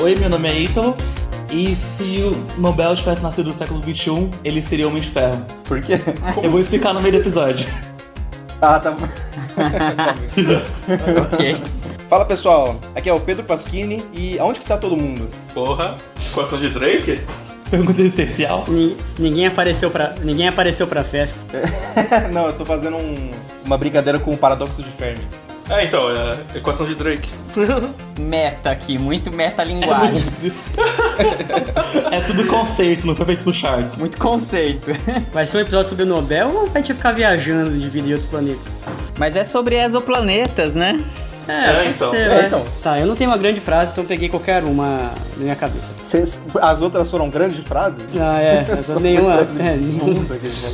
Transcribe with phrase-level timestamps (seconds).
[0.00, 0.96] Oi, meu nome é Ítalo.
[1.50, 5.42] E se o Nobel tivesse nascido no século XXI, ele seria Homem de Ferro.
[5.64, 5.94] Por quê?
[6.42, 7.66] Eu vou explicar no meio do episódio.
[8.60, 9.08] Ah, tá bom.
[11.32, 11.56] ok.
[12.08, 15.28] Fala pessoal, aqui é o Pedro Pasquini e aonde que tá todo mundo?
[15.54, 15.96] Porra,
[16.30, 17.20] equação de Drake?
[17.70, 18.64] Pergunta existencial.
[18.68, 21.38] Ni- Ninguém apareceu pra, ninguém apareceu pra festa.
[22.32, 23.30] Não, eu tô fazendo um-
[23.64, 25.26] uma brincadeira com o paradoxo de Fermi.
[25.68, 27.28] É, então, é equação de Drake.
[28.18, 30.24] Meta aqui, muito metalinguagem.
[32.12, 33.98] É tudo conceito, não foi feito pro charts.
[33.98, 34.90] muito conceito.
[35.32, 38.12] Vai ser um episódio sobre o Nobel ou vai te ficar viajando de vida em
[38.12, 38.78] outros planetas?
[39.18, 40.98] Mas é sobre exoplanetas, né?
[41.48, 42.10] É, pode então.
[42.10, 42.62] ser, É, então.
[42.82, 45.92] Tá, eu não tenho uma grande frase, então eu peguei qualquer uma na minha cabeça.
[46.02, 48.16] Cês- as outras foram grandes frases?
[48.20, 48.64] Ah, é,
[49.00, 50.26] nenhuma, é, nenhuma,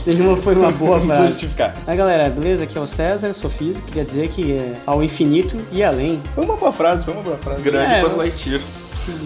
[0.07, 1.29] nenhuma foi uma boa frase.
[1.29, 1.75] justificar.
[1.87, 2.65] Aí galera, beleza?
[2.65, 6.21] Aqui é o César, eu sou físico, queria dizer que é ao infinito e além.
[6.35, 7.63] Foi uma boa frase, foi uma boa frase.
[7.63, 8.61] Grande É, Buzz Lightyear.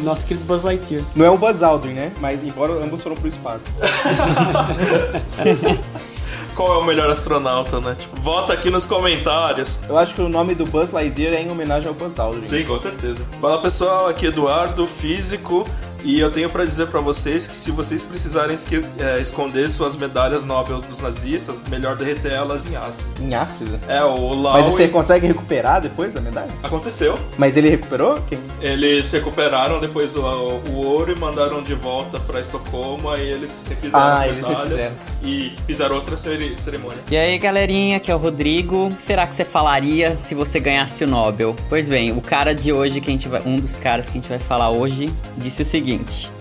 [0.03, 1.05] Nosso querido Buzz Lightyear.
[1.15, 2.11] Não é o Buzz Aldrin, né?
[2.21, 3.61] Mas embora ambos foram pro espaço.
[6.59, 7.95] Qual é o melhor astronauta, né?
[7.97, 9.85] Tipo, vota aqui nos comentários.
[9.89, 12.43] Eu acho que o nome do Buzz Lightyear é em homenagem ao Buzz Aldrin.
[12.43, 13.25] Sim, com certeza.
[13.41, 15.65] Fala pessoal, aqui é Eduardo, físico,
[16.05, 19.97] e eu tenho pra dizer pra vocês que se vocês precisarem esque- é, esconder suas
[19.97, 23.11] medalhas Nobel dos nazistas, melhor derreter elas em ácido.
[23.21, 23.79] Em ácido.
[23.89, 26.51] É, o Lau Mas você consegue recuperar depois a medalha?
[26.63, 27.19] aconteceu.
[27.37, 28.15] Mas ele recuperou?
[28.29, 28.39] Quem?
[28.61, 34.05] Eles recuperaram depois o, o ouro e mandaram de volta pra Estocolmo, aí eles refizeram
[34.05, 34.97] Ah, as eles medalhas refizeram.
[35.23, 36.99] e fizeram outra cerimônia.
[37.11, 38.87] E aí, galerinha, aqui é o Rodrigo.
[38.89, 41.55] O que será que você falaria se você ganhasse o Nobel?
[41.69, 44.15] Pois bem, o cara de hoje que a gente vai, um dos caras que a
[44.15, 45.88] gente vai falar hoje, disse o seguinte: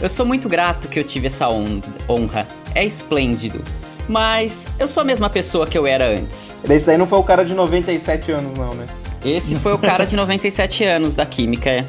[0.01, 2.47] Eu sou muito grato que eu tive essa hon- honra.
[2.75, 3.61] É esplêndido.
[4.07, 6.53] Mas eu sou a mesma pessoa que eu era antes.
[6.69, 8.85] Esse daí não foi o cara de 97 anos, não, né?
[9.23, 11.69] Esse foi o cara de 97 anos da química.
[11.69, 11.85] é.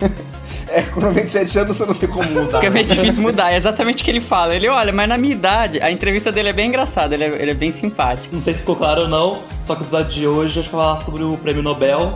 [0.74, 2.46] É, com 97 anos você não tem como mudar.
[2.58, 2.70] Fica né?
[2.70, 4.56] meio difícil mudar, é exatamente o que ele fala.
[4.56, 7.50] Ele, olha, mas na minha idade, a entrevista dele é bem engraçada, ele é, ele
[7.50, 8.28] é bem simpático.
[8.32, 10.72] Não sei se ficou claro ou não, só que o episódio de hoje a gente
[10.72, 12.14] vai falar sobre o prêmio Nobel,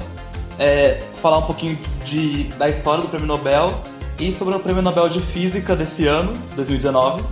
[0.59, 3.75] é, falar um pouquinho de, da história do prêmio Nobel
[4.19, 7.22] e sobre o prêmio Nobel de Física desse ano, 2019,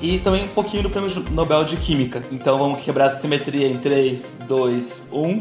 [0.00, 2.22] e também um pouquinho do prêmio Nobel de Química.
[2.30, 5.38] Então vamos quebrar essa simetria em 3, 2, 1.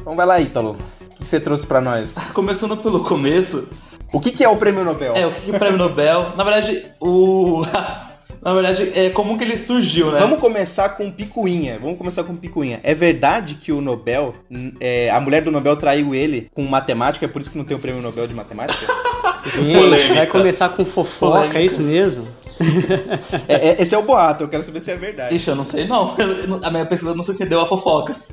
[0.00, 0.76] Então vai lá, Ítalo.
[1.00, 2.14] O que você trouxe pra nós?
[2.32, 3.68] Começando pelo começo,
[4.12, 5.14] O que, que é o prêmio Nobel?
[5.14, 6.32] é o que que é o prêmio Nobel?
[6.36, 7.62] Na verdade, o.
[8.42, 10.18] Na verdade, é como que ele surgiu, né?
[10.18, 11.78] Vamos começar com picuinha.
[11.80, 12.80] Vamos começar com picuinha.
[12.82, 14.34] É verdade que o Nobel,
[14.80, 17.76] é, a mulher do Nobel traiu ele com matemática, é por isso que não tem
[17.76, 18.86] o prêmio Nobel de matemática?
[19.54, 21.72] Gente, vai começar com fofoca, é Polêmicas.
[21.72, 22.28] isso mesmo?
[23.48, 25.34] É, é- esse é o boato, eu quero saber se é verdade.
[25.34, 26.14] Ixi, eu não sei não.
[26.62, 28.32] A minha pesquisa não se cedeu a fofocas.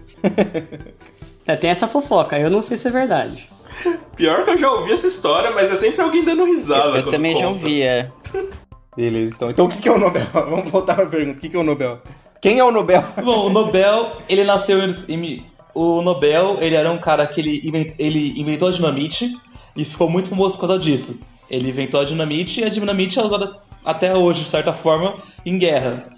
[1.46, 3.50] É, tem essa fofoca, eu não sei se é verdade.
[4.18, 6.98] Pior que eu já ouvi essa história, mas é sempre alguém dando risada.
[7.00, 7.60] Eu também já conta.
[7.60, 8.10] ouvi, é.
[8.98, 9.50] Beleza, então.
[9.52, 10.26] Então o que, que é o Nobel?
[10.34, 11.38] Vamos voltar pra pergunta.
[11.38, 12.00] O que, que é o Nobel?
[12.42, 13.04] Quem é o Nobel?
[13.24, 14.94] Bom, o Nobel, ele nasceu em...
[15.08, 19.32] em- O Nobel, ele era um cara que ele, invent- ele inventou a dinamite
[19.76, 21.20] e ficou muito famoso por causa disso.
[21.50, 25.16] Ele inventou a dinamite e a dinamite é usada até hoje, de certa forma,
[25.46, 26.10] em guerra.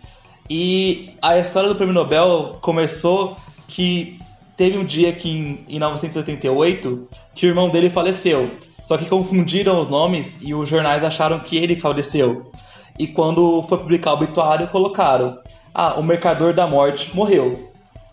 [0.49, 3.35] E a história do prêmio Nobel começou
[3.67, 4.17] que
[4.57, 8.49] teve um dia que em, em 1988 que o irmão dele faleceu.
[8.81, 12.49] Só que confundiram os nomes e os jornais acharam que ele faleceu.
[12.99, 15.39] E quando foi publicar o obituário, colocaram:
[15.73, 17.53] Ah, o mercador da morte morreu.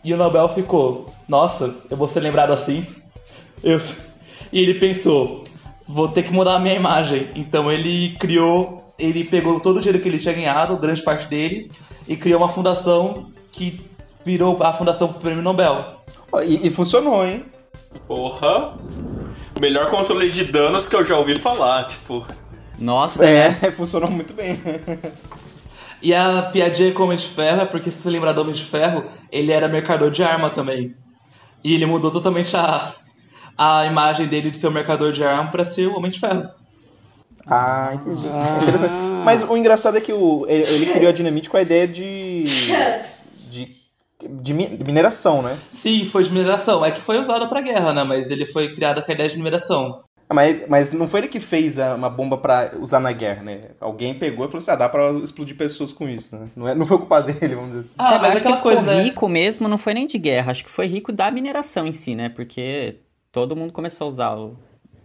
[0.04, 2.86] E o Nobel ficou: Nossa, eu vou ser lembrado assim?
[3.64, 3.78] Eu...
[4.52, 5.44] E ele pensou:
[5.88, 7.28] Vou ter que mudar a minha imagem.
[7.34, 11.69] Então ele criou, ele pegou todo o dinheiro que ele tinha ganhado, grande parte dele,
[12.06, 13.84] e criou uma fundação que
[14.25, 15.96] virou a Fundação Prêmio Nobel.
[16.44, 17.44] E, e funcionou, hein?
[18.06, 18.75] Porra.
[19.61, 22.25] Melhor controle de danos que eu já ouvi falar, tipo.
[22.78, 23.58] Nossa, né?
[23.62, 24.58] É, funcionou muito bem.
[26.02, 28.55] E a piadinha com o Homem de Ferro é porque, se você lembrar do Homem
[28.55, 30.94] de Ferro, ele era mercador de arma também.
[31.64, 32.94] E ele mudou totalmente a,
[33.56, 36.49] a imagem dele de ser o mercador de arma pra ser o Homem de Ferro.
[37.46, 38.26] Ah, entendi.
[38.26, 38.93] É interessante.
[39.25, 42.44] Mas o engraçado é que o, ele, ele criou a dinamite com a ideia de.
[43.49, 43.76] de,
[44.43, 45.56] de mi- mineração, né?
[45.70, 46.84] Sim, foi de mineração.
[46.84, 48.05] É que foi usada pra guerra, né?
[48.05, 50.02] Mas ele foi criado com a ideia de mineração.
[50.28, 53.61] Ah, Mas, mas não foi ele que fez uma bomba pra usar na guerra, né?
[53.81, 56.46] Alguém pegou e falou assim: ah, dá pra explodir pessoas com isso, né?
[56.56, 57.94] Não, é, não foi culpa dele, vamos dizer assim.
[57.99, 59.02] Ah, É, mas aquela que coisa, ficou né?
[59.05, 62.14] rico mesmo não foi nem de guerra, acho que foi rico da mineração em si,
[62.17, 62.28] né?
[62.28, 62.96] Porque
[63.31, 64.56] todo mundo começou a usar o-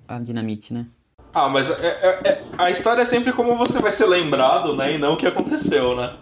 [0.07, 0.87] a dinamite, né?
[1.33, 4.95] Ah, mas é- é- é- a história é sempre como você vai ser lembrado, né?
[4.95, 6.13] E não o que aconteceu, né?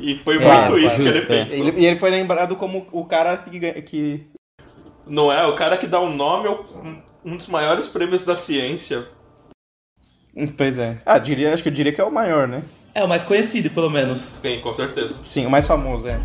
[0.00, 1.22] E foi Claro, muito isso que ele é.
[1.26, 1.56] pensou.
[1.58, 4.26] Ele- e ele foi lembrado como o cara que, ganha- que
[5.06, 5.46] Não é?
[5.46, 6.64] O cara que dá o nome ao
[7.26, 9.04] um dos maiores prêmios da ciência.
[10.56, 10.98] Pois é.
[11.04, 12.62] Ah, diria, acho que eu diria que é o maior, né?
[12.94, 14.20] É o mais conhecido, pelo menos.
[14.40, 15.18] Sim, com certeza.
[15.24, 16.20] Sim, o mais famoso, é.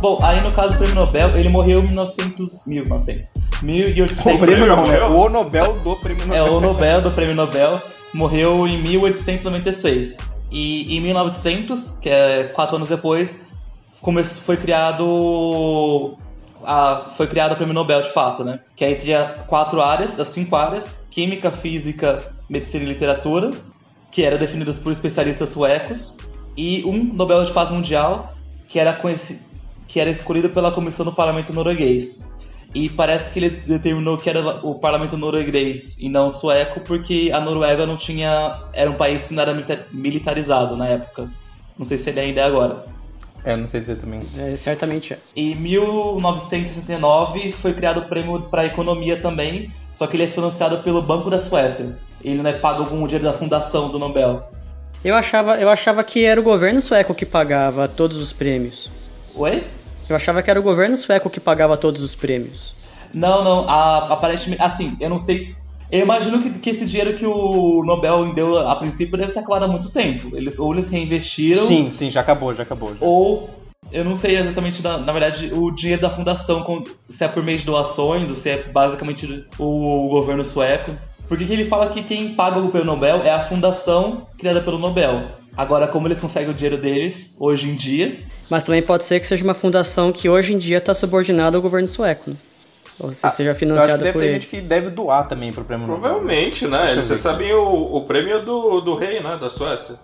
[0.00, 2.66] Bom, aí no caso do prêmio Nobel, ele morreu em 1900.
[2.66, 3.26] 1900.
[3.60, 4.40] O 1800.
[4.40, 4.98] prêmio não, né?
[4.98, 5.10] Nobel?
[5.18, 6.54] O Nobel do prêmio É, Nobel.
[6.56, 7.82] o Nobel do prêmio Nobel
[8.14, 10.16] morreu em 1896.
[10.50, 13.40] E em 1900, que é quatro anos depois,
[14.00, 16.16] come- foi criado
[16.64, 18.60] a, foi criado o prêmio Nobel de fato, né?
[18.74, 23.52] Que aí tinha quatro áreas, as cinco áreas: química, física, medicina e literatura,
[24.10, 26.16] que eram definidas por especialistas suecos,
[26.56, 28.34] e um Nobel de Paz Mundial,
[28.68, 29.42] que era conheci-
[29.86, 32.28] que era escolhido pela comissão do parlamento norueguês.
[32.74, 37.40] E parece que ele determinou que era o parlamento norueguês e não sueco, porque a
[37.40, 38.62] Noruega não tinha.
[38.72, 41.28] Era um país que não era milita- militarizado na época.
[41.76, 42.84] Não sei se ele ainda é agora.
[43.44, 44.20] É, não sei dizer também.
[44.38, 45.18] É, certamente é.
[45.34, 51.02] Em 1969 foi criado o prêmio para economia também, só que ele é financiado pelo
[51.02, 51.98] Banco da Suécia.
[52.22, 54.48] Ele não é pago com o dinheiro da fundação do Nobel.
[55.02, 58.90] Eu achava, eu achava que era o governo sueco que pagava todos os prêmios.
[59.34, 59.64] Oi?
[60.12, 62.74] Eu achava que era o governo sueco que pagava todos os prêmios.
[63.12, 64.62] Não, não, a- aparentemente.
[64.62, 65.54] Assim, eu não sei.
[65.90, 69.64] Eu imagino que, que esse dinheiro que o Nobel deu a princípio deve ter acabado
[69.64, 70.36] há muito tempo.
[70.36, 71.60] Eles, ou eles reinvestiram.
[71.62, 72.90] Sim, sim, já acabou, já acabou.
[72.90, 73.04] já.
[73.04, 73.50] Ou
[73.92, 77.42] eu não sei exatamente, na, na verdade, o dinheiro da fundação, com- se é por
[77.42, 80.92] meio de doações ou se é basicamente o governo sueco.
[81.26, 84.78] Porque que ele fala que quem paga o prêmio Nobel é a fundação criada pelo
[84.78, 85.22] Nobel.
[85.60, 88.16] Agora, como eles conseguem o dinheiro deles hoje em dia,
[88.48, 91.60] Mas também pode ser que seja uma fundação que hoje em dia está subordinada ao
[91.60, 92.30] governo sueco.
[92.30, 92.36] Né?
[92.98, 94.34] Ou se Ah, seja financiada deve por ter ele.
[94.40, 96.00] gente que deve doar também pro prêmio Nobel.
[96.00, 96.86] Provavelmente, né?
[96.88, 99.36] Eu Eles ver recebem o, o prêmio do, do rei, né?
[99.38, 99.96] Da Suécia.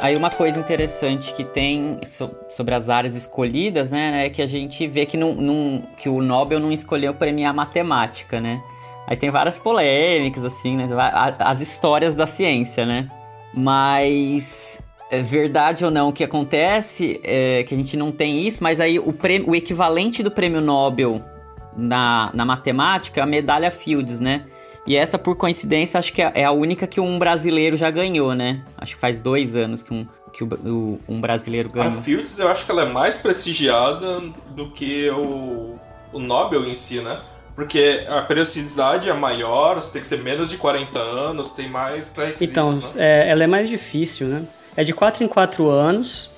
[0.00, 4.46] Aí uma coisa interessante que tem so- sobre as áreas escolhidas, né, é que a
[4.46, 8.62] gente vê que, não, não- que o Nobel não escolheu premiar matemática, né?
[9.08, 10.88] Aí tem várias polêmicas, assim, né?
[11.38, 13.10] As histórias da ciência, né?
[13.54, 14.80] Mas
[15.10, 18.78] é verdade ou não o que acontece é que a gente não tem isso, mas
[18.78, 21.22] aí o, prêmio, o equivalente do prêmio Nobel
[21.76, 24.44] na, na matemática é a medalha Fields, né?
[24.88, 28.34] E essa, por coincidência, acho que é é a única que um brasileiro já ganhou,
[28.34, 28.62] né?
[28.76, 32.02] Acho que faz dois anos que um, que o, o- um brasileiro A ganhou.
[32.02, 34.20] Fields eu acho que ela é mais prestigiada
[34.50, 35.78] do que o,
[36.12, 37.18] o Nobel em si, né?
[37.54, 42.08] Porque a periodicidade é maior, você tem que ser menos de 40 anos, tem mais
[42.08, 42.80] pré-requisitos, Então, né?
[42.96, 44.42] é, ela é mais difícil, né?
[44.76, 46.30] É de 4 em 4 anos.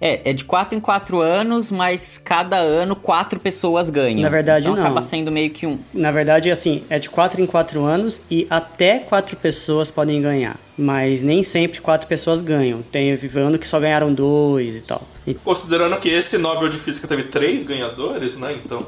[0.00, 4.20] É, é de quatro em quatro anos, mas cada ano quatro pessoas ganham.
[4.20, 4.82] Na verdade, então não.
[4.84, 5.76] acaba sendo meio que um.
[5.92, 10.56] Na verdade, assim, é de 4 em 4 anos e até 4 pessoas podem ganhar.
[10.78, 12.80] Mas nem sempre 4 pessoas ganham.
[12.80, 15.02] Tem ano que só ganharam 2 e tal.
[15.26, 18.56] E- Considerando que esse Nobel de Física teve três ganhadores, né?
[18.64, 18.86] Então.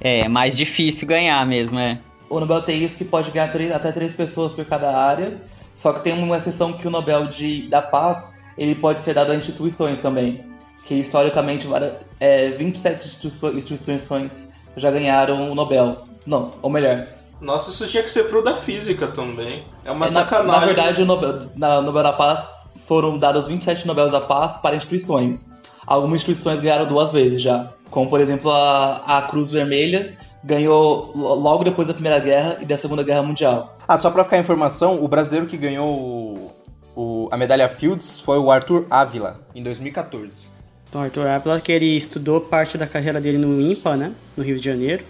[0.00, 1.98] É mais difícil ganhar mesmo, é.
[2.30, 5.40] o Nobel tem isso que pode ganhar três- até três pessoas por cada área.
[5.74, 9.32] Só que tem uma exceção que o Nobel de, da Paz ele pode ser dado
[9.32, 10.44] a instituições também.
[10.84, 16.04] Que historicamente várias- é, 27 instituiço- instituições já ganharam o Nobel.
[16.26, 17.06] Não, ou melhor.
[17.40, 19.64] Nossa, isso tinha que ser pro da física também.
[19.84, 20.60] É uma é, na, sacanagem.
[20.60, 22.48] na verdade, o Nobel, na Nobel da Paz
[22.86, 25.50] foram dados 27 Nobel da Paz para instituições.
[25.86, 27.72] Algumas instituições ganharam duas vezes já.
[27.90, 32.64] Como, por exemplo, a, a Cruz Vermelha ganhou lo- logo depois da Primeira Guerra e
[32.64, 33.76] da Segunda Guerra Mundial.
[33.86, 36.55] Ah, só pra ficar a informação, o brasileiro que ganhou
[36.96, 40.48] o- a medalha Fields foi o Arthur Ávila, em 2014.
[40.88, 44.12] Então, Arthur Ávila, que ele estudou parte da carreira dele no INPA, né?
[44.36, 45.04] No Rio de Janeiro.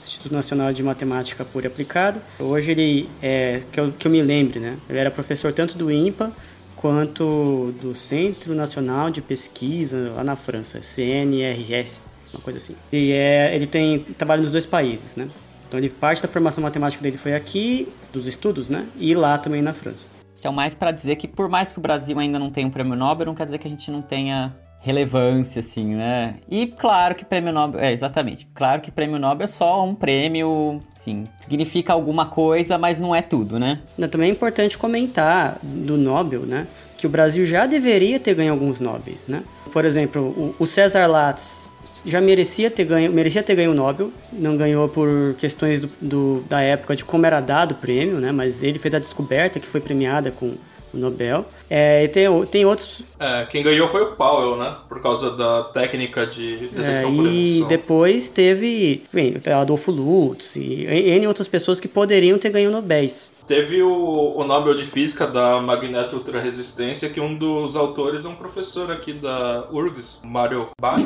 [0.00, 2.20] Instituto Nacional de Matemática Pura e Aplicada.
[2.38, 4.76] Hoje ele é, que eu, que eu me lembre, né?
[4.88, 6.30] Ele era professor tanto do INPA
[6.76, 12.00] quanto do Centro Nacional de Pesquisa lá na França, CNRS,
[12.32, 12.74] uma coisa assim.
[12.92, 15.28] E é, ele tem trabalho nos dois países, né?
[15.68, 18.86] Então ele parte da formação matemática dele foi aqui, dos estudos, né?
[18.96, 20.08] E lá também na França.
[20.38, 22.96] Então, mais pra dizer que por mais que o Brasil ainda não tenha um prêmio
[22.96, 26.36] Nobel, não quer dizer que a gente não tenha relevância, assim, né?
[26.48, 27.80] E claro que prêmio Nobel.
[27.80, 28.48] É, exatamente.
[28.54, 30.80] Claro que prêmio Nobel é só um prêmio.
[31.00, 33.80] Enfim, significa alguma coisa, mas não é tudo, né?
[34.10, 36.66] Também é importante comentar do Nobel, né?
[36.96, 39.42] Que o Brasil já deveria ter ganho alguns Nobels, né?
[39.72, 41.70] Por exemplo, o César Lattes
[42.04, 46.44] já merecia ter ganho, merecia ter ganho o Nobel, não ganhou por questões do, do-
[46.48, 48.32] da época de como era dado o prêmio, né?
[48.32, 51.44] Mas ele fez a descoberta que foi premiada com o Nobel.
[51.70, 53.02] É, e tem, tem outros.
[53.20, 54.74] É, quem ganhou foi o Powell, né?
[54.88, 57.68] Por causa da técnica de detecção é, por E emoção.
[57.68, 63.30] depois teve bem, Adolfo Lutz e N outras pessoas que poderiam ter ganho Nobéis.
[63.46, 68.34] Teve o, o Nobel de Física da magneto ultrarresistência, que um dos autores é um
[68.36, 71.02] professor aqui da URGS, Mário Bach.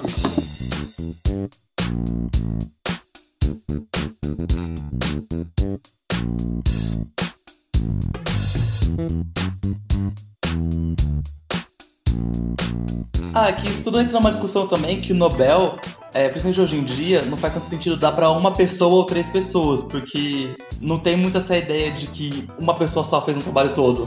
[13.35, 15.79] Ah, que isso tudo entra numa discussão também que o Nobel,
[16.13, 19.27] é, principalmente hoje em dia, não faz tanto sentido dar pra uma pessoa ou três
[19.27, 23.73] pessoas, porque não tem muito essa ideia de que uma pessoa só fez um trabalho
[23.73, 24.07] todo.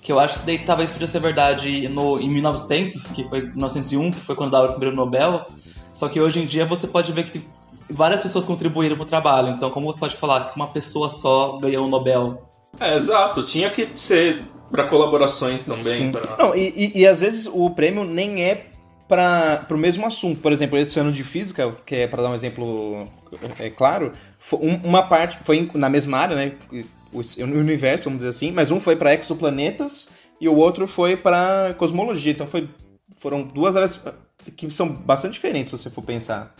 [0.00, 3.42] Que eu acho que isso daí talvez podia ser verdade no, em 1900, que foi
[3.42, 5.46] 1901, que foi quando dava o primeiro Nobel.
[5.94, 7.40] Só que hoje em dia você pode ver que
[7.88, 9.48] várias pessoas contribuíram pro trabalho.
[9.50, 12.42] Então, como você pode falar que uma pessoa só ganhou o Nobel?
[12.78, 13.42] É, exato.
[13.44, 16.10] Tinha que ser para colaborações também.
[16.10, 18.66] Pra- Não, e, e- e às vezes o prêmio nem é
[19.06, 20.40] para o mesmo assunto.
[20.40, 23.04] Por exemplo, esse ano de física, que é para dar um exemplo
[23.60, 26.52] é, claro, fo- um- uma parte foi na mesma área, né?
[27.12, 30.08] O o universo, vamos dizer assim, mas um foi para exoplanetas
[30.40, 32.32] e o outro foi para cosmologia.
[32.32, 32.68] Então foi,
[33.18, 34.02] foram duas áreas
[34.50, 36.54] que são bastante diferentes se você for pensar,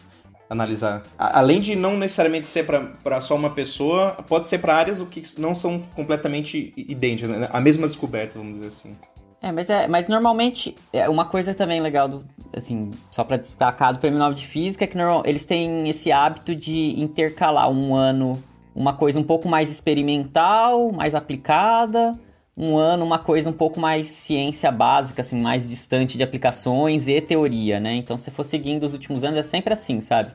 [0.48, 1.02] analisar.
[1.18, 2.64] A- Além de não necessariamente ser
[3.02, 7.48] para só uma pessoa, pode ser para áreas que não são completamente idênticas, né?
[7.52, 8.96] a mesma descoberta, vamos dizer assim.
[9.42, 12.24] É, mas, é, mas normalmente, é uma coisa também legal, do,
[12.56, 16.10] assim, só pra destacar do Prêmio Nobel de Física, é que normal, eles têm esse
[16.10, 18.42] hábito de intercalar um ano
[18.74, 22.12] uma coisa um pouco mais experimental, mais aplicada,
[22.56, 27.20] um ano uma coisa um pouco mais ciência básica, assim, mais distante de aplicações e
[27.20, 27.94] teoria, né?
[27.94, 30.30] Então, se for seguindo os últimos anos, é sempre assim, sabe?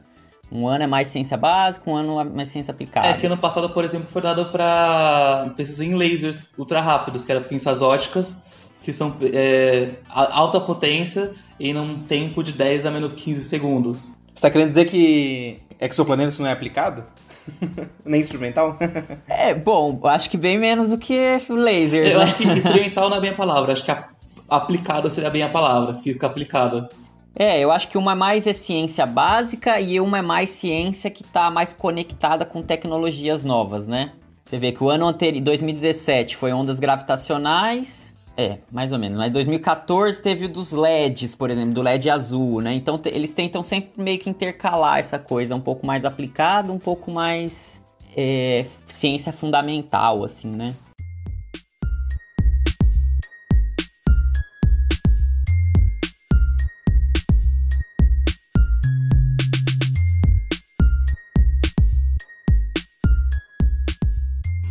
[0.51, 3.07] Um ano é mais ciência básica, um ano é mais ciência aplicada.
[3.07, 7.31] É que ano passado, por exemplo, foi dado pra pesquisa em lasers ultra rápidos, que
[7.31, 8.35] eram pinças óticas,
[8.83, 14.17] que são é, a- alta potência e num tempo de 10 a menos 15 segundos.
[14.33, 17.03] Você tá querendo dizer que exoplanetas não é aplicado?
[18.05, 18.77] Nem experimental?
[19.27, 21.17] É, bom, acho que bem menos do que
[21.49, 22.23] lasers, Eu né?
[22.25, 24.07] acho que experimental não é bem a palavra, acho que a-
[24.49, 26.89] aplicada seria bem a palavra, física aplicada.
[27.35, 31.23] É, eu acho que uma mais é ciência básica e uma é mais ciência que
[31.23, 34.11] tá mais conectada com tecnologias novas, né?
[34.43, 38.08] Você vê que o ano anterior, 2017, foi ondas gravitacionais.
[38.41, 39.17] É, mais ou menos.
[39.17, 42.73] Mas 2014 teve o dos LEDs, por exemplo, do LED azul, né?
[42.73, 47.11] Então eles tentam sempre meio que intercalar essa coisa um pouco mais aplicada, um pouco
[47.11, 47.81] mais
[48.15, 50.73] é, ciência fundamental, assim, né?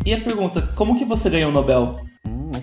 [0.07, 1.97] E a pergunta, como que você ganhou o Nobel?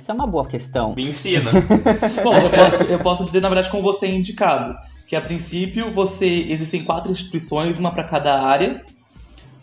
[0.06, 0.94] Essa é uma boa questão.
[0.94, 1.50] Me ensina.
[2.24, 4.78] Bom, eu posso, eu posso dizer, na verdade, como você é indicado.
[5.08, 6.46] Que a princípio você.
[6.48, 8.86] Existem quatro instituições, uma para cada área,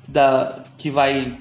[0.08, 1.38] da, que, vai,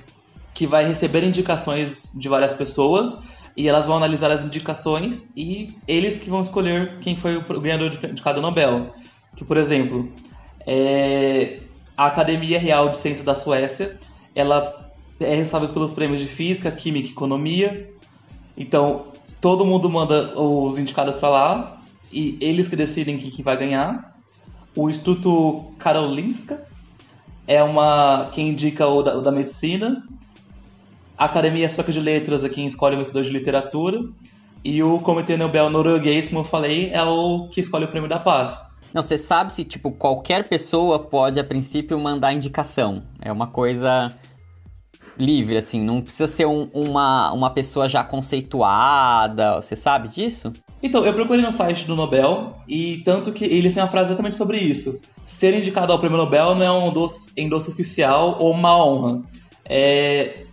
[0.53, 3.17] que vai receber indicações de várias pessoas.
[3.57, 7.89] E elas vão analisar as indicações e eles que vão escolher quem foi o ganhador
[7.89, 8.93] de, de cada Nobel.
[9.35, 10.13] Que, por exemplo,
[10.67, 11.61] é,
[11.97, 13.99] a Academia Real de Ciências da Suécia,
[14.35, 17.90] ela é responsável pelos prêmios de Física, Química e Economia.
[18.61, 19.07] Então,
[19.39, 24.15] todo mundo manda os indicados para lá e eles que decidem quem que vai ganhar.
[24.75, 26.65] O Instituto Karolinska
[27.47, 30.03] é uma quem indica o da, o da medicina.
[31.17, 34.03] A Academia Sueca de Letras é quem escolhe o vencedor de literatura.
[34.63, 38.19] E o Comitê Nobel norueguês, como eu falei, é o que escolhe o prêmio da
[38.19, 38.63] paz.
[38.93, 43.03] Não, você sabe se, tipo, qualquer pessoa pode, a princípio, mandar indicação.
[43.21, 44.09] É uma coisa
[45.17, 45.81] livre, assim.
[45.83, 49.55] Não precisa ser um- uma, uma pessoa já conceituada.
[49.55, 50.51] Você sabe disso?
[50.81, 54.35] Então, eu procurei no site do Nobel e tanto que eles têm uma frase exatamente
[54.35, 54.99] sobre isso.
[55.23, 59.21] Ser indicado ao prêmio Nobel não é um endosso, endosso oficial ou uma honra.
[59.63, 60.45] É,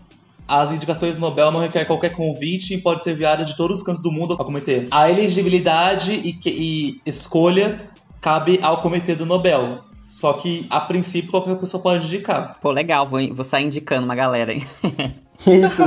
[0.46, 4.02] as indicações Nobel não requerem qualquer convite e pode ser enviada de todos os cantos
[4.02, 4.86] do mundo ao comitê.
[4.90, 7.80] A elegibilidade e, e escolha
[8.20, 9.80] cabe ao comitê do Nobel.
[10.08, 12.58] Só que, a princípio, qualquer pessoa pode indicar.
[12.60, 13.06] Pô, legal.
[13.06, 14.66] Vou, vou sair indicando uma galera aí.
[15.46, 15.82] Isso,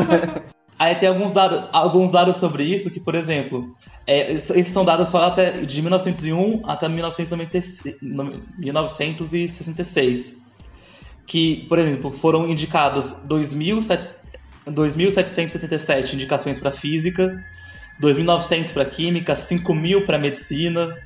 [0.80, 3.76] Aí tem alguns dados, alguns dados sobre isso, que, por exemplo,
[4.08, 10.42] é, esses são dados só até de 1901 até 1996, 1966.
[11.28, 14.22] Que, por exemplo, foram indicados 2.700
[14.68, 17.44] 2.777 indicações para física,
[18.02, 20.98] 2.900 para química, 5.000 para medicina,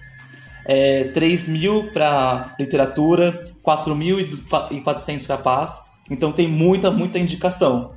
[0.66, 5.82] é, 3.000 para literatura, 4.400 para paz.
[6.10, 7.94] Então tem muita, muita indicação.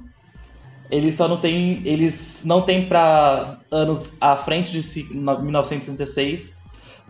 [0.90, 6.58] Eles só não tem, eles não tem para anos à frente de 1966,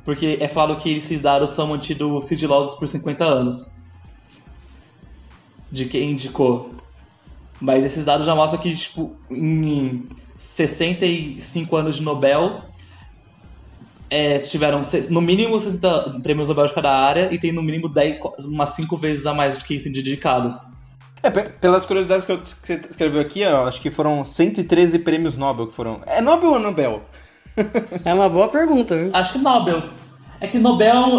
[0.04, 3.76] porque é falado que esses dados são mantidos sigilosos por 50 anos.
[5.70, 6.74] De quem indicou.
[7.60, 12.62] Mas esses dados já mostram que, tipo, em 65 anos de Nobel,
[14.10, 18.18] é, tiveram no mínimo 60 prêmios Nobel de cada área e tem no mínimo 10,
[18.44, 20.56] umas 5 vezes a mais do que isso dedicados.
[21.22, 25.36] É, pelas curiosidades que, eu, que você escreveu aqui, ó, acho que foram 113 prêmios
[25.36, 26.00] Nobel que foram.
[26.06, 27.02] É Nobel ou Nobel?
[28.04, 29.10] é uma boa pergunta, viu?
[29.12, 29.80] Acho que Nobel.
[30.40, 31.18] É que Nobel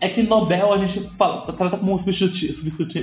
[0.00, 2.52] é, é que Nobel a gente fala, trata como um substantivo,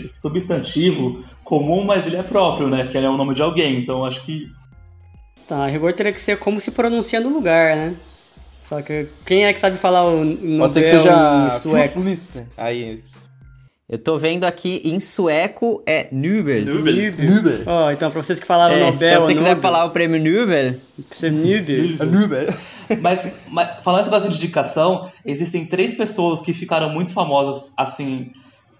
[0.07, 2.87] substantivo comum, mas ele é próprio, né?
[2.87, 4.47] Que ele é o nome de alguém, então acho que.
[5.45, 7.95] Tá, a rigor teria que ser como se pronuncia no lugar, né?
[8.69, 12.03] Só que quem é que sabe falar o Nobel Pode ser que seja sueco?
[12.55, 13.01] Aí,
[13.89, 16.63] eu tô vendo aqui em sueco é Nobel.
[16.63, 17.13] Nobel.
[17.17, 17.63] Nobel.
[17.65, 19.21] Oh, então pra vocês que falaram é, Nobel.
[19.21, 19.61] Se você quiser Nobel.
[19.63, 20.75] falar o prêmio Nobel.
[21.09, 22.05] Ser Nobel.
[22.05, 22.53] Nobel.
[23.01, 28.31] mas, mas falando esse bastante de indicação, existem três pessoas que ficaram muito famosas, assim,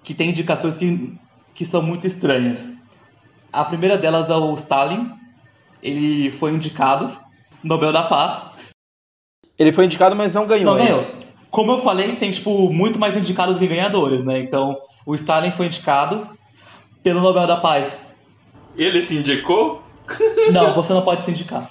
[0.04, 1.18] que têm indicações que,
[1.56, 2.72] que são muito estranhas.
[3.52, 5.12] A primeira delas é o Stalin.
[5.82, 7.18] Ele foi indicado,
[7.64, 8.59] Nobel da Paz.
[9.60, 10.78] Ele foi indicado, mas não ganhou.
[10.78, 11.06] Não ganhou.
[11.52, 14.40] Como eu falei, tem tipo muito mais indicados que ganhadores, né?
[14.40, 16.28] Então, o Stalin foi indicado
[17.04, 18.08] pelo Nobel da Paz.
[18.78, 19.84] Ele se indicou?
[20.54, 21.70] Não, você não pode se indicar.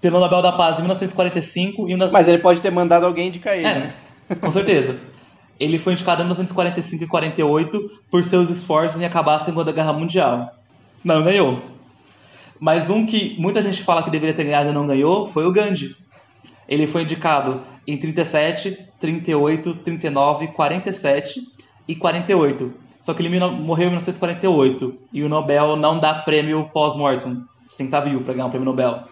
[0.00, 2.12] Pelo Nobel da Paz em 1945 e 19...
[2.12, 3.94] Mas ele pode ter mandado alguém indicar ele, é, né?
[4.40, 4.96] Com certeza.
[5.58, 9.92] Ele foi indicado em 1945 e 48 por seus esforços em acabar a Segunda Guerra
[9.92, 10.54] Mundial.
[11.02, 11.60] Não ganhou.
[12.60, 15.52] Mas um que muita gente fala que deveria ter ganhado e não ganhou foi o
[15.52, 15.96] Gandhi.
[16.68, 21.40] Ele foi indicado em 37, 38, 39, 47
[21.86, 22.74] e 48.
[23.00, 27.42] Só que ele morreu em 1948 e o Nobel não dá prêmio pós-mortem.
[27.66, 29.04] Você tem que estar vivo para ganhar um prêmio Nobel.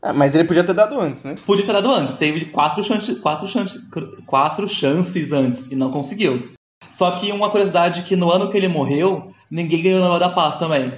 [0.00, 1.34] Ah, mas ele podia ter dado antes, né?
[1.44, 2.14] Podia ter dado antes.
[2.14, 3.80] Teve quatro, chance, quatro, chance,
[4.26, 6.52] quatro chances antes e não conseguiu.
[6.88, 10.28] Só que uma curiosidade que no ano que ele morreu, ninguém ganhou o Nobel da
[10.28, 10.92] Paz também.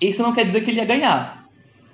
[0.00, 1.41] Isso não quer dizer que ele ia ganhar.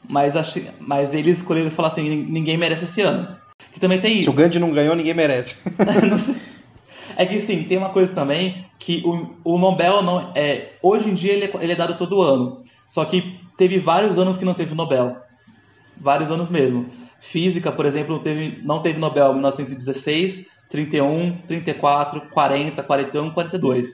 [0.07, 0.35] Mas,
[0.81, 3.29] mas eles escolheram falar assim, ninguém merece esse ano.
[3.73, 5.59] Que também tem Se o Gandhi não ganhou, ninguém merece.
[7.17, 11.15] É que sim, tem uma coisa também que o, o Nobel não é hoje em
[11.15, 12.63] dia ele é, ele é dado todo ano.
[12.87, 15.17] Só que teve vários anos que não teve Nobel.
[15.97, 16.89] Vários anos mesmo.
[17.19, 23.93] Física, por exemplo, teve, não teve Nobel em 1916, 31, 34, 40, 41, 42.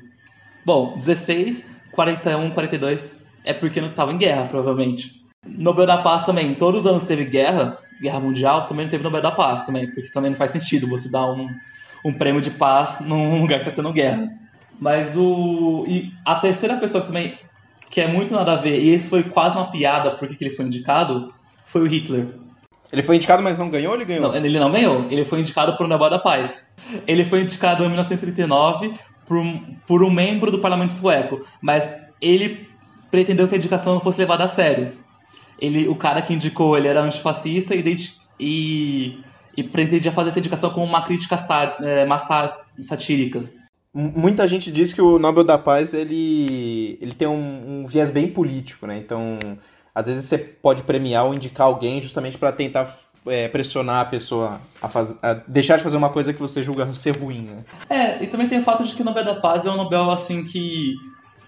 [0.67, 5.24] Bom, 16, 41, 42 é porque não estava em guerra, provavelmente.
[5.47, 9.23] Nobel da Paz também, todos os anos teve guerra, Guerra Mundial, também não teve Nobel
[9.23, 11.49] da Paz também, porque também não faz sentido você dar um,
[12.05, 14.29] um prêmio de paz num lugar que tá tendo guerra.
[14.81, 15.85] Mas o.
[15.87, 17.39] E a terceira pessoa que também.
[17.91, 20.55] que é muito nada a ver, e esse foi quase uma piada porque que ele
[20.55, 21.33] foi indicado,
[21.67, 22.27] foi o Hitler.
[22.93, 24.29] Ele foi indicado, mas não ganhou ou ele ganhou?
[24.29, 25.07] Não, ele não ganhou.
[25.11, 26.75] Ele foi indicado por Nobel da Paz.
[27.07, 28.95] Ele foi indicado em 1939
[29.27, 32.69] por um, por um membro do parlamento sueco, mas ele
[33.11, 34.93] pretendeu que a indicação não fosse levada a sério
[35.59, 39.19] ele, o cara que indicou ele era antifascista e, e,
[39.57, 43.45] e pretendia fazer essa indicação como uma crítica sá, é, massa, satírica.
[43.93, 48.27] Muita gente diz que o Nobel da Paz ele, ele tem um, um viés bem
[48.27, 48.99] político, né?
[48.99, 49.39] Então,
[49.95, 54.61] às vezes você pode premiar ou indicar alguém justamente para tentar é, pressionar a pessoa
[54.83, 57.65] a, faz, a, deixar de fazer uma coisa que você julga ser ruim, né?
[57.89, 60.11] É, e também tem o fato de que o Nobel da Paz é um Nobel
[60.11, 60.97] assim que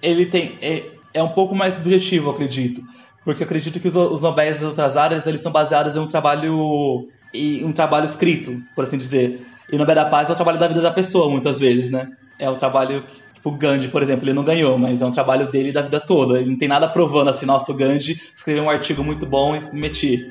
[0.01, 2.81] ele tem é, é um pouco mais subjetivo, acredito
[3.27, 6.07] porque eu acredito que os, os Nobéis das outras áreas eles são baseados em um
[6.07, 9.45] trabalho em um trabalho escrito, por assim dizer.
[9.71, 12.09] E o Nobel da Paz é o trabalho da vida da pessoa, muitas vezes, né?
[12.39, 13.03] É o trabalho
[13.35, 15.99] tipo o Gandhi, por exemplo, ele não ganhou, mas é um trabalho dele da vida
[15.99, 16.39] toda.
[16.39, 19.61] Ele não tem nada provando assim, nossa, o Gandhi escreveu um artigo muito bom e
[19.75, 20.31] meti.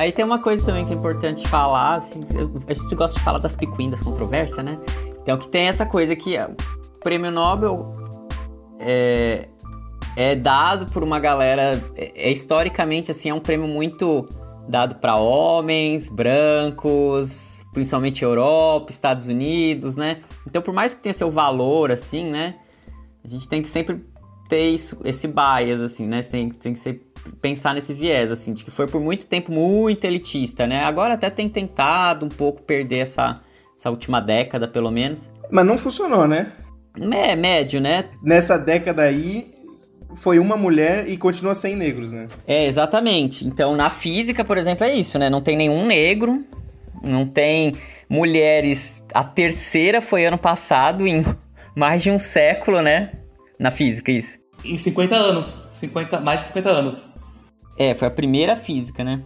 [0.00, 2.22] Aí tem uma coisa também que é importante falar, assim,
[2.66, 4.78] a gente gosta de falar das picuinhas, das controvérsias, né?
[5.20, 7.94] Então que tem essa coisa que o prêmio Nobel
[8.78, 9.46] é,
[10.16, 14.26] é dado por uma galera, é, é historicamente assim, é um prêmio muito
[14.66, 20.22] dado para homens, brancos, principalmente Europa, Estados Unidos, né?
[20.46, 22.54] Então por mais que tenha seu valor, assim, né?
[23.22, 24.02] A gente tem que sempre
[24.48, 26.22] ter isso, esse bias, assim, né?
[26.22, 27.09] Tem, tem que ser
[27.40, 30.84] pensar nesse viés, assim, de que foi por muito tempo muito elitista, né?
[30.84, 33.40] Agora até tem tentado um pouco perder essa,
[33.78, 35.30] essa última década, pelo menos.
[35.50, 36.52] Mas não funcionou, né?
[37.12, 38.06] É, médio, né?
[38.22, 39.54] Nessa década aí,
[40.14, 42.28] foi uma mulher e continua sem negros, né?
[42.46, 43.46] É, exatamente.
[43.46, 45.30] Então, na física, por exemplo, é isso, né?
[45.30, 46.44] Não tem nenhum negro,
[47.02, 47.74] não tem
[48.08, 49.00] mulheres.
[49.14, 51.24] A terceira foi ano passado, em
[51.74, 53.12] mais de um século, né?
[53.58, 54.38] Na física, isso.
[54.64, 55.46] Em 50 anos.
[55.72, 57.08] 50, mais de 50 anos.
[57.76, 59.22] É, foi a primeira física, né?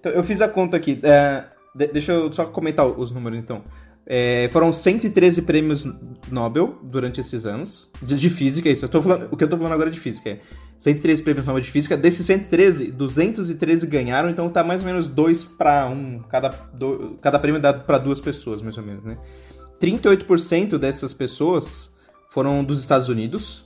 [0.00, 0.98] Então, eu fiz a conta aqui.
[1.02, 3.62] É, de- deixa eu só comentar os números, então.
[4.06, 5.86] É, foram 113 prêmios
[6.30, 7.90] Nobel durante esses anos.
[8.02, 8.84] De, de física, isso.
[8.84, 10.28] Eu tô falando, o que eu tô falando agora é de física.
[10.30, 10.40] É
[10.76, 11.96] 113 prêmios Nobel de física.
[11.96, 16.20] Desses 113, 213 ganharam, então tá mais ou menos 2 para 1.
[16.28, 19.16] Cada, do- cada prêmio dado para duas pessoas, mais ou menos, né?
[19.80, 21.90] 38% dessas pessoas
[22.28, 23.63] foram dos Estados Unidos.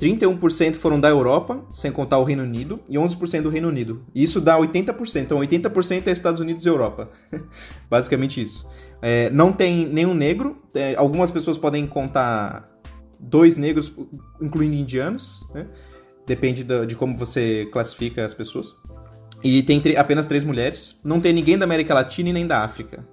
[0.00, 4.02] 31% foram da Europa, sem contar o Reino Unido, e 11% do Reino Unido.
[4.14, 5.20] E isso dá 80%.
[5.20, 7.10] Então, 80% é Estados Unidos e Europa.
[7.90, 8.66] Basicamente isso.
[9.02, 10.56] É, não tem nenhum negro.
[10.74, 12.66] É, algumas pessoas podem contar
[13.20, 13.92] dois negros,
[14.40, 15.46] incluindo indianos.
[15.52, 15.66] Né?
[16.26, 18.74] Depende de como você classifica as pessoas.
[19.44, 20.98] E tem apenas três mulheres.
[21.04, 23.06] Não tem ninguém da América Latina e nem da África.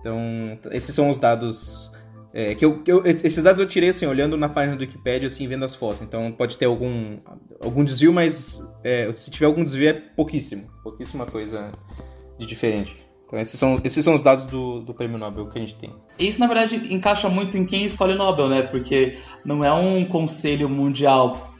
[0.00, 1.91] Então, esses são os dados
[2.34, 5.46] é, que eu, eu- esses dados eu tirei assim, olhando na página do Wikipedia, assim,
[5.46, 6.00] vendo as fotos.
[6.02, 7.18] Então pode ter algum,
[7.60, 10.66] algum desvio, mas é, se tiver algum desvio é pouquíssimo.
[10.82, 11.70] Pouquíssima coisa
[12.38, 12.96] de diferente.
[13.26, 15.90] Então esses são, esses são os dados do, do prêmio Nobel que a gente tem.
[16.18, 18.62] Isso, na verdade, encaixa muito em quem escolhe o Nobel, né?
[18.62, 21.54] Porque não é um conselho mundial,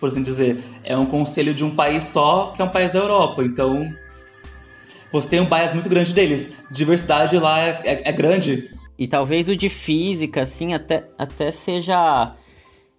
[0.00, 0.62] por assim dizer.
[0.84, 3.42] É um conselho de um país só, que é um país da Europa.
[3.44, 3.86] Então,
[5.12, 6.52] você tem um bias muito grande deles.
[6.70, 8.70] Diversidade lá é, é- é grande.
[8.98, 12.34] E talvez o de física, assim, até, até seja.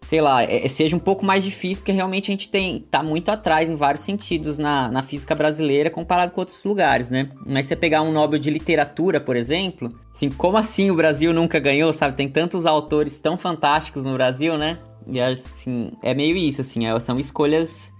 [0.01, 2.79] Sei lá, é- seja um pouco mais difícil, porque realmente a gente tem.
[2.79, 7.29] tá muito atrás em vários sentidos na, na física brasileira comparado com outros lugares, né?
[7.45, 11.59] Mas você pegar um Nobel de literatura, por exemplo, assim, como assim o Brasil nunca
[11.59, 12.15] ganhou, sabe?
[12.15, 14.79] Tem tantos autores tão fantásticos no Brasil, né?
[15.05, 17.91] E assim, é meio isso, assim, é- são escolhas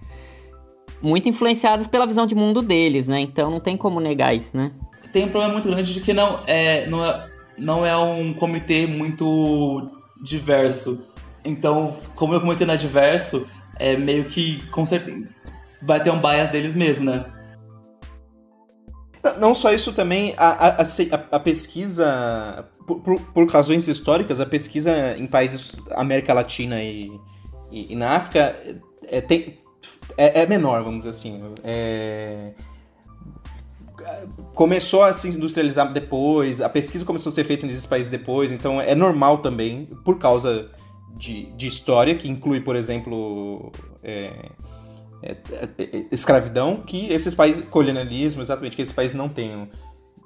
[1.02, 3.20] muito influenciadas pela visão de mundo deles, né?
[3.20, 4.72] Então não tem como negar isso, né?
[5.12, 7.29] Tem um problema muito grande de que não é, não é,
[7.60, 9.90] não é um comitê muito
[10.22, 11.14] diverso.
[11.44, 15.28] Então, como o comitê não é diverso, é meio que com certeza
[15.82, 17.26] vai ter um bias deles mesmo, né?
[19.38, 20.86] Não- só isso também, a, a,
[21.32, 27.12] a pesquisa, por, por, razões históricas, a pesquisa em países América Latina e,
[27.72, 28.56] e, e na África
[29.08, 29.58] é, tem-
[30.18, 31.42] é- é menor, vamos dizer assim.
[31.64, 32.54] É,
[34.54, 38.82] começou a se industrializar depois, a pesquisa começou a ser feita nesses países depois, então
[38.82, 40.70] é normal também, por causa
[41.16, 43.72] de, de história, que inclui, por exemplo,
[44.04, 44.32] é,
[45.22, 45.32] é,
[45.78, 49.68] é, é, escravidão, que esses países, colonialismo, exatamente, que esses países não tenham.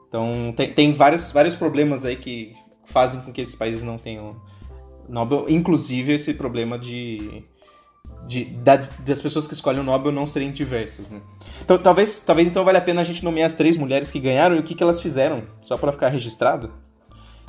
[0.08, 2.54] Então, tem, tem vários, vários problemas aí que
[2.86, 4.36] fazem com que esses países não tenham
[5.08, 7.44] Nobel, inclusive esse problema de,
[8.28, 11.20] de da- das pessoas que escolhem o Nobel não serem diversas, né?
[11.62, 14.56] Então, talvez, talvez então valha a pena a gente nomear as três mulheres que ganharam
[14.56, 16.72] e o que, que elas fizeram, só para ficar registrado.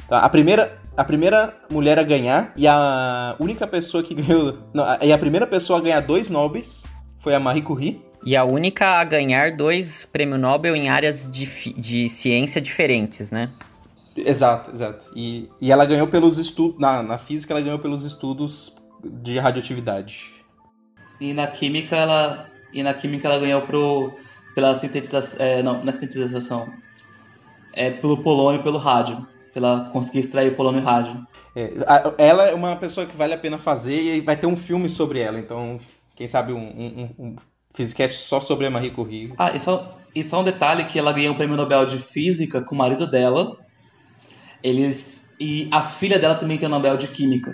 [0.08, 4.58] Tá, a, primeira, a primeira mulher a ganhar e a única pessoa que ganhou.
[4.74, 6.84] Não, a- e a primeira pessoa a ganhar dois Nobels
[7.20, 8.02] foi a Marie Curie.
[8.26, 13.50] E a única a ganhar dois prêmios Nobel em áreas de, de ciência diferentes, né?
[14.16, 15.06] Exato, exato.
[15.14, 16.78] E, e ela ganhou pelos estudos.
[16.80, 20.33] Na, na física, ela ganhou pelos estudos de radioatividade.
[21.20, 24.12] E na química ela e na química ela ganhou pro
[24.54, 26.72] pela sintetização, é, não, não é sintetização.
[27.72, 31.26] É pelo polônio e pelo rádio, pela conseguir extrair o polônio e rádio.
[31.56, 31.72] É,
[32.18, 35.18] ela é uma pessoa que vale a pena fazer e vai ter um filme sobre
[35.18, 35.40] ela.
[35.40, 35.80] Então,
[36.14, 37.36] quem sabe um, um, um, um
[37.74, 39.34] Physicast só sobre a Marie Curie.
[39.36, 42.62] Ah, e só, e só um detalhe que ela ganhou o prêmio Nobel de Física
[42.62, 43.56] com o marido dela.
[44.62, 47.52] Eles e a filha dela também tem o Nobel de Química.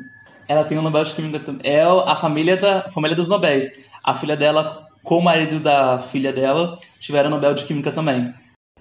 [0.51, 1.61] Ela tem o Nobel de Química também.
[1.63, 3.71] É a família da a família dos Nobéis.
[4.03, 8.35] A filha dela com o marido da filha dela tiveram o Nobel de Química também.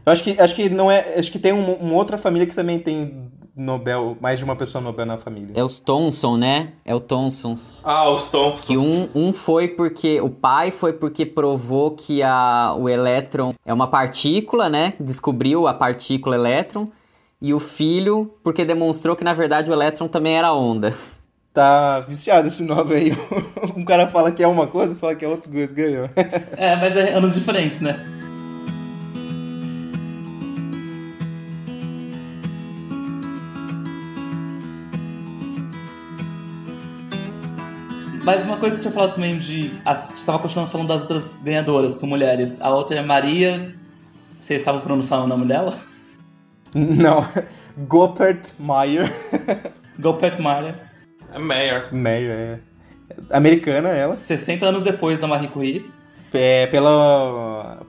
[0.04, 1.14] Eu acho que, acho que não é.
[1.20, 4.82] Acho que tem um- uma outra família que também tem Nobel, mais de uma pessoa
[4.84, 5.50] Nobel na família.
[5.54, 6.70] É os Thomson, né?
[6.84, 7.72] É o Thomsons.
[7.84, 8.66] Ah, os Thompsons.
[8.66, 10.20] Que um, um foi porque.
[10.22, 14.94] O pai foi porque provou que a, o elétron é uma partícula, né?
[15.00, 16.88] Descobriu a partícula elétron.
[17.40, 20.96] E o filho, porque demonstrou que na verdade o elétron também era onda.
[21.60, 23.12] Tá viciado esse Nobel aí.
[23.76, 26.10] um cara fala que é uma coisa, fala que é outra coisa, ganhou.
[26.56, 28.00] É, mas é anos diferentes, né?
[38.24, 39.72] Mas uma coisa que eu tinha falado também de.
[39.86, 42.62] a- Você estava continuando falando das outras ganhadoras, são mulheres.
[42.62, 43.74] A outra é Maria.
[44.40, 45.78] Vocês sabem pronunciar o nome dela?
[46.74, 47.26] Não.
[47.88, 49.12] Gopert Meyer.
[50.00, 50.89] Gopet Maria.
[51.34, 51.94] É Meyer.
[51.94, 52.60] Meyer, é.
[53.30, 54.16] Americana ela.
[54.16, 55.90] 60 anos depois da Marie Curie.
[56.34, 57.80] É, pela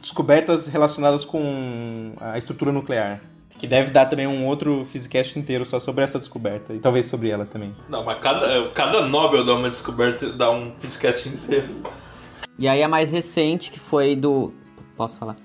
[0.00, 3.20] descobertas relacionadas com a estrutura nuclear.
[3.58, 6.74] Que deve dar também um outro Physicast inteiro só sobre essa descoberta.
[6.74, 7.74] E talvez sobre ela também.
[7.88, 11.68] Não, mas cada, cada Nobel dá uma descoberta, dá um Physicast inteiro.
[12.58, 14.52] E aí a mais recente, que foi do.
[14.96, 15.36] Posso falar?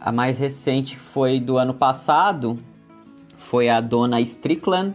[0.00, 2.58] A mais recente que foi do ano passado
[3.36, 4.94] foi a dona Strickland,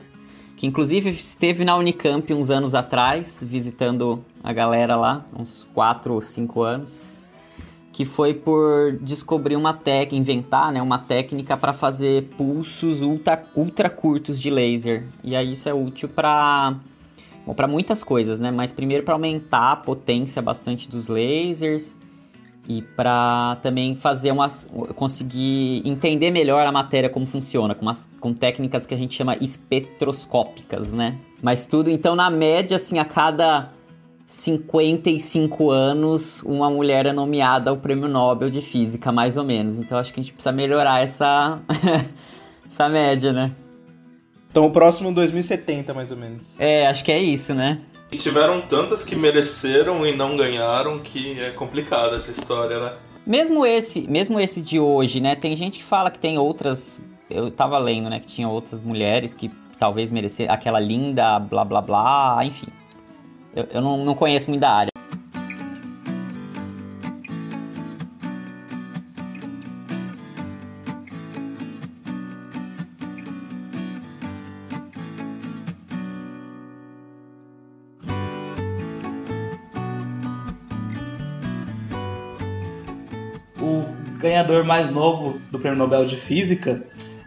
[0.60, 6.19] que inclusive esteve na Unicamp uns anos atrás, visitando a galera lá, uns 4 ou
[6.19, 7.00] 5 anos,
[7.93, 13.89] que foi por descobrir uma técnica, inventar né, uma técnica para fazer pulsos ultra, ultra
[13.89, 15.06] curtos de laser.
[15.24, 16.76] E aí isso é útil para
[17.56, 18.52] para muitas coisas, né?
[18.52, 21.95] Mas primeiro para aumentar a potência bastante dos lasers
[22.67, 28.34] e para também fazer umas conseguir entender melhor a matéria como funciona com, umas, com
[28.34, 31.17] técnicas que a gente chama espectroscópicas, né?
[31.41, 33.69] Mas tudo então na média assim a cada
[34.26, 39.78] 55 anos uma mulher é nomeada ao Prêmio Nobel de Física, mais ou menos.
[39.78, 41.60] Então acho que a gente precisa melhorar essa
[42.72, 43.52] essa média, né?
[44.52, 46.56] Então o próximo 2070, mais ou menos.
[46.60, 47.80] É, acho que é isso, né?
[48.12, 52.93] E tiveram tantas que mereceram e não ganharam que é complicada essa história, né?
[53.26, 55.36] Mesmo esse, mesmo esse de hoje, né?
[55.36, 57.00] Tem gente que fala que tem outras.
[57.30, 58.19] Eu tava lendo, né?
[58.19, 62.67] Que tinha outras mulheres que talvez merecessem aquela linda, blá blá blá, enfim.
[63.56, 64.88] Eu, eu não, não conheço muito da área.
[84.69, 86.84] Mais novo do Prêmio Nobel de Física,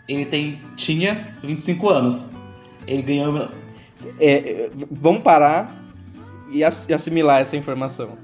[0.09, 2.33] ele tem, tinha 25 anos.
[2.87, 3.49] Ele ganhou.
[4.21, 5.75] É, é, vamos parar
[6.51, 8.17] e ass- assimilar essa informação.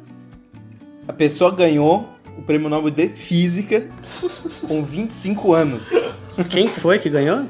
[1.07, 3.89] A pessoa ganhou o Prêmio Nobel de Física
[4.69, 5.91] com 25 anos.
[6.49, 7.45] Quem que foi que ganhou?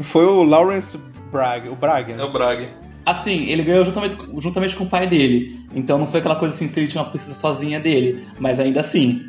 [0.00, 0.98] Foi o Lawrence
[1.30, 2.24] Bragg, o Braga, É né?
[2.24, 2.68] o Braga.
[3.04, 5.60] Assim, ele ganhou juntamente, juntamente com o pai dele.
[5.74, 8.24] Então não foi aquela coisa assim, se ele tinha uma pesquisa sozinha dele.
[8.38, 9.22] Mas ainda assim.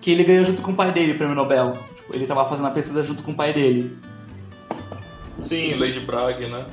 [0.00, 1.72] Que ele ganhou junto com o pai dele o prêmio Nobel.
[1.96, 3.96] Tipo, ele tava fazendo a pesquisa junto com o pai dele.
[5.40, 6.66] Sim, Lady Bragg, né?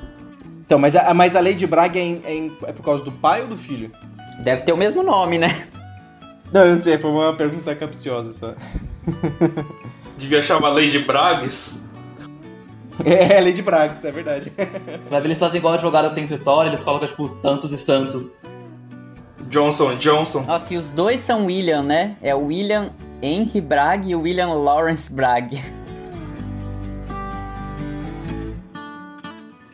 [0.66, 3.12] Então, mas a, mas a Lady Bragg é, em- é em- é por causa do
[3.12, 3.92] pai ou do filho?
[4.44, 5.68] Deve ter o mesmo nome, né?
[6.52, 8.54] Não, eu não sei, foi uma pergunta capciosa só.
[10.18, 11.86] Devia chamar Lady Braggs.
[13.04, 14.52] É, Lady Bragg, isso é verdade.
[15.10, 18.44] Vai ver, eles fazem igual a jogada tem vitória, eles colocam tipo Santos e Santos.
[19.50, 20.42] Johnson Johnson.
[20.44, 22.16] Nossa, e os dois são William, né?
[22.22, 22.92] É o William
[23.26, 25.60] Henry Bragg e William Lawrence Bragg.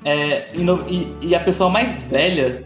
[0.03, 2.63] É, e, no- e- e a pessoa mais velha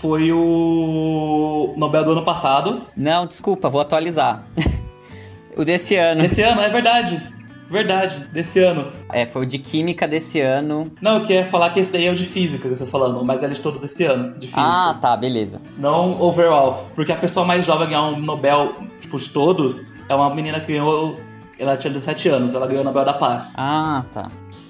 [0.00, 2.82] foi o Nobel do ano passado.
[2.96, 4.44] Não, desculpa, vou atualizar.
[5.56, 6.20] o desse ano.
[6.22, 7.34] Desse ano, é verdade.
[7.68, 8.92] Verdade, desse ano.
[9.12, 10.86] É, foi o de Química desse ano.
[11.00, 13.24] Não, eu queria falar que esse daí é o de física que eu tô falando,
[13.24, 14.60] mas é de todos desse ano, de física.
[14.62, 15.60] Ah, tá, beleza.
[15.76, 16.86] Não overall.
[16.94, 20.60] Porque a pessoa mais jovem a ganhar um Nobel, tipo, de todos, é uma menina
[20.60, 21.18] que ganhou.
[21.58, 23.54] Ela tinha 17 anos, ela ganhou o Nobel da Paz.
[23.56, 24.28] Ah, tá.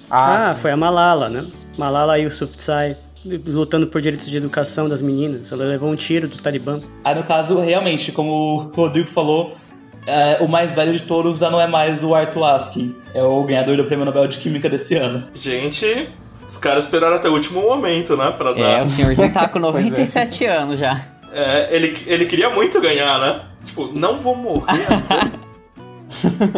[0.09, 1.45] Ah, foi a Malala, né?
[1.77, 2.95] Malala Yousafzai
[3.25, 5.51] lutando por direitos de educação das meninas.
[5.51, 6.79] Ela levou um tiro do Talibã.
[7.03, 9.57] Aí no caso, realmente, como o Rodrigo falou,
[10.05, 13.43] é, o mais velho de todos já não é mais o Arthur Askey, é o
[13.43, 15.23] ganhador do Prêmio Nobel de Química desse ano.
[15.35, 16.07] Gente,
[16.47, 18.31] os caras esperaram até o último momento, né?
[18.37, 18.83] Pra É, dar.
[18.83, 21.01] o senhorzinho tá com 97 anos já.
[21.33, 23.41] É, ele, ele queria muito ganhar, né?
[23.67, 24.87] Tipo, não vou morrer.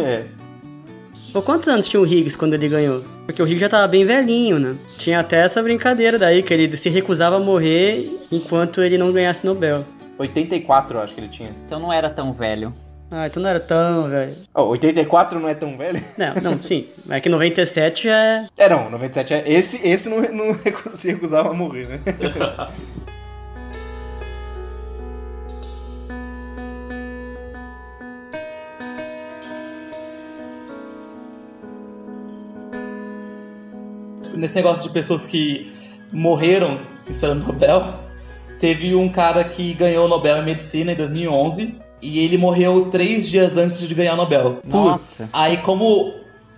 [0.02, 0.26] é.
[1.32, 3.04] Pô, quantos anos tinha o Higgs quando ele ganhou?
[3.26, 4.76] Porque o Higgs já tava bem velhinho, né?
[4.98, 9.46] Tinha até essa brincadeira daí, que ele se recusava a morrer enquanto ele não ganhasse
[9.46, 9.84] Nobel.
[10.18, 11.54] 84, eu acho que ele tinha.
[11.66, 12.74] Então não era tão velho.
[13.12, 14.36] Ah, então não era tão, velho.
[14.54, 16.02] Oh, 84 não é tão velho?
[16.16, 16.86] Não, não, sim.
[17.08, 18.46] É que 97 já é.
[18.56, 19.52] É, não, 97 é.
[19.52, 20.54] Esse, esse não, não
[20.94, 22.00] se recusava a morrer, né?
[34.40, 35.70] Nesse negócio de pessoas que
[36.10, 37.84] morreram esperando o Nobel,
[38.58, 43.28] teve um cara que ganhou o Nobel em Medicina em 2011 e ele morreu três
[43.28, 44.60] dias antes de ganhar o Nobel.
[44.64, 45.28] Nossa.
[45.30, 46.14] Aí como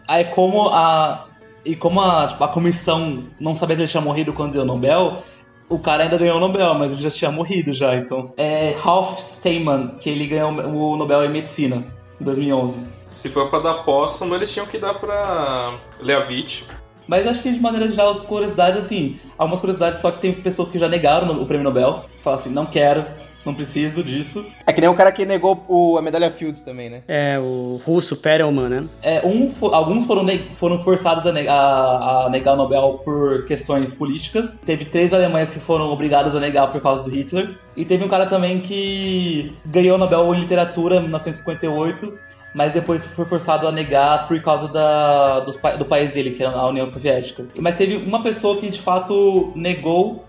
[0.07, 1.27] aí como a
[1.65, 4.65] e como a, tipo, a comissão não sabia que ele tinha morrido quando deu o
[4.65, 5.21] Nobel,
[5.69, 8.33] o cara ainda ganhou o Nobel, mas ele já tinha morrido já, então.
[8.37, 11.85] É Ralph Steinman, que ele ganhou o Nobel em Medicina
[12.21, 12.87] em 2011.
[13.07, 16.65] Se for pra dar póstumo, eles tinham que dar pra Leavitt.
[17.13, 20.71] Mas acho que de maneira geral as curiosidades, assim, algumas curiosidades só que tem pessoas
[20.71, 23.05] que já negaram o prêmio Nobel, falam assim, não quero,
[23.45, 24.47] não preciso disso.
[24.67, 27.03] É que nem o cara que negou o, a medalha Fields também, né?
[27.07, 28.85] É, o russo Perelman, né?
[29.03, 30.27] É, um, alguns foram,
[30.59, 34.57] foram forçados a, negar, a, a negar o Nobel por questões políticas.
[34.65, 37.59] Teve três alemães que foram obrigados a negar por causa do Hitler.
[37.77, 43.05] E teve um cara também que ganhou o Nobel em literatura em 1958 mas depois
[43.05, 46.87] foi forçado a negar por causa da, do, do país dele, que era a União
[46.87, 47.45] Soviética.
[47.57, 50.25] Mas teve uma pessoa que de fato negou,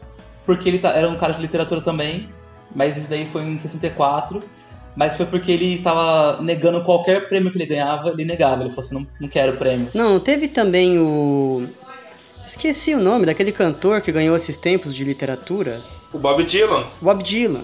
[0.45, 2.29] porque ele tá, era um cara de literatura também,
[2.73, 4.39] mas isso daí foi em 64.
[4.95, 8.61] Mas foi porque ele estava negando qualquer prêmio que ele ganhava, ele negava.
[8.61, 9.95] Ele falou assim: não, não quero prêmios.
[9.95, 11.67] Não, teve também o.
[12.45, 15.81] Esqueci o nome daquele cantor que ganhou esses tempos de literatura.
[16.13, 16.83] O Bob Dylan.
[17.01, 17.63] Bob Dylan.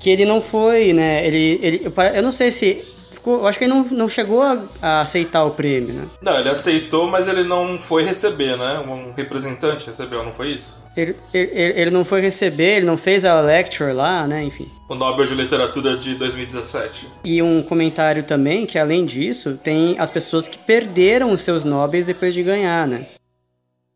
[0.00, 1.26] Que ele não foi, né?
[1.26, 2.86] Ele, ele, eu não sei se
[3.22, 6.08] ficou, eu acho que ele não, não chegou a, a, aceitar o prêmio, né?
[6.20, 8.80] Não, ele aceitou, mas ele não foi receber, né?
[8.80, 10.84] Um representante recebeu, não foi isso?
[10.96, 14.42] Ele, ele, ele não foi receber, ele não fez a lecture lá, né?
[14.42, 14.68] Enfim.
[14.88, 17.08] O Nobel de Literatura de 2017.
[17.24, 22.06] E um comentário também que, além disso, tem as pessoas que perderam os seus Nobels
[22.06, 23.06] depois de ganhar, né?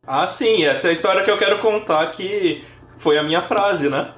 [0.07, 2.62] Ah, sim, essa é a história que eu quero contar que
[2.97, 4.12] foi a minha frase, né?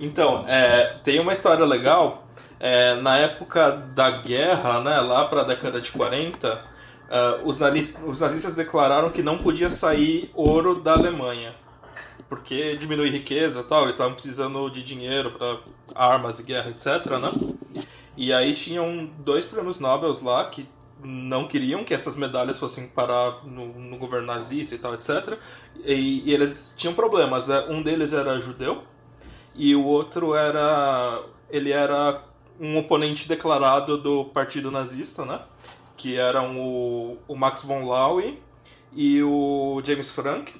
[0.00, 2.25] Então, é, tem uma história legal
[2.58, 6.58] é, na época da guerra, né, lá para a década de 40, uh,
[7.08, 11.54] é, os, nazistas, os nazistas declararam que não podia sair ouro da Alemanha,
[12.28, 15.58] porque diminui riqueza tal, eles estavam precisando de dinheiro para
[15.94, 17.06] armas e guerra, etc.
[17.20, 17.84] Né?
[18.16, 20.68] E aí tinham dois prêmios Nobel lá que
[21.04, 25.38] não queriam que essas medalhas fossem parar no, no governo nazista e tal, etc.
[25.84, 27.66] E, e eles tinham problemas, né?
[27.68, 28.82] Um deles era judeu
[29.54, 32.22] e o outro era ele era
[32.60, 35.40] um oponente declarado do partido nazista, né?
[35.96, 38.38] Que eram o, o Max von Laue
[38.94, 40.54] e o James Frank.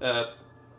[0.00, 0.28] É,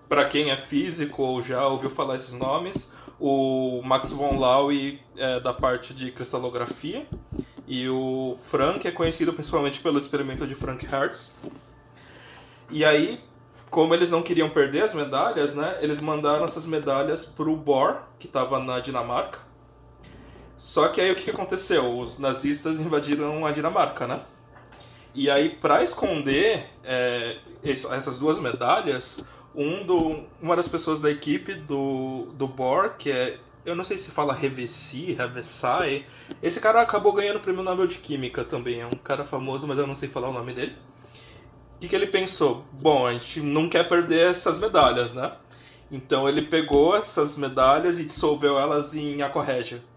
[0.10, 5.39] Para quem é físico ou já ouviu falar esses nomes, o Max von Laue é
[5.39, 7.08] da parte de cristalografia
[7.67, 11.36] e o Frank é conhecido principalmente pelo experimento de Frank Hertz.
[12.69, 13.22] E aí,
[13.69, 18.02] como eles não queriam perder as medalhas, né, eles mandaram essas medalhas para o Bohr,
[18.19, 19.39] que estava na Dinamarca,
[20.63, 21.99] só que aí o que, aconteceu?
[21.99, 24.21] Os nazistas invadiram a Dinamarca, né?
[25.13, 31.54] E aí, para esconder é, essas duas medalhas, um do, uma das pessoas da equipe
[31.54, 33.38] do, do Bohr, que é.
[33.65, 36.06] Eu não sei se fala Revesi, Revesai.
[36.41, 38.80] Esse cara acabou ganhando o prêmio Nobel de Química também.
[38.80, 40.78] É um cara famoso, mas eu não sei falar o nome dele.
[41.76, 42.63] O que, que ele pensou?
[42.71, 45.34] Bom, a gente não quer perder essas medalhas, né?
[45.91, 49.92] Então ele pegou essas medalhas e dissolveu elas em aquarrégia que,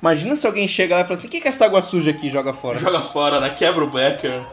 [0.00, 2.30] Imagina se alguém chega lá e fala assim: o que é essa água suja aqui?
[2.30, 2.78] Joga fora.
[2.78, 3.50] Joga fora, né?
[3.50, 4.44] Quebra o Becker.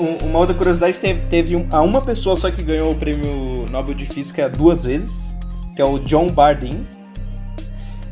[0.00, 3.94] Uma outra curiosidade teve, teve um, a uma pessoa só que ganhou o prêmio Nobel
[3.94, 5.34] de Física duas vezes,
[5.74, 6.86] que é o John Bardeen.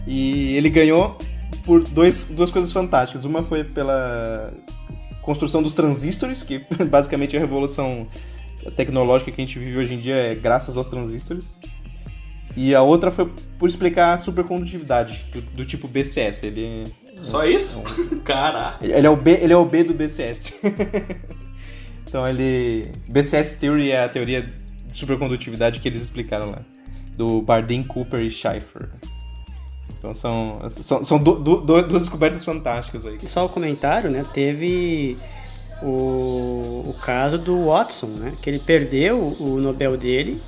[0.07, 1.17] E ele ganhou
[1.65, 3.25] por dois, duas coisas fantásticas.
[3.25, 4.53] Uma foi pela
[5.23, 8.07] construção dos transistores, que basicamente a revolução
[8.77, 11.59] tecnológica que a gente vive hoje em dia é graças aos transistores.
[12.57, 16.43] E a outra foi por explicar a supercondutividade, do, do tipo BCS.
[16.43, 16.85] Ele.
[17.23, 17.85] Só isso?
[18.13, 18.17] É.
[18.25, 18.85] Caraca!
[18.85, 20.55] Ele é o B, ele é o B do BCS.
[22.09, 22.91] Então ele.
[23.07, 26.63] BCS Theory é a teoria de supercondutividade que eles explicaram lá.
[27.17, 28.89] Do Bardeen, Cooper e Schiffer.
[29.99, 33.19] Então são, são, são do, do, duas descobertas fantásticas aí.
[33.25, 34.25] Só o comentário, né?
[34.33, 35.19] Teve
[35.83, 38.33] o, o caso do Watson, né?
[38.41, 40.41] Que ele perdeu o Nobel dele.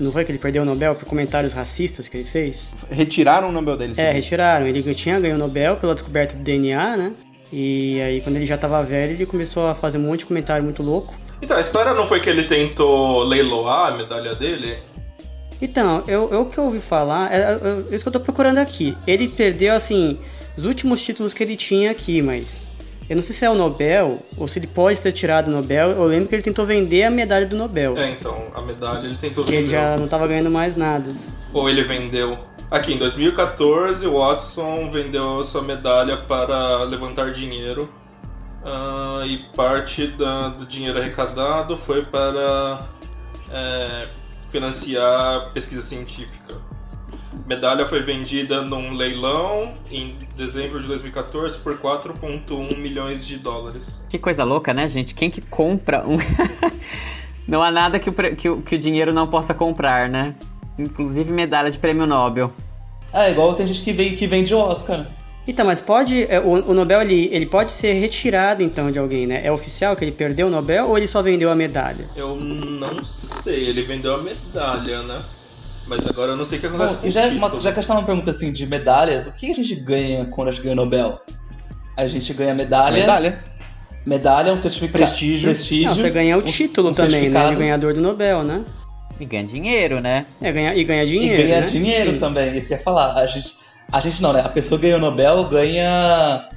[0.00, 2.72] Não foi que ele perdeu o Nobel por comentários racistas que ele fez?
[2.90, 3.92] Retiraram o Nobel dele.
[3.98, 4.12] É, disse.
[4.12, 4.66] retiraram.
[4.66, 7.12] Ele tinha ganho o Nobel pela descoberta do DNA, né?
[7.52, 10.64] E aí, quando ele já tava velho, ele começou a fazer um monte de comentário
[10.64, 11.14] muito louco.
[11.42, 14.78] Então, a história não foi que ele tentou leiloar a medalha dele?
[15.60, 18.96] Então, eu, eu que ouvi falar, é, é, é isso que eu tô procurando aqui.
[19.06, 20.18] Ele perdeu, assim,
[20.56, 22.70] os últimos títulos que ele tinha aqui, mas
[23.08, 25.90] eu não sei se é o Nobel ou se ele pode ter tirado o Nobel.
[25.90, 27.96] Eu lembro que ele tentou vender a medalha do Nobel.
[27.98, 29.76] É, então, a medalha ele tentou Que ele vender.
[29.76, 31.12] já não tava ganhando mais nada.
[31.52, 32.38] Ou ele vendeu.
[32.70, 37.88] Aqui, em 2014, o Watson vendeu a sua medalha para levantar dinheiro.
[38.64, 42.86] ah, e parte da- do dinheiro arrecadado foi para
[43.50, 44.06] é,
[44.50, 46.54] financiar pesquisa científica.
[47.52, 54.02] A medalha foi vendida num leilão em dezembro de 2014 por 4,1 milhões de dólares.
[54.08, 55.14] Que coisa louca, né, gente?
[55.14, 56.16] Quem que compra um.
[57.46, 60.34] não há nada que o, que o- que o dinheiro não possa comprar, né?
[60.78, 62.50] Inclusive medalha de prêmio Nobel.
[63.12, 65.06] É, igual tem gente que, que vende o Oscar.
[65.46, 66.22] Então, mas pode.
[66.32, 69.42] é, O, o Nobel ele, ele pode ser retirado então de alguém, né?
[69.44, 72.08] É oficial que ele perdeu o Nobel ou ele só vendeu a medalha?
[72.16, 75.20] Eu não sei, ele vendeu a medalha, né?
[75.86, 77.38] Mas agora eu não sei o que acontece Bom, com e o já, título.
[77.38, 79.74] uma, já que a gente tá numa pergunta assim de medalhas, o que a gente
[79.74, 81.20] ganha quando a gente ganha o Nobel?
[81.96, 82.92] A gente ganha medalha.
[83.00, 83.44] Medalha.
[84.06, 84.92] Medalha, um certificado.
[85.04, 85.50] Prestígio.
[85.50, 87.48] prestígio Não, você ganha o um- título um também, né?
[87.50, 88.64] De ganhador do Nobel, né?
[89.20, 90.26] E ganha dinheiro, né?
[90.40, 91.42] É, ganha, e ganha E dinheiro.
[91.42, 91.66] ganha né?
[91.66, 92.18] dinheiro Sim.
[92.18, 93.12] também, isso que eu ia falar.
[93.16, 93.52] A gente,
[93.92, 94.40] a gente não, né?
[94.40, 96.48] A pessoa ganha o Nobel, ganha.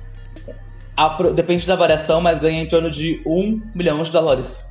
[0.97, 4.63] a depende da variação, mas ganha em torno de um milhão de dólares.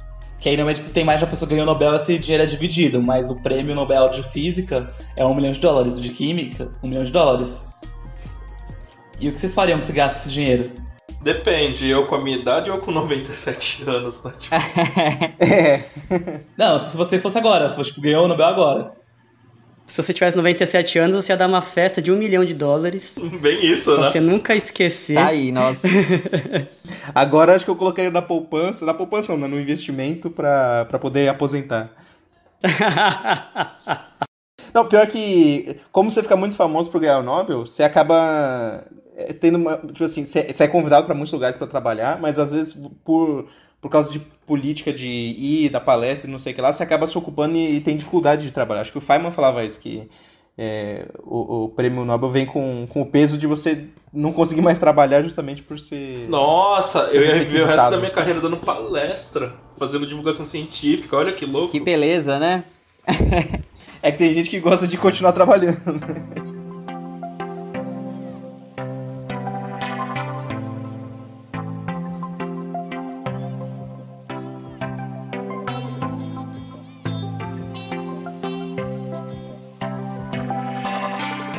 [0.45, 2.45] Que aí normalmente se tem mais de uma pessoa que ganha o Nobel, esse dinheiro
[2.45, 6.11] é dividido, mas o prêmio Nobel de Física é um milhão de dólares, o de
[6.11, 7.71] Química, um milhão de dólares.
[9.19, 10.71] E o que vocês fariam se ganhasse esse dinheiro?
[11.23, 14.33] Depende, eu com a minha idade ou com 97 anos, né?
[14.39, 14.55] Tipo,
[15.41, 15.83] É.
[16.59, 18.93] Não, se você fosse agora, fosse, tipo, ganhou o Nobel agora.
[19.87, 23.17] Se você tivesse 97 anos, você ia dar uma festa de um milhão de dólares.
[23.41, 24.11] bem isso, Pra né?
[24.13, 25.15] você nunca esquecer.
[25.17, 25.79] Tá aí, nossa.
[27.15, 30.99] Agora acho que eu colocaria na poupança, na poupança não, né, no investimento pra, pra
[30.99, 31.91] poder aposentar.
[34.73, 38.83] Não, pior que, como você fica muito famoso por ganhar o Nobel, você acaba
[39.17, 39.77] é, tendo uma.
[39.77, 43.47] Tipo assim, você você é convidado pra muitos lugares pra trabalhar, mas às vezes por,
[43.85, 46.83] por causa de política de ir, da palestra e não sei o que lá, você
[46.83, 48.81] acaba se ocupando e, e tem dificuldade de trabalhar.
[48.81, 50.09] Acho que o Feynman falava isso, que
[50.57, 54.79] é, o, o prêmio Nobel vem com, com o peso de você não conseguir mais
[54.79, 56.27] trabalhar justamente por ser.
[56.31, 61.35] Nossa, eu ia viver o resto da minha carreira dando palestra, fazendo divulgação científica, olha
[61.35, 61.71] que louco.
[61.71, 62.65] que beleza, né?
[64.01, 65.75] É que tem gente que gosta de continuar trabalhando.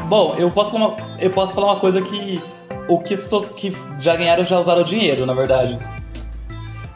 [0.08, 2.40] Bom, eu posso falar uma, eu posso falar uma coisa que
[2.88, 5.80] o que as pessoas que já ganharam já usaram dinheiro, na verdade.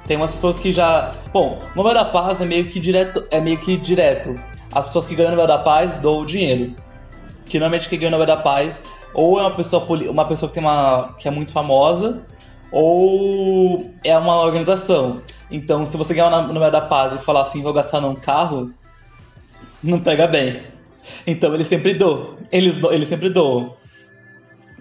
[0.05, 3.39] Tem umas pessoas que já, bom, o Nobel da Paz é meio que direto, é
[3.39, 4.35] meio que direto.
[4.73, 6.75] As pessoas que ganham o Nobel da Paz dão o dinheiro.
[7.45, 8.83] Que normalmente quem ganha o Nobel da Paz
[9.13, 12.21] ou é uma pessoa uma pessoa que tem uma que é muito famosa
[12.71, 15.21] ou é uma organização.
[15.49, 18.71] Então, se você ganhar o Nobel da Paz e falar assim, vou gastar num carro,
[19.83, 20.61] não pega bem.
[21.25, 22.37] Então eles sempre doam.
[22.51, 23.75] Eles, eles sempre doam.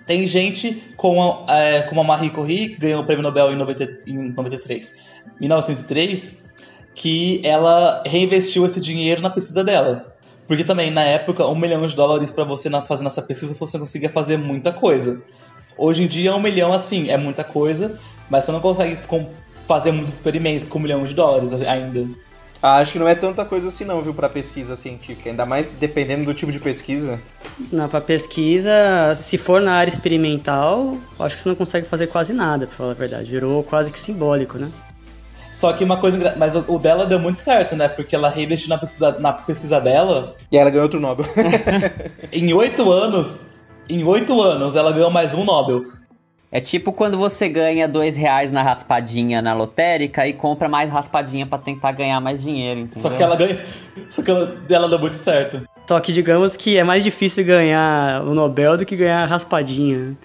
[0.06, 3.56] Tem gente como a, é, como a Marie Curie, que ganhou o prêmio Nobel em,
[3.56, 4.96] 90, em 93,
[5.38, 6.46] 1903,
[6.94, 10.16] que ela reinvestiu esse dinheiro na pesquisa dela.
[10.46, 14.08] Porque também, na época, um milhão de dólares para você fazer essa pesquisa, você conseguia
[14.08, 15.22] fazer muita coisa.
[15.76, 18.00] Hoje em dia, um milhão, assim, é muita coisa,
[18.30, 18.98] mas você não consegue
[19.66, 22.08] fazer muitos experimentos com um milhão de dólares ainda.
[22.60, 25.30] Ah, acho que não é tanta coisa assim não, viu, pra pesquisa científica.
[25.30, 27.20] Ainda mais dependendo do tipo de pesquisa.
[27.70, 28.72] Não, pra pesquisa,
[29.14, 32.90] se for na área experimental, acho que você não consegue fazer quase nada, pra falar
[32.90, 33.30] a verdade.
[33.30, 34.70] Virou quase que simbólico, né?
[35.52, 36.16] Só que uma coisa.
[36.16, 37.88] engra- Mas o o dela deu muito certo, né?
[37.88, 40.34] Porque ela reinvestiu na pesquisa, na pesquisa dela.
[40.50, 41.26] E ela ganhou outro Nobel.
[42.32, 43.46] Em oito anos.
[43.88, 45.84] Em oito anos, ela ganhou mais um Nobel.
[46.50, 51.46] É tipo quando você ganha dois reais na raspadinha na lotérica e compra mais raspadinha
[51.46, 53.02] pra tentar ganhar mais dinheiro, entendeu?
[53.10, 53.58] Só que ela ganhou.
[54.10, 55.62] Só que ela, dela deu muito certo.
[55.88, 60.16] Só que digamos que é mais difícil ganhar o Nobel do que ganhar a raspadinha.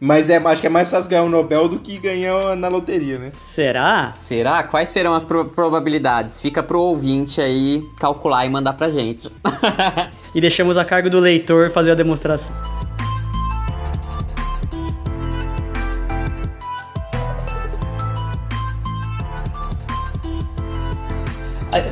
[0.00, 3.18] Mas é, acho que é mais fácil ganhar um Nobel do que ganhar na loteria,
[3.18, 3.30] né?
[3.32, 4.14] Será?
[4.28, 4.62] Será?
[4.62, 6.40] Quais serão as pro- probabilidades?
[6.40, 9.30] Fica pro ouvinte aí calcular e mandar pra gente.
[10.34, 12.52] E deixamos a cargo do leitor fazer a demonstração.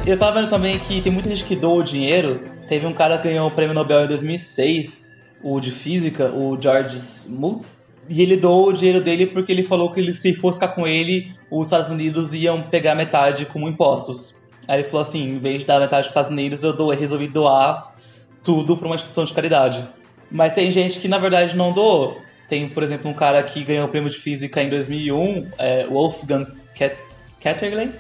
[0.06, 2.40] Eu tava vendo também que tem muita gente que doa o dinheiro.
[2.68, 6.98] Teve um cara que ganhou o prêmio Nobel em 2006, o de física, o George
[6.98, 7.64] Smoot.
[8.08, 10.86] E ele doou o dinheiro dele porque ele falou que ele, se fosse ficar com
[10.86, 14.46] ele, os Estados Unidos iam pegar metade como impostos.
[14.66, 17.28] Aí ele falou assim, em vez de dar metade para os Estados Unidos, eu resolvi
[17.28, 17.94] doar
[18.42, 19.86] tudo para uma instituição de caridade.
[20.30, 22.20] Mas tem gente que na verdade não doou.
[22.48, 26.46] Tem, por exemplo, um cara que ganhou o prêmio de física em 2001, é, Wolfgang
[26.74, 26.96] Ket-
[27.40, 27.90] Ketterle.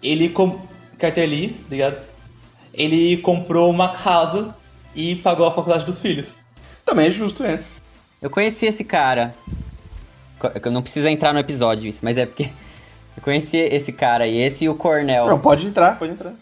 [0.00, 0.28] Ele
[1.02, 1.96] com Ketterle, obrigado.
[2.72, 4.54] Ele comprou uma casa
[4.94, 6.36] e pagou a faculdade dos filhos.
[6.84, 7.62] Também é justo, né?
[8.20, 9.34] Eu conheci esse cara.
[10.64, 12.44] Eu Não precisa entrar no episódio isso, mas é porque
[13.16, 15.26] eu conheci esse cara aí, esse e o Cornell.
[15.26, 16.34] Não, pode entrar, pode entrar.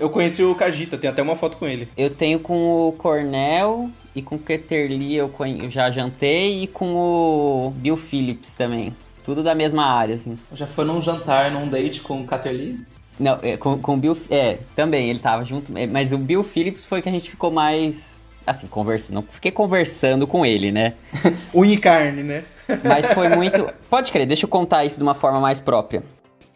[0.00, 1.88] Eu conheci o Kajita, tem até uma foto com ele.
[1.96, 6.94] Eu tenho com o Cornell e com o Ketterly eu, eu já jantei e com
[6.94, 8.94] o Bill Phillips também.
[9.24, 10.38] Tudo da mesma área, assim.
[10.54, 12.78] Já foi num jantar, num date com o Ketterle.
[13.18, 14.16] Não, é, com, com o Bill.
[14.30, 15.76] É, também, ele tava junto.
[15.76, 18.14] é, Mas o Bill Phillips foi que a gente ficou mais.
[18.46, 19.14] Assim, conversando.
[19.14, 20.94] Não fiquei conversando com ele, né?
[21.54, 22.44] Unha e carne, né?
[22.84, 23.66] Mas foi muito.
[23.88, 26.02] Pode crer, deixa eu contar isso de uma forma mais própria.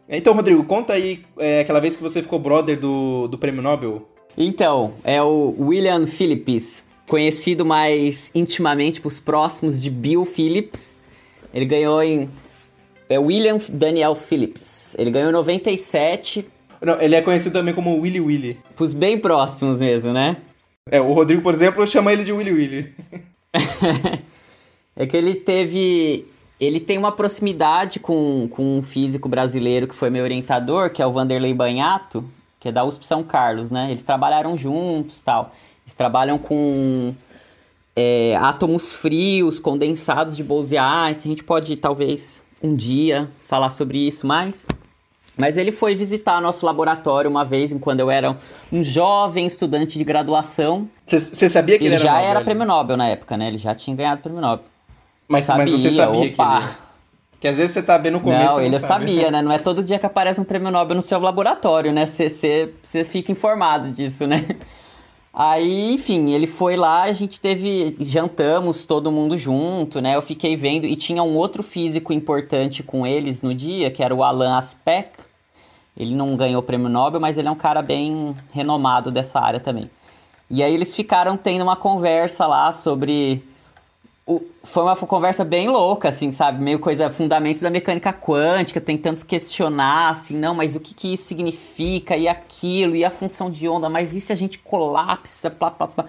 [0.08, 4.08] Então, Rodrigo, conta aí é, aquela vez que você ficou brother do, do prêmio Nobel.
[4.36, 10.96] Então, é o William Phillips, conhecido mais intimamente pros próximos de Bill Phillips.
[11.52, 12.28] Ele ganhou em.
[13.08, 14.77] É William Daniel Phillips.
[14.96, 16.46] Ele ganhou em 97,
[16.80, 18.60] Não, ele é conhecido também como Willy Willy.
[18.76, 20.36] pros bem próximos mesmo, né?
[20.90, 22.94] É, o Rodrigo, por exemplo, chama ele de Willy Willy.
[24.98, 26.26] É que ele teve.
[26.58, 31.06] Ele tem uma proximidade com, com um físico brasileiro que foi meu orientador, que é
[31.06, 32.24] o Vanderlei Banhato,
[32.58, 33.92] que é da USP São Carlos, né?
[33.92, 35.54] Eles trabalharam juntos tal.
[35.84, 37.14] Eles trabalham com
[37.94, 41.30] é, átomos frios, condensados de Bose-Einstein.
[41.30, 44.66] A gente pode, talvez, um dia falar sobre isso mais.
[45.38, 48.36] Mas ele foi visitar nosso laboratório uma vez, quando eu era
[48.72, 50.88] um jovem estudante de graduação.
[51.06, 52.30] Você sabia que Ele, ele, era já Nobel?
[52.30, 53.46] era prêmio Nobel na época, né?
[53.46, 54.64] Ele já tinha ganhado prêmio Nobel.
[55.28, 56.58] Mas, mas você sabia opa.
[56.58, 56.88] que ele...
[57.40, 59.04] Que às vezes você tá bem no começo Não, ele sabe.
[59.04, 59.40] sabia, né?
[59.40, 62.04] Não é todo dia que aparece um prêmio Nobel no seu laboratório, né?
[62.04, 64.44] Você fica informado disso, né?
[65.32, 67.96] Aí, enfim, ele foi lá, a gente teve.
[68.00, 70.16] Jantamos todo mundo junto, né?
[70.16, 70.84] Eu fiquei vendo.
[70.84, 75.27] E tinha um outro físico importante com eles no dia, que era o Alan Aspect.
[75.98, 79.58] Ele não ganhou o prêmio Nobel, mas ele é um cara bem renomado dessa área
[79.58, 79.90] também.
[80.48, 83.42] E aí eles ficaram tendo uma conversa lá sobre
[84.26, 86.62] o- foi uma conversa bem louca, assim, sabe?
[86.62, 91.24] Meio coisa, fundamentos da mecânica quântica, tentando questionar, assim, não, mas o que, que isso
[91.24, 95.70] significa, e aquilo, e a função de onda, mas e se a gente colapsa, plá,
[95.70, 96.04] plá, plá.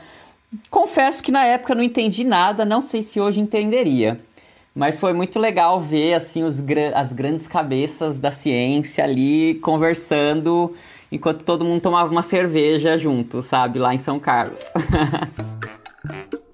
[0.69, 4.19] Confesso que na época eu não entendi nada, não sei se hoje entenderia.
[4.73, 6.63] Mas foi muito legal ver, assim, os,
[6.93, 10.75] as grandes cabeças da ciência ali conversando,
[11.11, 13.79] enquanto todo mundo tomava uma cerveja junto, sabe?
[13.79, 14.61] Lá em São Carlos.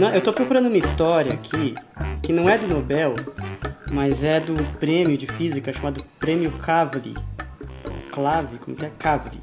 [0.00, 1.74] O na- Eu tô procurando uma história aqui
[2.22, 3.14] que não é do Nobel,
[3.92, 7.14] mas é do prêmio de física chamado Prêmio Kavli.
[8.10, 8.90] Clave, como que é?
[8.98, 9.38] Kavli.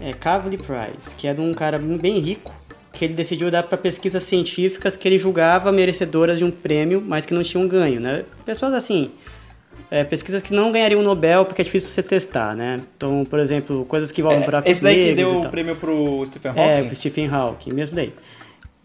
[0.00, 2.52] É Kavli Prize, que é de um cara bem rico
[2.92, 7.24] que ele decidiu dar para pesquisas científicas que ele julgava merecedoras de um prêmio, mas
[7.24, 8.24] que não tinham ganho, né?
[8.44, 9.12] Pessoas assim,
[9.90, 12.80] é, pesquisas que não ganhariam o Nobel porque é difícil você testar, né?
[12.96, 16.24] Então, por exemplo, coisas que envolvem buracos É, Esse daí que deu o prêmio pro
[16.26, 16.86] Stephen É, Hawking?
[16.88, 18.12] pro Stephen Hawking, mesmo daí.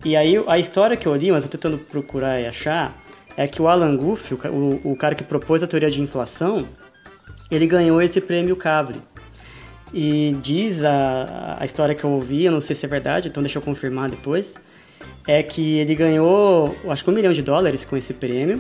[0.06, 2.94] E aí, a história que eu li, mas eu tentando procurar e achar,
[3.38, 6.68] é que o Alan Guth, o, o, cara que propôs a teoria de inflação,
[7.50, 9.02] ele ganhou esse prêmio Kavli.
[9.94, 13.42] E diz a, a história que eu ouvi, eu não sei se é verdade, então
[13.42, 14.60] deixa eu confirmar depois,
[15.26, 18.60] é que ele ganhou, acho que um milhão de dólares com esse prêmio,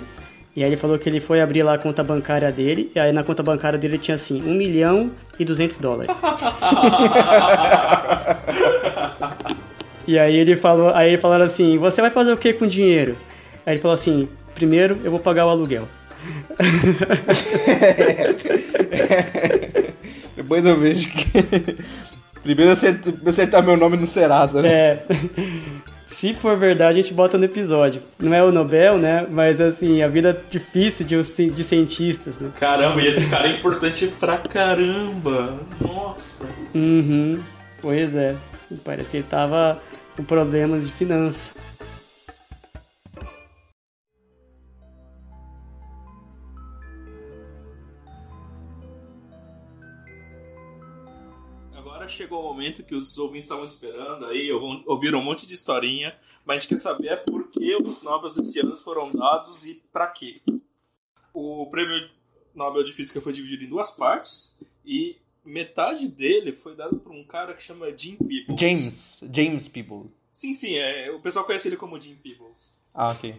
[0.56, 3.12] e aí ele falou que ele foi abrir lá a conta bancária dele, e aí
[3.12, 6.16] na conta bancária dele tinha assim, 1 milhão e 200 dólares.
[10.08, 13.16] E aí ele falou, aí falaram assim, você vai fazer o que com o dinheiro?
[13.66, 15.88] Aí ele falou assim, primeiro eu vou pagar o aluguel.
[20.36, 21.28] Depois eu vejo que...
[22.44, 24.70] Primeiro eu acertar, acertar meu nome no Serasa, né?
[24.70, 25.04] É,
[26.06, 28.02] se for verdade a gente bota no episódio.
[28.20, 29.26] Não é o Nobel, né?
[29.32, 31.16] Mas assim, a vida difícil de,
[31.50, 32.50] de cientistas, né?
[32.60, 35.58] Caramba, e esse cara é importante pra caramba.
[35.80, 36.46] Nossa.
[36.76, 37.40] Uhum,
[37.82, 38.36] pois é.
[38.78, 39.82] Parece que ele tava
[40.16, 41.56] com problemas de finanças.
[51.76, 56.14] Agora chegou o momento que os ouvintes estavam esperando aí, ouviram um monte de historinha,
[56.46, 59.82] mas a gente quer saber é por que os Nobels desse ano foram dados e
[59.92, 60.42] para quê.
[61.34, 62.10] O prêmio
[62.54, 67.24] Nobel de Física foi dividido em duas partes e metade dele foi dado por um
[67.24, 68.60] cara que chama Jim Peebles.
[68.60, 70.08] James, James Peebles.
[70.32, 72.76] Sim, sim, é, o pessoal conhece ele como Jim Peebles.
[72.94, 73.36] Ah, ok.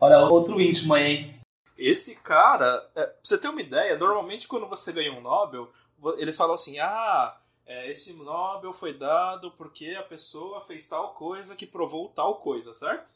[0.00, 1.34] Olha, outro íntimo aí, hein?
[1.76, 5.70] Esse cara, é, pra você ter uma ideia, normalmente quando você ganha um Nobel,
[6.16, 7.36] eles falam assim, ah,
[7.66, 12.72] é, esse Nobel foi dado porque a pessoa fez tal coisa que provou tal coisa,
[12.72, 13.12] certo?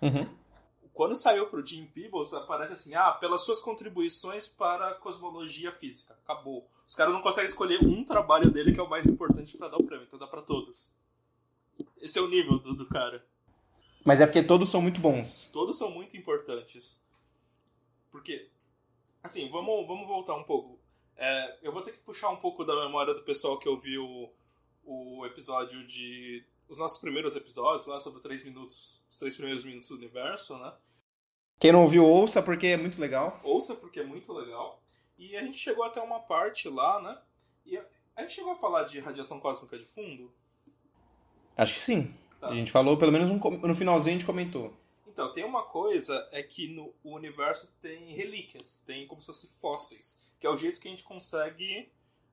[0.00, 0.26] Uhum.
[1.00, 6.14] Quando saiu pro Jim Peebles, aparece assim, ah, pelas suas contribuições para a cosmologia física.
[6.22, 6.68] Acabou.
[6.86, 9.78] Os caras não conseguem escolher um trabalho dele que é o mais importante para dar
[9.78, 10.92] o prêmio, então dá pra todos.
[12.02, 13.24] Esse é o nível do, do cara.
[14.04, 15.48] Mas é porque todos são muito bons.
[15.50, 17.02] Todos são muito importantes.
[18.10, 18.50] Porque,
[19.22, 20.78] assim, vamos, vamos voltar um pouco.
[21.16, 24.04] É, eu vou ter que puxar um pouco da memória do pessoal que ouviu
[24.84, 26.44] o, o episódio de.
[26.68, 30.74] Os nossos primeiros episódios, lá sobre três minutos, os três primeiros minutos do universo, né?
[31.60, 33.38] Quem não ouviu, ouça porque é muito legal.
[33.44, 34.82] Ouça porque é muito legal.
[35.16, 37.18] E a gente chegou até uma parte lá, né?
[37.64, 37.78] E
[38.16, 40.32] a, gente chegou a falar de radiação cósmica de fundo?
[41.56, 42.14] Acho que sim.
[42.40, 42.48] Tá.
[42.48, 44.72] A gente falou, pelo menos um, no finalzinho a gente comentou.
[45.06, 50.30] Então, tem uma coisa, é que no universo tem relíquias, tem como se fossem fósseis
[50.40, 51.92] que é o jeito que a gente consegue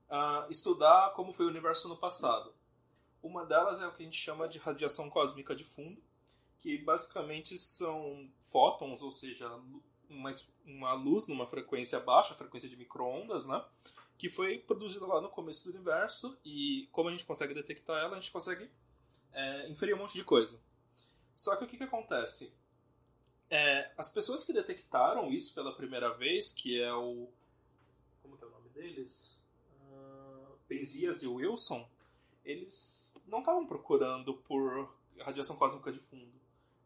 [0.09, 2.53] uh, estudar como foi o universo no passado.
[3.21, 6.01] Uma delas é o que a gente chama de radiação cósmica de fundo,
[6.59, 9.49] que basicamente são fótons, ou seja,
[10.09, 10.31] uma,
[10.65, 13.63] uma luz numa frequência baixa, frequência de microondas, né?
[14.17, 18.13] que foi produzida lá no começo do universo e como a gente consegue detectar ela,
[18.13, 18.67] a gente consegue
[19.31, 20.59] é, inferir um monte de coisa.
[21.31, 22.57] Só que o que, que acontece?
[23.47, 27.29] É, as pessoas que detectaram isso pela primeira vez, que é o
[28.77, 29.41] deles,
[29.91, 31.87] uh, Penzias e Wilson,
[32.45, 36.36] eles não estavam procurando por radiação cósmica de fundo.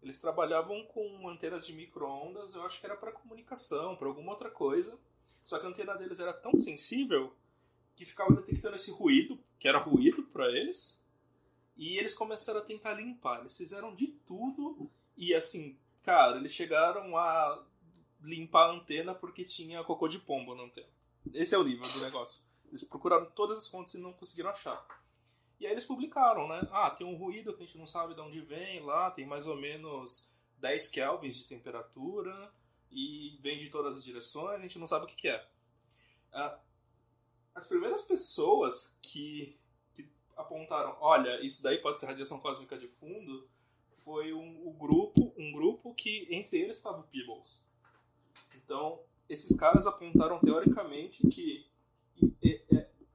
[0.02, 4.49] Eles trabalhavam com antenas de micro-ondas, eu acho que era para comunicação, para alguma outra
[4.49, 4.99] coisa.
[5.43, 7.34] Só que a antena deles era tão sensível
[7.95, 11.04] que ficava detectando esse ruído, que era ruído para eles,
[11.78, 13.41] e eles começaram a tentar limpar.
[13.41, 17.64] Eles fizeram de tudo e assim, cara, eles chegaram a
[18.22, 20.88] limpar a antena porque tinha cocô de pombo na antena.
[21.34, 22.43] Esse é o nível do negócio.
[22.70, 24.84] Eles procuraram todas as fontes e não conseguiram achar.
[25.62, 26.68] E aí eles publicaram, né?
[26.72, 29.45] Ah, tem um ruído que a gente não sabe de onde vem lá, tem mais
[29.45, 32.51] ou menos 10 kelvins de temperatura
[32.89, 35.47] e vem de todas as direções, a gente não sabe o que, que é.
[36.34, 36.59] Ah,
[37.53, 39.55] as primeiras pessoas que,
[39.93, 43.47] que, apontaram, olha, isso daí pode ser radiação cósmica de fundo,
[43.97, 47.64] foi um, um grupo, um grupo que entre eles estava o Peebles.
[48.55, 48.99] Então,
[49.30, 51.70] esses caras apontaram teoricamente que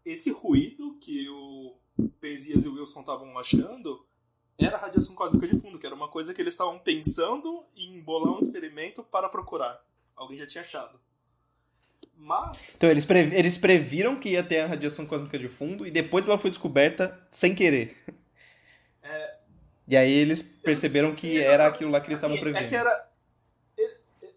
[0.05, 1.77] esse ruído que o
[2.21, 4.07] Penzias e o Wilson estavam achando
[4.59, 8.35] era radiação cósmica de fundo, que era uma coisa que eles estavam pensando em embolar
[8.35, 9.85] um experimento para procurar.
[10.15, 10.99] Alguém já tinha achado.
[12.17, 12.77] Mas.
[12.77, 16.39] Então, eles, eles previram que ia ter a radiação cósmica de fundo e depois ela
[16.39, 17.97] foi descoberta sem querer.
[19.09, 19.39] É...
[19.87, 22.65] E aí eles perceberam que era aquilo lá que eles estavam assim, prevendo.
[22.65, 23.09] É que era.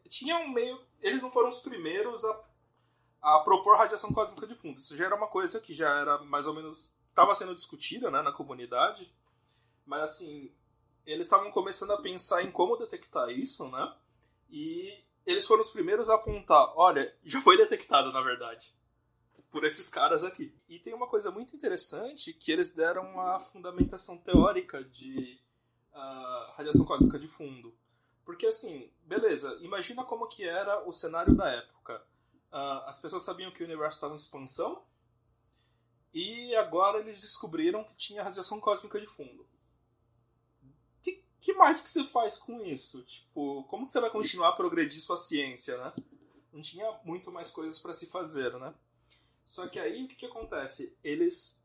[0.07, 2.43] Tinha um meio eles não foram os primeiros a,
[3.21, 4.79] a propor radiação cósmica de fundo.
[4.79, 6.91] Isso já era uma coisa que já era mais ou menos.
[7.19, 9.13] Estava sendo discutida né, na comunidade,
[9.85, 10.51] mas assim.
[11.05, 13.95] Eles estavam começando a pensar em como detectar isso, né?
[14.47, 14.95] E
[15.25, 18.71] eles foram os primeiros a apontar: olha, já foi detectado na verdade
[19.51, 20.53] por esses caras aqui.
[20.67, 25.39] E tem uma coisa muito interessante que eles deram uma fundamentação teórica de
[25.93, 27.75] uh, radiação cósmica de fundo.
[28.23, 32.01] Porque assim, beleza, imagina como que era o cenário da época.
[32.51, 34.83] Uh, as pessoas sabiam que o universo estava em expansão
[36.13, 39.47] e agora eles descobriram que tinha radiação cósmica de fundo.
[41.01, 43.03] Que, que mais que você faz com isso?
[43.03, 45.93] Tipo, como que você vai continuar a progredir sua ciência, né?
[46.51, 48.73] Não tinha muito mais coisas para se fazer, né?
[49.45, 50.95] Só que aí o que, que acontece?
[51.03, 51.63] Eles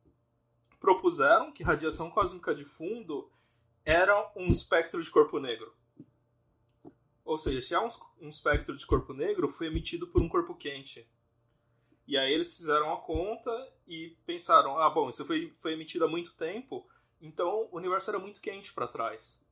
[0.78, 3.30] propuseram que radiação cósmica de fundo
[3.84, 5.74] era um espectro de corpo negro.
[7.24, 7.88] Ou seja, se há um,
[8.20, 11.08] um espectro de corpo negro, foi emitido por um corpo quente.
[12.06, 13.50] E aí eles fizeram a conta
[13.86, 16.86] e pensaram: ah, bom, isso foi, foi emitido há muito tempo,
[17.20, 19.42] então o universo era muito quente para trás.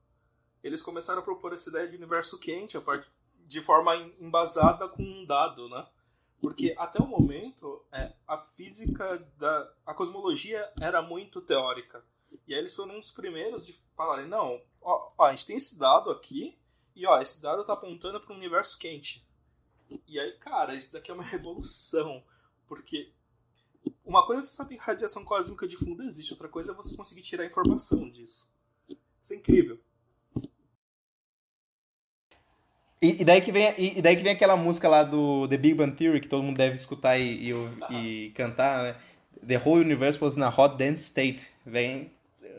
[0.62, 3.06] Eles começaram a propor essa ideia de universo quente part...
[3.46, 5.86] de forma embasada com um dado, né?
[6.40, 12.04] Porque até o momento é, a física da a cosmologia era muito teórica.
[12.46, 15.78] E aí eles foram os primeiros de falarem: não, ó, ó, a gente tem esse
[15.78, 16.58] dado aqui,
[16.94, 19.26] e ó, esse dado tá apontando para um universo quente.
[20.06, 22.22] E aí, cara, isso daqui é uma revolução.
[22.66, 23.12] Porque
[24.04, 26.96] uma coisa é você saber que radiação cósmica de fundo existe, outra coisa é você
[26.96, 28.50] conseguir tirar informação disso.
[29.20, 29.78] Isso é incrível.
[33.00, 35.74] E, e, daí que vem, e, daí que vem aquela música lá do The Big
[35.74, 37.52] Bang Theory, que todo mundo deve escutar e, e,
[37.90, 38.96] e cantar, né?
[39.44, 41.48] The whole universe was in a hot dense state.
[41.66, 42.12] Vem.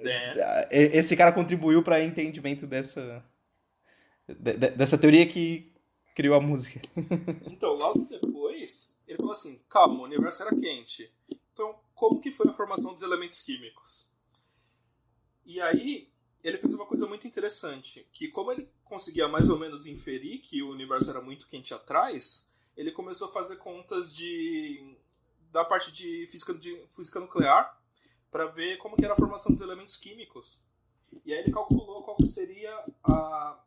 [0.06, 0.68] É.
[0.70, 3.24] Esse cara contribuiu para entendimento dessa
[4.28, 5.72] dessa teoria que
[6.16, 6.82] criou a música.
[7.48, 11.12] Então, logo depois, ele falou assim: calma, o universo era quente.
[11.52, 14.10] Então, como que foi a formação dos elementos químicos?
[15.46, 16.10] E aí,
[16.44, 20.64] ele fez uma coisa muito interessante, que como ele conseguia mais ou menos inferir que
[20.64, 24.98] o universo era muito quente atrás, ele começou a fazer contas de
[25.52, 27.80] da parte de física, de física nuclear
[28.32, 30.60] para ver como que era a formação dos elementos químicos.
[31.24, 33.64] E aí ele calculou qual seria a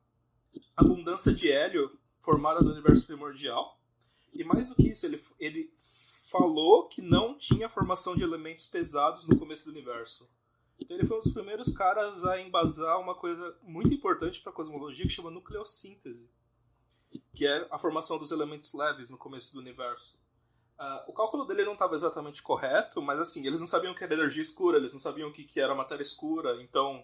[0.77, 3.79] abundância de hélio formada no universo primordial.
[4.39, 5.71] E mais do que isso, ele, ele
[6.31, 10.29] falou que não tinha formação de elementos pesados no começo do universo.
[10.79, 14.55] Então ele foi um dos primeiros caras a embasar uma coisa muito importante para a
[14.55, 16.29] cosmologia que chama nucleossíntese,
[17.35, 20.19] que é a formação dos elementos leves no começo do universo.
[20.79, 24.05] Uh, o cálculo dele não estava exatamente correto, mas assim, eles não sabiam o que
[24.05, 27.03] era energia escura, eles não sabiam o que, que era matéria escura, então,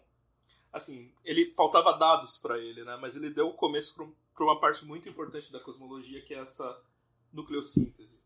[0.70, 2.98] assim, ele faltava dados para ele, né?
[3.00, 3.94] Mas ele deu o começo
[4.34, 6.78] para uma parte muito importante da cosmologia, que é essa
[7.32, 8.20] nucleossíntese.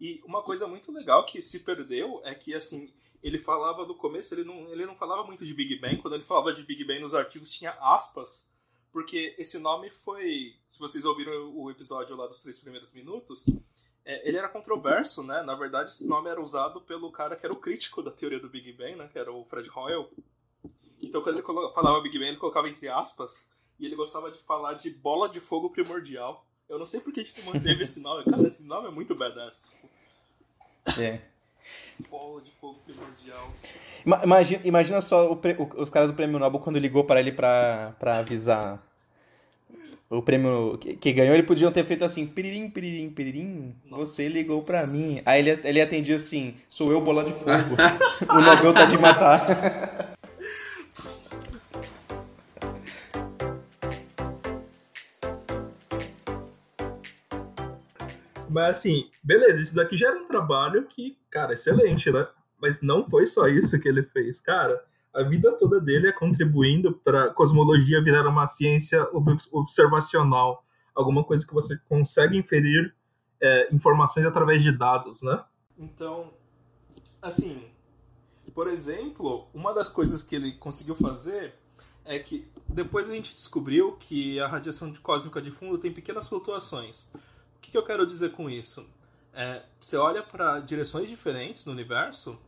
[0.00, 2.92] E uma coisa muito legal que se perdeu é que, assim,
[3.22, 5.96] ele falava no começo, ele não, ele não falava muito de Big Bang.
[5.96, 8.48] Quando ele falava de Big Bang nos artigos, tinha aspas,
[8.92, 10.54] porque esse nome foi.
[10.70, 13.44] Se vocês ouviram o episódio lá dos três primeiros minutos,
[14.04, 15.42] é, ele era controverso, né?
[15.42, 18.48] Na verdade, esse nome era usado pelo cara que era o crítico da teoria do
[18.48, 19.08] Big Bang, né?
[19.12, 20.08] Que era o Fred Hoyle.
[21.02, 24.74] Então, quando ele falava Big Bang, ele colocava entre aspas, e ele gostava de falar
[24.74, 26.47] de bola de fogo primordial.
[26.68, 28.24] Eu não sei por que a gente manteve esse nome.
[28.24, 29.70] Cara, esse nome é muito badass.
[30.98, 31.20] É.
[32.10, 33.50] Bola de fogo primordial.
[34.24, 37.94] Imagina, imagina só o, o, os caras do Prêmio Nobel quando ligou para ele para
[38.00, 38.82] avisar
[40.10, 44.62] o prêmio que, que, ganhou, ele podiam ter feito assim, piririm, piririm, piririm, você ligou
[44.62, 45.20] pra mim.
[45.26, 47.76] Aí ele, ele atendia assim, sou eu, bola de fogo.
[48.30, 49.96] o Nobel tá de matar.
[58.48, 62.26] Mas assim, beleza, isso daqui já era um trabalho que, cara, excelente, né?
[62.60, 64.82] Mas não foi só isso que ele fez, cara
[65.18, 69.06] a vida toda dele é contribuindo para cosmologia virar uma ciência
[69.50, 72.94] observacional, alguma coisa que você consegue inferir
[73.40, 75.42] é, informações através de dados, né?
[75.76, 76.32] Então,
[77.20, 77.64] assim,
[78.54, 81.54] por exemplo, uma das coisas que ele conseguiu fazer
[82.04, 87.10] é que depois a gente descobriu que a radiação cósmica de fundo tem pequenas flutuações.
[87.58, 88.86] O que, que eu quero dizer com isso?
[89.32, 92.38] É, você olha para direções diferentes no universo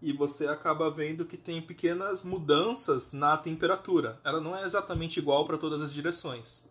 [0.00, 4.18] e você acaba vendo que tem pequenas mudanças na temperatura.
[4.24, 6.66] Ela não é exatamente igual para todas as direções.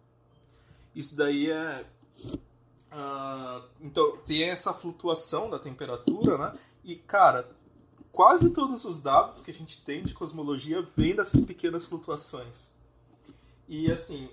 [0.95, 1.85] Isso daí é.
[2.91, 6.59] Uh, então, tem essa flutuação da temperatura, né?
[6.83, 7.47] E, cara,
[8.11, 12.71] quase todos os dados que a gente tem de cosmologia vêm dessas pequenas flutuações.
[13.67, 14.29] E, assim,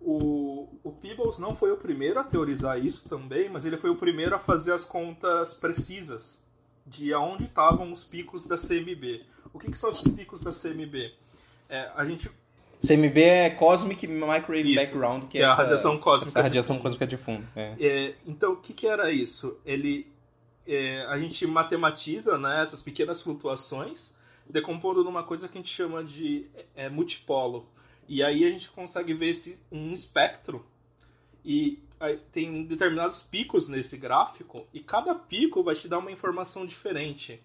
[0.00, 3.96] o, o Peebles não foi o primeiro a teorizar isso também, mas ele foi o
[3.96, 6.42] primeiro a fazer as contas precisas
[6.86, 9.24] de aonde estavam os picos da CMB.
[9.52, 11.12] O que, que são esses picos da CMB?
[11.68, 12.30] É, a gente
[12.80, 16.82] CMB é Cosmic Microwave isso, Background, que, é, essa, a radiação cósmica, essa radiação de
[16.82, 17.46] cósmica de fundo.
[17.54, 17.76] É.
[17.78, 19.58] É, então, o que, que, era isso?
[19.66, 20.10] Ele,
[20.66, 26.02] é, a gente matematiza né, essas pequenas flutuações, decompondo numa coisa que a gente chama
[26.02, 27.68] de é, multipolo.
[28.10, 30.66] E aí a gente consegue ver esse, um espectro.
[31.44, 31.80] E
[32.32, 37.40] tem determinados picos nesse gráfico e cada pico vai te dar uma informação diferente.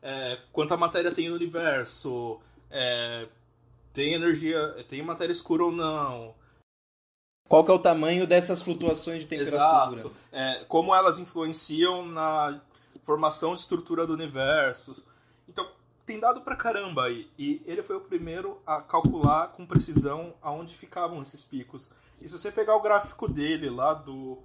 [0.00, 2.40] É, quanta matéria tem no universo,
[2.70, 3.26] é,
[3.92, 6.32] tem energia, tem matéria escura ou não.
[7.48, 10.00] Qual que é o tamanho dessas flutuações de temperatura?
[10.00, 10.16] Exato.
[10.30, 12.60] É, como elas influenciam na
[13.02, 14.94] formação de estrutura do universo.
[15.48, 15.68] Então,
[16.08, 17.30] tem dado pra caramba aí.
[17.38, 21.90] E ele foi o primeiro a calcular com precisão aonde ficavam esses picos.
[22.18, 24.38] E se você pegar o gráfico dele lá do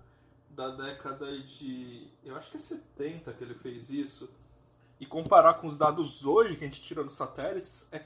[0.49, 2.05] da década de.
[2.21, 4.29] Eu acho que é 70 que ele fez isso.
[4.99, 8.03] E comparar com os dados hoje que a gente tira dos satélites, é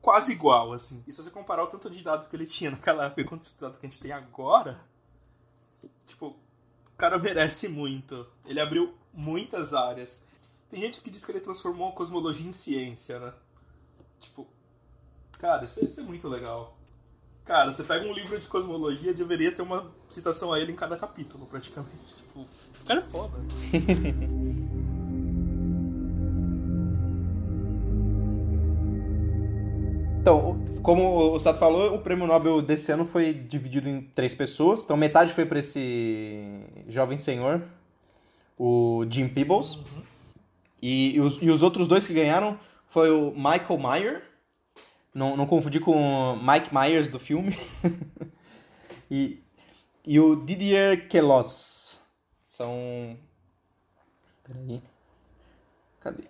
[0.00, 1.02] quase igual, assim.
[1.06, 3.28] E se você comparar o tanto de dado que ele tinha naquela época e o
[3.28, 4.80] quanto de dado que a gente tem agora,
[6.06, 8.26] tipo, o cara merece muito.
[8.46, 10.24] Ele abriu muitas áreas.
[10.70, 13.32] Tem gente que diz que ele transformou a cosmologia em ciência, né?
[14.20, 14.46] Tipo,
[15.38, 16.76] cara, isso, isso é muito legal.
[17.44, 20.98] Cara, você pega um livro de cosmologia, deveria ter uma citação a ele em cada
[20.98, 22.16] capítulo, praticamente.
[22.18, 23.38] Tipo, o cara é foda.
[30.20, 34.84] Então, como o Sato falou, o prêmio Nobel desse ano foi dividido em três pessoas.
[34.84, 37.62] Então, metade foi para esse jovem senhor,
[38.58, 39.76] o Jim Peebles.
[39.76, 40.07] Uhum.
[40.80, 42.58] E, e, os, e, os, outros dois que ganharam
[42.88, 44.22] foi o Michael Meyer.
[45.14, 47.56] Não, não confundir com o Mike Myers do filme.
[49.10, 49.42] e,
[50.06, 51.98] e o Didier Queloz.
[52.42, 53.16] São.
[54.44, 54.80] Peraí.
[56.00, 56.24] Cadê?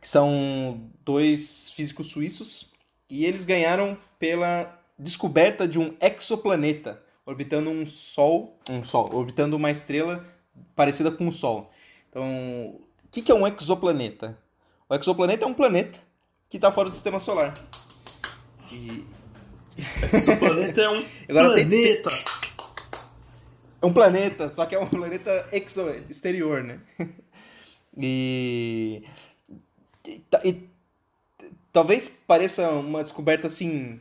[0.00, 2.72] Que são dois físicos suíços
[3.08, 9.70] e eles ganharam pela descoberta de um exoplaneta orbitando um Sol, um Sol, orbitando uma
[9.70, 10.24] estrela
[10.74, 11.70] parecida com o Sol.
[12.08, 12.80] Então,
[13.10, 14.38] o que, que é um exoplaneta?
[14.88, 15.98] O exoplaneta é um planeta
[16.48, 17.52] que está fora do Sistema Solar.
[18.72, 19.04] E...
[20.14, 22.10] Exoplaneta é um Agora planeta.
[22.10, 22.24] Tem,
[23.82, 26.78] É um planeta, só que é um planeta exo, exterior, né?
[28.02, 29.02] E,
[30.44, 30.68] e
[31.72, 34.00] talvez pareça uma descoberta assim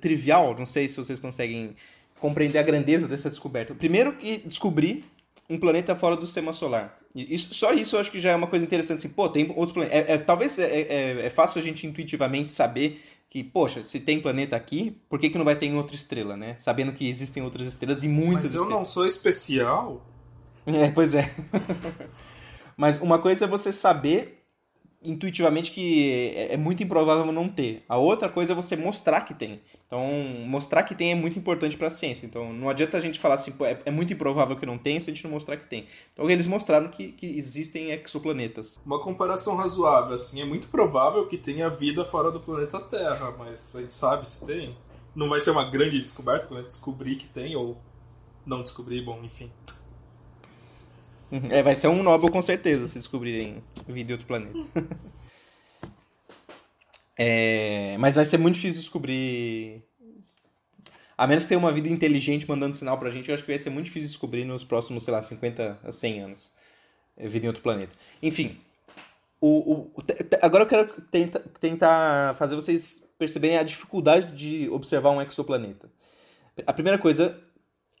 [0.00, 1.76] trivial, não sei se vocês conseguem
[2.18, 3.76] compreender a grandeza dessa descoberta.
[3.76, 5.04] Primeiro que descobri
[5.48, 6.98] um planeta fora do sistema solar.
[7.14, 8.98] Isso, só isso eu acho que já é uma coisa interessante.
[8.98, 10.08] Assim, pô, tem outros planetas.
[10.08, 14.20] É, é, talvez é, é, é, fácil a gente intuitivamente saber que, poxa, se tem
[14.20, 16.56] planeta aqui, por que, que não vai ter em outra estrela, né?
[16.58, 18.70] Sabendo que existem outras estrelas e muitas Mas eu estrelas.
[18.70, 20.06] não sou especial?
[20.66, 21.30] É, pois é.
[22.76, 24.41] Mas uma coisa é você saber
[25.04, 27.82] intuitivamente que é, é muito improvável não ter.
[27.88, 29.60] A outra coisa é você mostrar que tem.
[29.86, 30.06] Então,
[30.46, 32.24] mostrar que tem é muito importante para a ciência.
[32.24, 35.10] Então, não adianta a gente falar assim, é, é, muito improvável que não tenha se
[35.10, 35.86] a gente não mostrar que tem.
[36.12, 38.80] Então, eles mostraram que, que existem exoplanetas.
[38.86, 43.76] Uma comparação razoável, assim, é muito provável que tenha vida fora do planeta Terra, mas
[43.76, 44.74] a gente sabe se tem.
[45.14, 47.76] Não vai ser uma grande descoberta quando a gente descobrir que tem, ou
[48.46, 49.50] não descobrir, bom, enfim.
[51.50, 54.58] É, vai ser um Nobel com certeza se descobrirem vida em outro planeta.
[57.18, 59.82] é, mas vai ser muito difícil descobrir.
[61.16, 63.58] A menos que tenha uma vida inteligente mandando sinal pra gente, eu acho que vai
[63.58, 66.52] ser muito difícil descobrir nos próximos, sei lá, 50 a 100 anos.
[67.16, 67.92] É, vida em outro planeta.
[68.22, 68.58] Enfim.
[69.40, 69.92] O, o,
[70.40, 75.90] agora eu quero tenta, tentar fazer vocês perceberem a dificuldade de observar um exoplaneta.
[76.66, 77.40] A primeira coisa,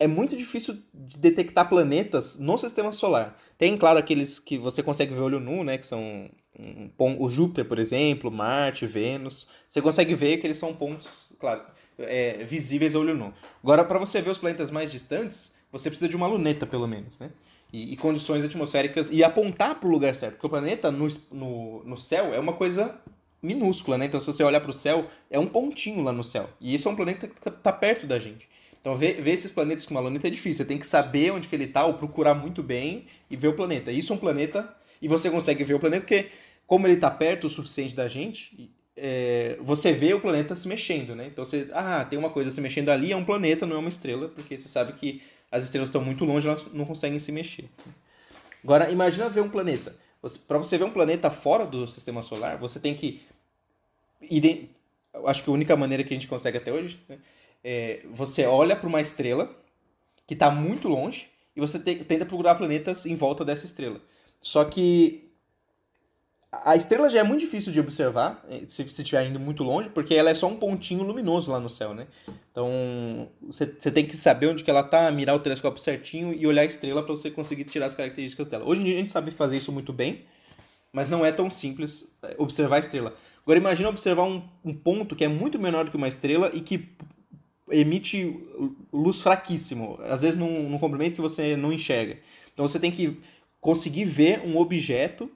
[0.02, 3.38] é muito difícil de detectar planetas no sistema solar.
[3.56, 5.78] Tem, claro, aqueles que você consegue ver olho nu, né?
[5.78, 6.28] Que são
[6.98, 9.46] o Júpiter, por exemplo, Marte, Vênus.
[9.66, 11.62] Você consegue ver que eles são pontos, claro,
[11.98, 13.32] é, visíveis a olho nu.
[13.62, 17.18] Agora, para você ver os planetas mais distantes, você precisa de uma luneta, pelo menos,
[17.20, 17.30] né?
[17.72, 20.32] E, e condições atmosféricas e apontar para o lugar certo.
[20.34, 23.00] Porque o planeta no, no, no céu é uma coisa
[23.40, 24.06] minúscula, né?
[24.06, 26.50] Então, se você olhar para o céu, é um pontinho lá no céu.
[26.60, 28.50] E esse é um planeta que está tá perto da gente.
[28.82, 30.64] Então, ver, ver esses planetas com uma luneta é difícil.
[30.64, 33.54] Você tem que saber onde que ele está, ou procurar muito bem e ver o
[33.54, 33.92] planeta.
[33.92, 36.30] Isso é um planeta, e você consegue ver o planeta porque,
[36.66, 41.14] como ele está perto o suficiente da gente, é, você vê o planeta se mexendo,
[41.14, 41.28] né?
[41.28, 43.88] Então, você, ah, tem uma coisa se mexendo ali, é um planeta, não é uma
[43.88, 47.70] estrela, porque você sabe que as estrelas estão muito longe, elas não conseguem se mexer.
[48.64, 49.94] Agora, imagina ver um planeta.
[50.48, 53.20] Para você ver um planeta fora do sistema solar, você tem que.
[55.24, 57.18] Acho que a única maneira que a gente consegue até hoje né,
[57.64, 59.54] é, você olha para uma estrela
[60.26, 64.00] que está muito longe e você te, tenta procurar planetas em volta dessa estrela.
[64.40, 65.32] Só que
[66.50, 69.88] a estrela já é muito difícil de observar é, se você estiver indo muito longe,
[69.88, 72.06] porque ela é só um pontinho luminoso lá no céu, né?
[72.50, 76.62] Então você, tem que saber onde que ela está, mirar o telescópio certinho e olhar
[76.62, 78.66] a estrela para você conseguir tirar as características dela.
[78.66, 80.26] Hoje em dia a gente sabe fazer isso muito bem,
[80.92, 83.14] mas não é tão simples é, observar a estrela.
[83.42, 86.60] Agora imagine observar um, um ponto que é muito menor do que uma estrela e
[86.60, 86.90] que
[87.72, 88.38] emite
[88.92, 92.18] luz fraquíssimo, às vezes num, num comprimento que você não enxerga.
[92.52, 93.20] Então você tem que
[93.60, 95.30] conseguir ver um objeto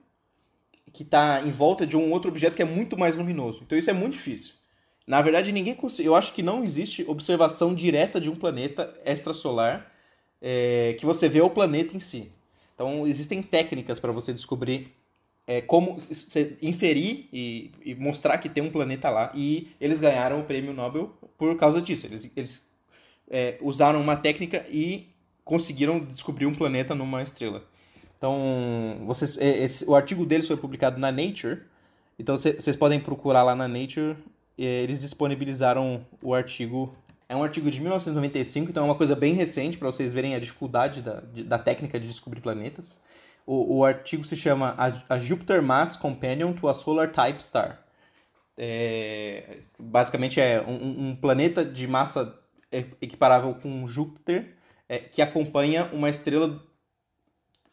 [0.92, 3.62] que está em volta de um outro objeto que é muito mais luminoso.
[3.64, 4.54] Então isso é muito difícil.
[5.06, 6.08] Na verdade, ninguém consegue.
[6.08, 9.92] Eu acho que não existe observação direta de um planeta extrasolar
[10.40, 12.32] é, que você vê o planeta em si.
[12.74, 14.95] Então existem técnicas para você descobrir
[15.46, 16.02] é, como
[16.60, 19.30] inferir e, e, mostrar que tem um planeta lá.
[19.34, 22.06] E eles ganharam o prêmio Nobel por causa disso.
[22.06, 22.70] Eles, eles
[23.30, 25.08] é, usaram uma técnica e
[25.44, 27.64] conseguiram descobrir um planeta numa estrela.
[28.18, 31.62] Então, vocês, é, esse, o artigo deles foi publicado na Nature.
[32.18, 34.16] Então, vocês podem procurar lá na Nature.
[34.58, 36.96] Eles disponibilizaram o artigo.
[37.28, 40.38] É um artigo de 1995, então é uma coisa bem recente para vocês verem a
[40.38, 43.00] dificuldade da, da técnica de descobrir planetas.
[43.46, 47.84] O, o artigo se chama a, a Jupiter Mass Companion to a Solar Type Star.
[48.58, 52.38] é, basicamente é um, um, planeta de massa
[53.00, 54.56] equiparável com Júpiter,
[54.88, 56.62] é, que acompanha uma estrela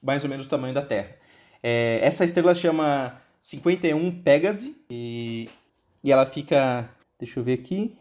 [0.02, 1.16] mais ou menos do tamanho da Terra.
[1.62, 5.50] É, essa estrela chama 51 Pégase e,
[6.04, 6.90] e ela fica.
[7.18, 7.98] Deixa eu ver aqui.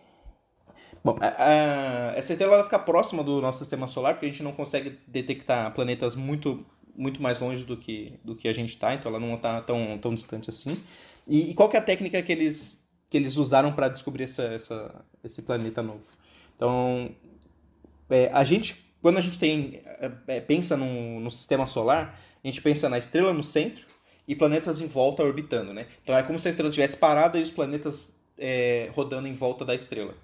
[1.04, 4.42] Bom, a, a, essa estrela ela fica próxima do nosso sistema solar, porque a gente
[4.42, 6.64] não consegue detectar planetas muito,
[6.94, 9.98] muito mais longe do que, do que a gente está, então ela não está tão,
[9.98, 10.78] tão distante assim.
[11.26, 14.42] E, e, qual que é a técnica que eles, que eles usaram para descobrir essa,
[14.44, 16.02] essa, esse planeta novo?
[16.54, 17.14] Então,
[18.10, 22.46] é, a gente, quando a gente tem, é, é, pensa no, no sistema solar, a
[22.46, 23.86] gente pensa na estrela no centro
[24.26, 25.86] e planetas em volta orbitando, né?
[26.02, 29.64] Então é como se a estrela estivesse parada e os planetas é, rodando em volta
[29.64, 30.14] da estrela.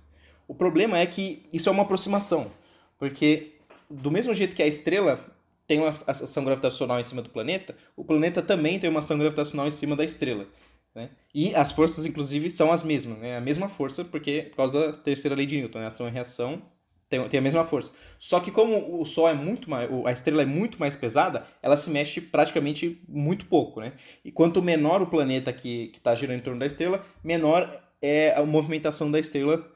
[0.47, 2.51] O problema é que isso é uma aproximação,
[2.99, 3.55] porque
[3.89, 5.25] do mesmo jeito que a estrela
[5.69, 9.69] tem uma ação gravitacional em cima do planeta, o planeta também tem uma ação gravitacional
[9.69, 10.47] em cima da estrela.
[10.95, 11.11] Né?
[11.35, 13.19] E as forças, inclusive, são as mesmas.
[13.19, 13.37] Né?
[13.37, 15.87] A mesma força, porque por causa da terceira lei de Newton, né?
[15.87, 16.63] ação e reação
[17.09, 17.93] tem, tem a mesma força.
[18.19, 21.77] Só que como o Sol é muito mais, a estrela é muito mais pesada, ela
[21.77, 23.93] se mexe praticamente muito pouco, né?
[24.25, 28.45] E quanto menor o planeta que está girando em torno da estrela, menor é a
[28.45, 29.71] movimentação da estrela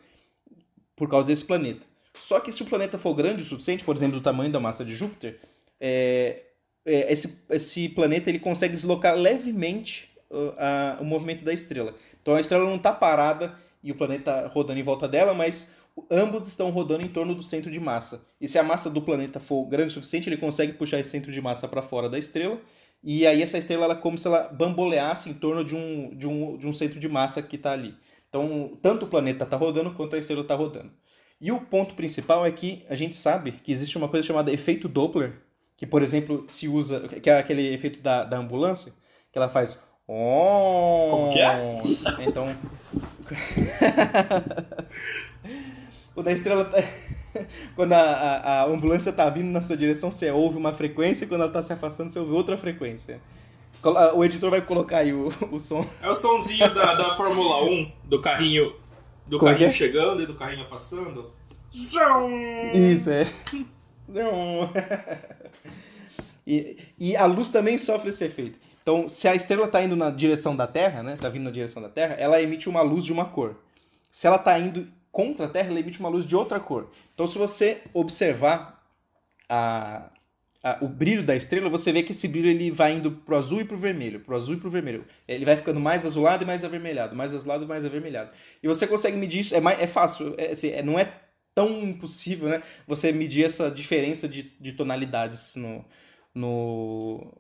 [0.97, 1.87] por causa desse planeta.
[2.15, 4.85] Só que se o planeta for grande o suficiente, por exemplo, do tamanho da massa
[4.85, 5.41] de Júpiter,
[5.85, 6.43] é,
[6.87, 11.95] é, esse, esse planeta ele consegue deslocar levemente uh, a, o movimento da estrela.
[12.23, 15.73] Então a estrela não está parada e o planeta rodando em volta dela, mas
[16.09, 18.25] ambos estão rodando em torno do centro de massa.
[18.41, 21.33] E se a massa do planeta for grande o suficiente, ele consegue puxar esse centro
[21.33, 22.61] de massa para fora da estrela.
[23.03, 26.29] E aí essa estrela ela é como se ela bamboleasse em torno de um, de
[26.29, 27.97] um, de um centro de massa que está ali.
[28.29, 30.93] Então, tanto o planeta está rodando quanto a estrela está rodando.
[31.41, 34.89] E o ponto principal é que a gente sabe que existe uma coisa chamada efeito
[34.89, 35.43] Doppler,
[35.77, 38.93] que, por exemplo, se usa, que é aquele efeito da, da ambulância,
[39.31, 39.81] que ela faz.
[40.07, 41.83] Como que é?
[42.27, 42.47] Então.
[46.15, 46.79] Quando a estrela tá...
[47.75, 51.29] Quando a, a, a, ambulância tá vindo na sua direção, você ouve uma frequência, e
[51.29, 53.21] quando ela tá se afastando, você ouve outra frequência.
[54.15, 55.85] O editor vai colocar aí o, o som.
[56.01, 58.75] É o somzinho da, da Fórmula 1, do carrinho.
[59.27, 59.71] Do Como carrinho é?
[59.71, 61.27] chegando e do carrinho afastando.
[62.75, 63.27] Isso, é.
[66.47, 68.59] e, e a luz também sofre esse efeito.
[68.83, 71.17] Então, se a estrela está indo na direção da Terra, né?
[71.21, 73.57] Tá vindo na direção da Terra, ela emite uma luz de uma cor.
[74.11, 76.91] Se ela está indo contra a Terra, ela emite uma luz de outra cor.
[77.15, 78.83] Então, se você observar
[79.49, 80.11] a,
[80.63, 83.61] a, o brilho da estrela, você vê que esse brilho ele vai indo pro azul
[83.61, 85.05] e pro vermelho, pro azul e pro vermelho.
[85.29, 88.31] Ele vai ficando mais azulado e mais avermelhado, mais azulado e mais avermelhado.
[88.63, 91.13] E você consegue medir isso, é, mais, é fácil, é, assim, é, não é
[91.55, 92.63] tão impossível, né?
[92.87, 95.85] Você medir essa diferença de, de tonalidades no,
[96.35, 97.33] no,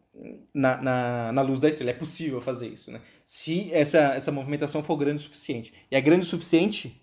[0.52, 1.90] na, na, na, luz da estrela.
[1.90, 3.00] É possível fazer isso, né?
[3.24, 5.72] Se essa, essa movimentação for grande o suficiente.
[5.90, 7.00] E é grande o suficiente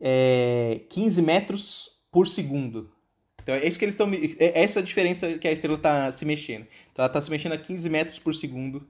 [0.00, 2.92] é, 15 metros por segundo.
[3.42, 4.10] Então é isso que eles estão.
[4.38, 6.66] É essa a diferença que a estrela está se mexendo.
[6.92, 8.86] Então ela está se mexendo a 15 metros por segundo.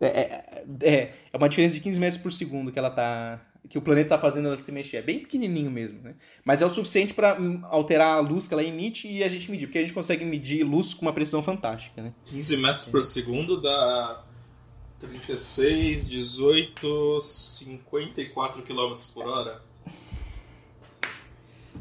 [0.00, 3.40] É, é, é, é uma diferença de 15 metros por segundo que ela tá.
[3.68, 4.98] Que o planeta está fazendo ela se mexer.
[4.98, 6.14] É bem pequenininho mesmo, né?
[6.44, 7.38] Mas é o suficiente para
[7.70, 9.66] alterar a luz que ela emite e a gente medir.
[9.66, 12.12] Porque a gente consegue medir luz com uma precisão fantástica, né?
[12.24, 14.24] 15 metros por segundo dá
[15.00, 19.62] 36, 18, 54 km por hora?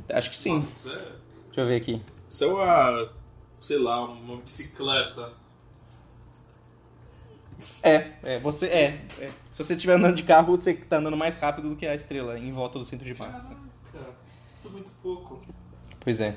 [0.10, 0.56] Acho que sim.
[0.56, 0.96] Nossa, é...
[1.48, 2.02] Deixa eu ver aqui.
[2.30, 3.10] Isso é uma,
[3.60, 5.34] sei lá, uma bicicleta.
[7.84, 9.30] É, é, você é, é.
[9.51, 12.38] Se você estiver andando de carro, você está andando mais rápido do que a estrela
[12.38, 13.47] em volta do centro de massa.
[13.91, 14.14] Caraca,
[14.57, 15.41] isso é muito pouco.
[15.99, 16.36] Pois é.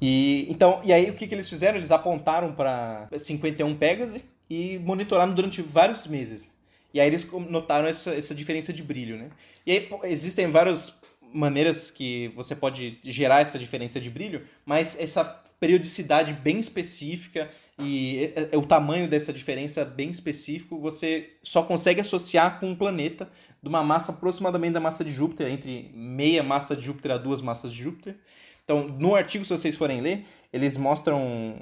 [0.00, 1.78] E, então, e aí o que, que eles fizeram?
[1.78, 6.50] Eles apontaram para 51 Pegasus e monitoraram durante vários meses.
[6.92, 9.30] E aí eles notaram essa, essa diferença de brilho, né?
[9.66, 11.00] E aí existem várias
[11.32, 15.24] maneiras que você pode gerar essa diferença de brilho, mas essa
[15.58, 22.70] periodicidade bem específica e o tamanho dessa diferença bem específico você só consegue associar com
[22.70, 23.28] um planeta
[23.62, 27.42] de uma massa aproximadamente da massa de Júpiter, entre meia massa de Júpiter a duas
[27.42, 28.16] massas de Júpiter.
[28.64, 31.60] Então, no artigo, se vocês forem ler, eles mostram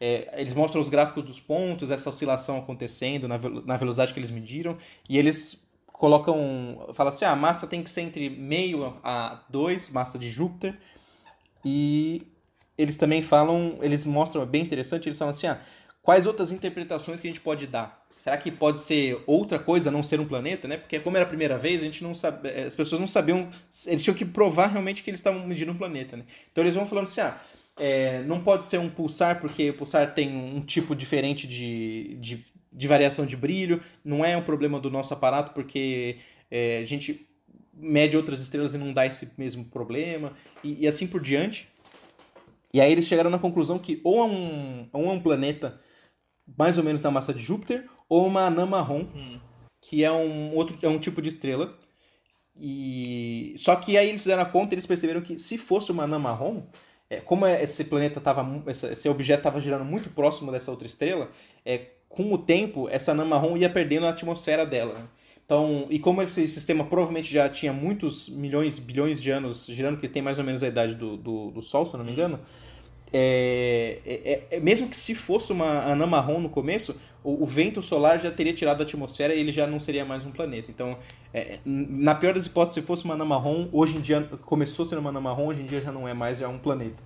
[0.00, 4.32] é, eles mostram os gráficos dos pontos, essa oscilação acontecendo na, na velocidade que eles
[4.32, 4.76] mediram,
[5.08, 9.90] e eles colocam, fala assim, ah, a massa tem que ser entre meio a 2,
[9.90, 10.76] massa de Júpiter,
[11.64, 12.26] e
[12.76, 15.60] eles também falam, eles mostram, é bem interessante, eles falam assim, ah,
[16.02, 18.02] quais outras interpretações que a gente pode dar?
[18.16, 20.76] Será que pode ser outra coisa, não ser um planeta, né?
[20.76, 23.48] Porque como era a primeira vez, a gente não sabe, eh, as pessoas não sabiam,
[23.86, 26.24] eles tinham que provar realmente que eles estavam medindo um planeta, né?
[26.52, 27.36] Então eles vão falando assim, ah,
[27.76, 32.52] é, não pode ser um pulsar porque o pulsar tem um tipo diferente de, de
[32.72, 36.16] de variação de brilho, não é um problema do nosso aparato, porque
[36.50, 37.28] é, a gente
[37.74, 40.32] mede outras estrelas e não dá esse mesmo problema,
[40.64, 41.68] e, e, assim por diante.
[42.72, 45.80] E aí eles chegaram na conclusão que ou é um, ou é um planeta
[46.56, 49.40] mais ou menos da massa de Júpiter, ou uma anã marrom, hum.
[49.80, 51.78] que é um, outro, é um tipo de estrela.
[52.56, 56.04] E Só que aí eles fizeram a conta e eles perceberam que se fosse uma
[56.04, 56.62] anã marrom,
[57.08, 61.30] é, como esse planeta tava, esse objeto estava girando muito próximo dessa outra estrela,
[61.64, 64.94] é, com o tempo essa anã marrom ia perdendo a atmosfera dela.
[65.44, 70.08] Então, e como esse sistema provavelmente já tinha muitos milhões, bilhões de anos girando, que
[70.08, 72.38] tem mais ou menos a idade do, do, do Sol, se eu não me engano,
[73.12, 77.82] é, é, é, mesmo que se fosse uma anã marrom no começo, o, o, vento
[77.82, 80.70] solar já teria tirado a atmosfera e ele já não seria mais um planeta.
[80.70, 80.96] Então,
[81.34, 85.00] é, na pior das hipóteses, se fosse uma anã marrom, hoje em dia começou sendo
[85.00, 87.02] uma anã marrom, hoje em dia já não é mais, já é um planeta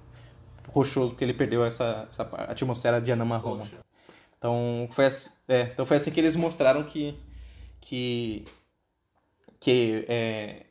[0.73, 3.61] rochoso, porque ele perdeu essa, essa atmosfera de anã marrom.
[4.39, 7.19] Então foi, assim, é, então foi assim que eles mostraram que,
[7.87, 8.45] que,
[9.61, 10.67] que é,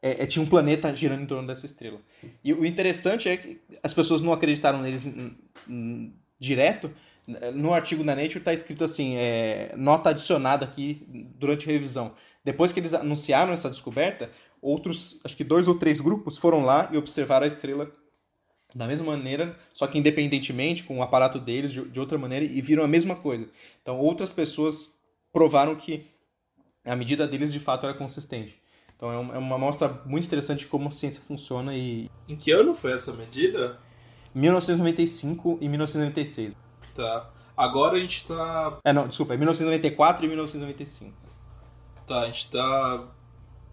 [0.00, 2.00] é, é, tinha um planeta girando em torno dessa estrela.
[2.42, 5.06] E o interessante é que as pessoas não acreditaram neles
[6.38, 6.90] direto.
[7.54, 12.14] No artigo da Nature está escrito assim, é, nota adicionada aqui durante revisão.
[12.42, 14.30] Depois que eles anunciaram essa descoberta,
[14.62, 17.92] outros, acho que dois ou três grupos foram lá e observaram a estrela
[18.74, 22.62] da mesma maneira, só que independentemente, com o aparato deles, de, de outra maneira, e
[22.62, 23.46] viram a mesma coisa.
[23.82, 24.98] Então, outras pessoas
[25.32, 26.06] provaram que
[26.90, 28.60] a medida deles de fato era consistente.
[28.96, 32.10] Então, é uma, é uma mostra muito interessante de como a ciência funciona e...
[32.28, 33.78] Em que ano foi essa medida?
[34.34, 36.56] 1995 e 1996.
[36.94, 37.30] Tá.
[37.56, 38.78] Agora a gente tá...
[38.84, 41.14] É, não, desculpa, é 1994 e 1995.
[42.06, 43.08] Tá, a gente tá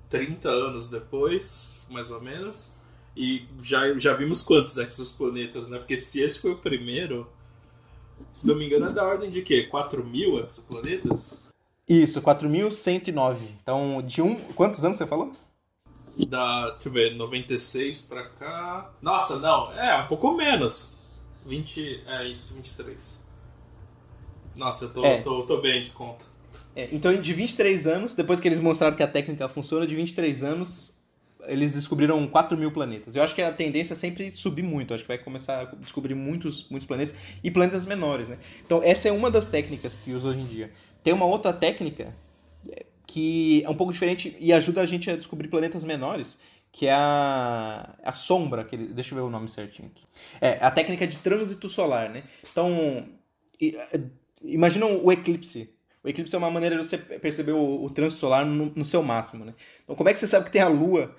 [0.10, 2.78] 30 anos depois, mais ou menos.
[3.16, 5.80] E já, já vimos quantos exoplanetas, né?
[5.80, 7.28] Porque se esse foi o primeiro,
[8.32, 9.64] se não me engano, é da ordem de quê?
[9.64, 11.47] 4 mil exoplanetas?
[11.88, 13.38] Isso, 4.109.
[13.62, 14.36] Então, de um.
[14.54, 15.34] Quantos anos você falou?
[16.28, 16.72] Da.
[16.72, 18.92] Deixa eu ver, 96 pra cá.
[19.02, 20.96] Nossa, não, é, um pouco menos.
[21.46, 22.04] 20.
[22.06, 23.24] É isso, 23.
[24.56, 25.22] Nossa, eu tô, é.
[25.22, 26.26] tô, tô bem de conta.
[26.76, 30.44] É, então, de 23 anos, depois que eles mostraram que a técnica funciona, de 23
[30.44, 30.97] anos,
[31.48, 33.16] eles descobriram 4 mil planetas.
[33.16, 34.92] Eu acho que a tendência é sempre subir muito.
[34.92, 38.38] Eu acho que vai começar a descobrir muitos, muitos planetas e planetas menores, né?
[38.66, 40.72] Então, essa é uma das técnicas que usa hoje em dia.
[41.04, 42.14] Tem uma outra técnica
[42.70, 46.38] é, que é um pouco diferente e ajuda a gente a descobrir planetas menores,
[46.72, 50.06] que é a, a sombra, que ele, deixa eu ver o nome certinho aqui.
[50.40, 52.24] É, a técnica de trânsito solar, né?
[52.52, 53.08] Então,
[54.44, 55.76] imagina o eclipse.
[56.04, 59.04] O eclipse é uma maneira de você perceber o, o trânsito solar no, no, seu
[59.04, 59.54] máximo, né?
[59.84, 61.16] Então, como é que você sabe que tem a Lua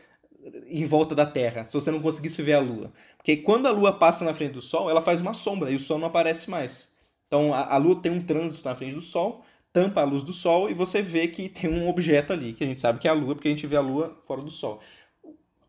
[0.66, 2.92] em volta da Terra, se você não conseguisse ver a Lua.
[3.16, 5.80] Porque quando a Lua passa na frente do Sol, ela faz uma sombra e o
[5.80, 6.92] Sol não aparece mais.
[7.26, 10.32] Então a, a Lua tem um trânsito na frente do Sol, tampa a luz do
[10.32, 13.10] Sol e você vê que tem um objeto ali, que a gente sabe que é
[13.10, 14.80] a Lua, porque a gente vê a Lua fora do Sol.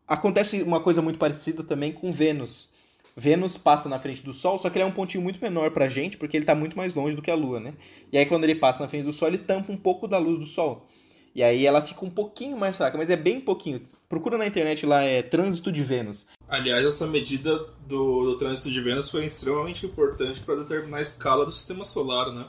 [0.06, 2.72] Acontece uma coisa muito parecida também com Vênus.
[3.16, 5.88] Vênus passa na frente do Sol, só que ele é um pontinho muito menor pra
[5.88, 7.74] gente, porque ele está muito mais longe do que a Lua, né?
[8.10, 10.38] E aí quando ele passa na frente do Sol, ele tampa um pouco da luz
[10.38, 10.88] do Sol.
[11.34, 13.80] E aí ela fica um pouquinho mais fraca, mas é bem pouquinho.
[14.08, 16.26] Procura na internet lá, é trânsito de Vênus.
[16.48, 17.56] Aliás, essa medida
[17.86, 22.32] do, do trânsito de Vênus foi extremamente importante para determinar a escala do sistema solar,
[22.32, 22.46] né?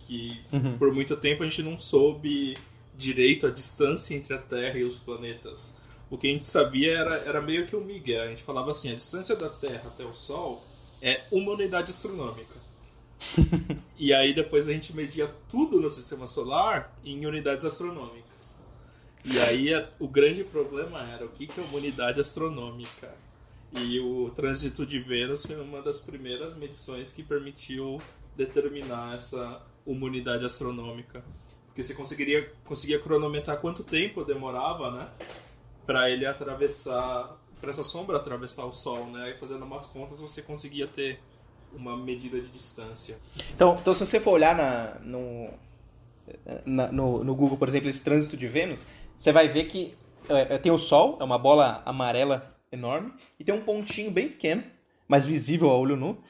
[0.00, 0.76] Que uhum.
[0.76, 2.58] por muito tempo a gente não soube
[2.94, 5.78] direito a distância entre a Terra e os planetas.
[6.10, 8.20] O que a gente sabia era, era meio que um migué.
[8.20, 10.62] A gente falava assim, a distância da Terra até o Sol
[11.00, 12.59] é uma unidade astronômica.
[13.98, 18.58] e aí depois a gente media tudo no sistema solar em unidades astronômicas.
[19.24, 19.68] E aí
[19.98, 23.14] o grande problema era o que, que é uma unidade astronômica.
[23.72, 28.00] E o trânsito de Vênus foi uma das primeiras medições que permitiu
[28.36, 31.24] determinar essa uma unidade astronômica.
[31.66, 35.08] Porque você conseguiria, conseguia cronometrar quanto tempo demorava, né?
[35.86, 39.30] Para ele atravessar, para essa sombra atravessar o Sol, né?
[39.30, 41.20] E fazendo umas contas você conseguia ter
[41.74, 43.18] uma medida de distância.
[43.54, 45.50] Então, então se você for olhar na, no,
[46.64, 49.94] na, no, no Google, por exemplo, esse trânsito de Vênus, você vai ver que
[50.28, 54.28] é, é, tem o Sol, é uma bola amarela enorme, e tem um pontinho bem
[54.28, 54.62] pequeno,
[55.08, 56.22] mas visível a olho nu,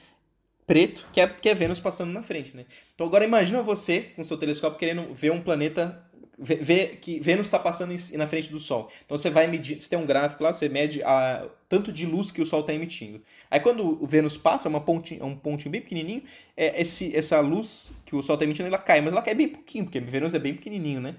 [0.66, 2.56] preto, que é, que é Vênus passando na frente.
[2.56, 2.64] Né?
[2.94, 6.09] Então agora imagina você, com seu telescópio, querendo ver um planeta
[6.40, 8.90] vê que Vênus está passando na frente do Sol.
[9.04, 12.30] Então você vai medir, você tem um gráfico lá, você mede a tanto de luz
[12.30, 13.22] que o Sol está emitindo.
[13.50, 16.22] Aí quando o Vênus passa, uma pontinha, um pontinho bem pequenininho,
[16.56, 19.48] é esse, essa luz que o Sol está emitindo, ela cai, mas ela cai bem
[19.48, 21.16] pouquinho, porque Vênus é bem pequenininho, né?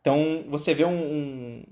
[0.00, 1.64] Então você vê um,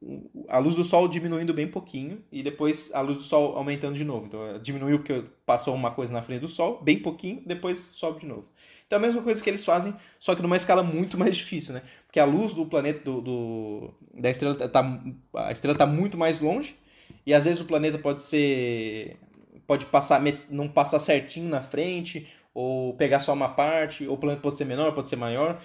[0.00, 3.96] um, a luz do Sol diminuindo bem pouquinho e depois a luz do Sol aumentando
[3.96, 4.26] de novo.
[4.26, 8.26] Então diminuiu porque passou uma coisa na frente do Sol, bem pouquinho, depois sobe de
[8.26, 8.46] novo.
[8.86, 11.74] Então é a mesma coisa que eles fazem, só que numa escala muito mais difícil,
[11.74, 11.82] né?
[12.06, 15.00] Porque a luz do planeta, do, do da estrela, tá,
[15.34, 16.76] a estrela está muito mais longe,
[17.26, 19.16] e às vezes o planeta pode ser.
[19.66, 24.42] pode passar, não passar certinho na frente, ou pegar só uma parte, ou o planeta
[24.42, 25.60] pode ser menor, pode ser maior.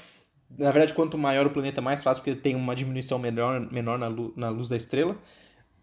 [0.57, 4.07] Na verdade, quanto maior o planeta, mais fácil, porque tem uma diminuição menor, menor na,
[4.07, 5.15] luz, na luz da estrela.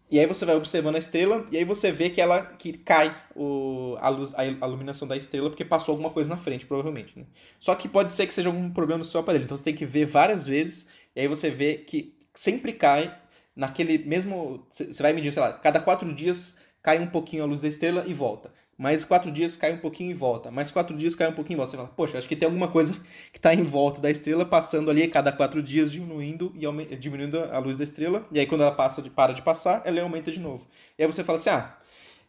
[0.09, 3.13] E aí você vai observando a estrela e aí você vê que ela que cai
[3.35, 7.19] o, a, luz, a iluminação da estrela porque passou alguma coisa na frente, provavelmente.
[7.19, 7.25] Né?
[7.59, 9.43] Só que pode ser que seja algum problema no seu aparelho.
[9.43, 13.17] Então você tem que ver várias vezes e aí você vê que sempre cai
[13.55, 14.65] naquele mesmo.
[14.69, 18.05] Você vai medir, sei lá, cada quatro dias cai um pouquinho a luz da estrela
[18.07, 21.33] e volta mais quatro dias cai um pouquinho e volta, mais quatro dias cai um
[21.33, 21.71] pouquinho e volta.
[21.71, 22.93] Você fala, poxa, acho que tem alguma coisa
[23.33, 27.39] que está em volta da estrela, passando ali a cada quatro dias, diminuindo e diminuindo
[27.39, 30.31] a luz da estrela, e aí quando ela passa de, para de passar, ela aumenta
[30.31, 30.67] de novo.
[30.97, 31.75] E aí você fala assim, ah,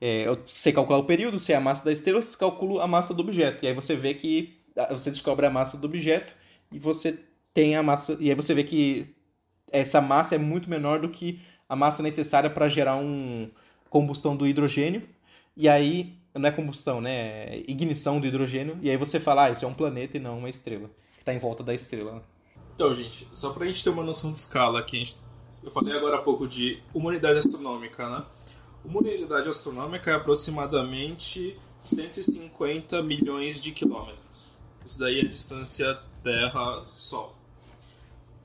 [0.01, 3.13] é, você calcula o período, se é a massa da estrela, você calcula a massa
[3.13, 3.65] do objeto.
[3.65, 6.35] E aí você vê que ah, você descobre a massa do objeto
[6.73, 7.19] e você
[7.53, 9.15] tem a massa, e aí você vê que
[9.71, 13.51] essa massa é muito menor do que a massa necessária para gerar um
[13.91, 15.03] combustão do hidrogênio.
[15.57, 17.55] E aí não é combustão, né?
[17.55, 18.79] É ignição do hidrogênio.
[18.83, 20.89] E aí você fala, ah, isso é um planeta e não uma estrela.
[21.15, 22.23] Que está em volta da estrela.
[22.75, 25.17] Então, gente, só pra gente ter uma noção de escala aqui, gente...
[25.63, 28.25] eu falei agora há pouco de uma unidade astronômica, né?
[28.85, 34.53] Uma unidade astronômica é aproximadamente 150 milhões de quilômetros.
[34.87, 37.35] Isso daí é a distância Terra-Sol.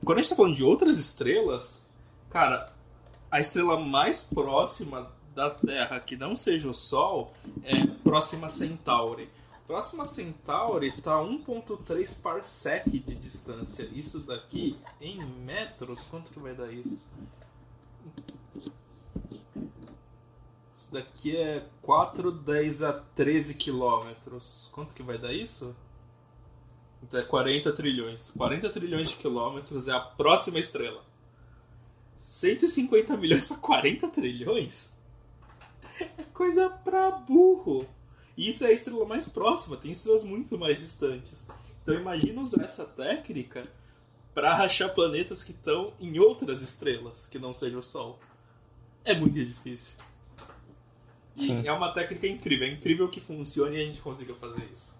[0.03, 1.89] Quando a gente está falando de outras estrelas,
[2.29, 2.71] cara,
[3.31, 7.31] a estrela mais próxima da Terra que não seja o Sol
[7.63, 9.29] é Próxima Centauri.
[9.65, 13.83] Próxima Centauri está a 1.3 parsec de distância.
[13.93, 17.09] Isso daqui em metros, quanto que vai dar isso?
[20.77, 24.69] Isso daqui é 4, 10 a 13 quilômetros.
[24.73, 25.75] Quanto que vai dar isso?
[27.01, 28.31] Então é 40 trilhões.
[28.31, 31.03] 40 trilhões de quilômetros é a próxima estrela.
[32.17, 34.97] 150 milhões para 40 trilhões?
[35.99, 37.87] É coisa pra burro.
[38.35, 41.47] E isso é a estrela mais próxima, tem estrelas muito mais distantes.
[41.81, 43.63] Então imagina usar essa técnica
[44.33, 48.19] para rachar planetas que estão em outras estrelas, que não seja o Sol.
[49.05, 49.95] É muito difícil.
[51.35, 51.65] Sim.
[51.65, 54.95] é uma técnica incrível, é incrível que funcione e a gente consiga fazer isso.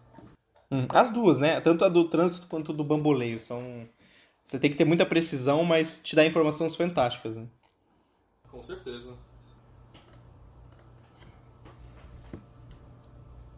[0.72, 1.62] Hum, as duas, né?
[1.62, 3.88] Tanto a do trânsito quanto a do bamboleio são.
[4.42, 7.36] Você tem que ter muita precisão, mas te dá informações fantásticas.
[7.36, 7.48] Né?
[8.50, 9.16] Com certeza.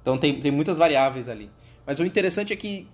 [0.06, 1.50] Então tem, tem muitas variáveis ali.
[1.84, 2.88] Mas o interessante é que,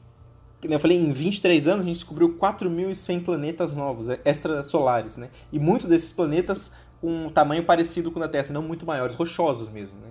[0.61, 5.29] como eu falei, em 23 anos a gente descobriu 4.100 planetas novos, é, extrasolares, né?
[5.51, 9.13] E muitos desses planetas com um tamanho parecido com o da Terra, não muito maiores,
[9.13, 10.07] rochosos mesmo, né?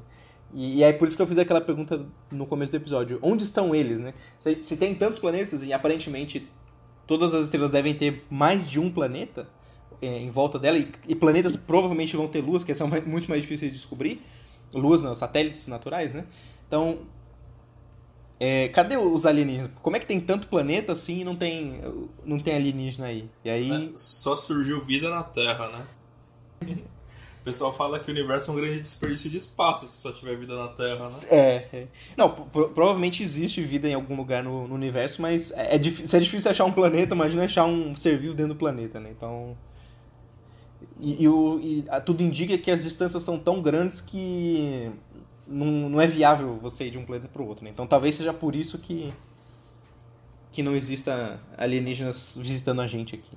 [0.52, 3.18] E, é por isso que eu fiz aquela pergunta no começo do episódio.
[3.22, 4.12] Onde estão eles, né?
[4.36, 6.50] Se, se tem tantos planetas e aparentemente
[7.06, 9.48] todas as estrelas devem ter mais de um planeta
[10.02, 13.40] é, em volta dela, e, e, planetas provavelmente vão ter luas, que são muito mais
[13.40, 14.20] difíceis de descobrir.
[14.72, 16.26] Luas, não, satélites naturais, né?
[16.70, 17.00] Então,
[18.38, 19.72] é, cadê os alienígenas?
[19.82, 21.80] Como é que tem tanto planeta assim e não tem,
[22.24, 23.28] não tem alienígena aí?
[23.44, 23.88] E aí...
[23.88, 26.86] É, só surgiu vida na Terra, né?
[27.40, 30.36] O pessoal fala que o universo é um grande desperdício de espaço se só tiver
[30.36, 31.18] vida na Terra, né?
[31.28, 31.68] É.
[31.72, 31.86] é.
[32.16, 36.20] Não, provavelmente existe vida em algum lugar no, no universo, mas é, é, se é
[36.20, 39.10] difícil achar um planeta, imagina achar um ser vivo dentro do planeta, né?
[39.10, 39.56] Então.
[41.00, 44.90] E, e, o, e tudo indica que as distâncias são tão grandes que
[45.50, 47.64] não, não é viável você ir de um planeta para o outro.
[47.64, 47.70] Né?
[47.70, 49.12] Então talvez seja por isso que,
[50.52, 53.36] que não exista alienígenas visitando a gente aqui.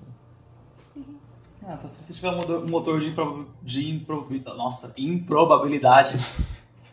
[1.62, 4.44] Nossa, se você tiver um motor, de, impro, de.
[4.46, 6.18] Nossa, improbabilidade.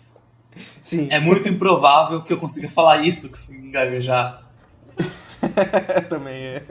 [0.81, 1.09] Sim.
[1.11, 4.49] É muito improvável que eu consiga falar isso, consiga engavejar.
[6.09, 6.67] Também é.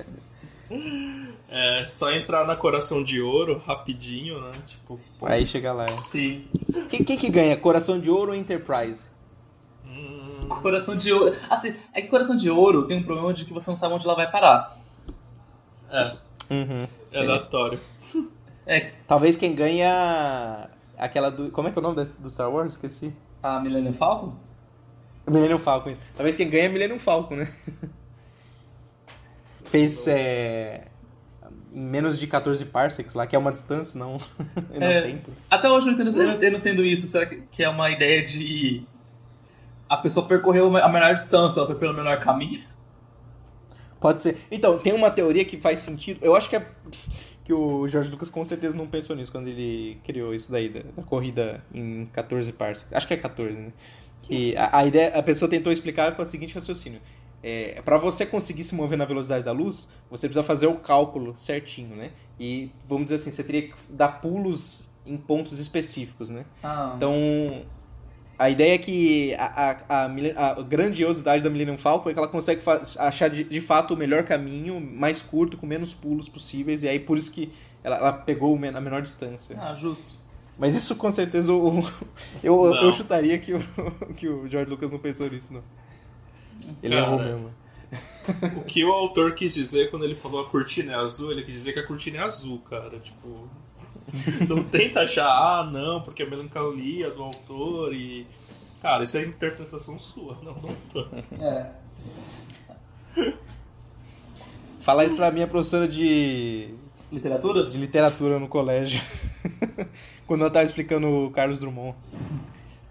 [1.51, 4.51] É só entrar na Coração de Ouro rapidinho, né?
[4.67, 5.25] Tipo, pô.
[5.25, 5.87] Aí chega lá.
[5.97, 6.45] Sim.
[6.89, 7.57] Quem, quem, que ganha?
[7.57, 9.07] Coração de Ouro ou Enterprise?
[9.83, 10.47] Hum...
[10.47, 11.35] Coração de Ouro.
[11.49, 14.05] Assim, é que Coração de Ouro tem um problema de que você não sabe onde
[14.05, 14.77] ela vai parar.
[15.89, 16.15] É.
[16.51, 16.87] Uhum.
[17.11, 17.79] É aleatório.
[18.67, 18.91] É.
[19.07, 20.69] Talvez quem ganha.
[20.95, 21.49] Aquela do.
[21.49, 22.73] Como é que é o nome do Star Wars?
[22.73, 23.11] Esqueci.
[23.41, 24.35] A Millennium Falcon?
[25.27, 25.95] Millennium Falcon.
[26.15, 27.51] Talvez quem ganha é Millennium Falcon, né?
[29.65, 30.88] Fez é,
[31.73, 34.17] em menos de 14 parsecs lá, que é uma distância, não,
[34.73, 35.31] não é, tempo.
[35.49, 37.07] Até hoje eu não, entendo, eu não entendo isso.
[37.07, 38.83] Será que é uma ideia de
[39.87, 42.61] a pessoa percorreu a menor distância, ela foi pelo menor caminho?
[43.99, 44.37] Pode ser.
[44.49, 46.19] Então, tem uma teoria que faz sentido.
[46.21, 46.65] Eu acho que é
[47.43, 50.81] que o Jorge Lucas com certeza não pensou nisso quando ele criou isso daí, da,
[50.95, 52.93] da corrida em 14 parsecs.
[52.93, 53.71] Acho que é 14, né?
[54.21, 56.99] Que a, a, ideia, a pessoa tentou explicar com o seguinte raciocínio
[57.41, 61.35] é, para você conseguir se mover na velocidade da luz, você precisa fazer o cálculo
[61.37, 62.11] certinho, né?
[62.39, 66.45] E vamos dizer assim, você teria que dar pulos em pontos específicos, né?
[66.63, 66.93] Ah.
[66.95, 67.63] Então,
[68.37, 72.27] a ideia é que a, a, a, a grandiosidade da Millennium Falcon é que ela
[72.27, 72.61] consegue
[72.97, 76.99] achar de, de, fato o melhor caminho, mais curto, com menos pulos possíveis, e aí
[76.99, 77.51] por isso que
[77.83, 79.57] ela, ela pegou a menor distância.
[79.59, 80.21] Ah, justo.
[80.57, 81.83] Mas isso com certeza eu,
[82.43, 83.59] eu, eu chutaria que o,
[84.15, 85.63] que o George Lucas não pensou nisso, não.
[86.81, 87.59] Ele Cara, errou mesmo.
[88.57, 91.55] O que o autor quis dizer quando ele falou a cortina é azul, ele quis
[91.55, 92.99] dizer que a cortina é azul, cara.
[92.99, 93.49] Tipo.
[94.47, 98.25] Não tenta achar, ah, não, porque a melancolia do autor e.
[98.81, 101.09] Cara, isso é interpretação sua, não do autor.
[101.39, 101.71] É.
[104.81, 106.73] Falar isso pra minha professora de.
[107.11, 107.67] Literatura?
[107.67, 109.01] De literatura no colégio.
[110.25, 111.95] Quando ela tava explicando o Carlos Drummond.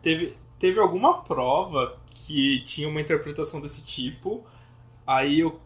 [0.02, 1.96] Teve, teve alguma prova
[2.26, 4.44] que tinha uma interpretação desse tipo,
[5.06, 5.60] aí eu,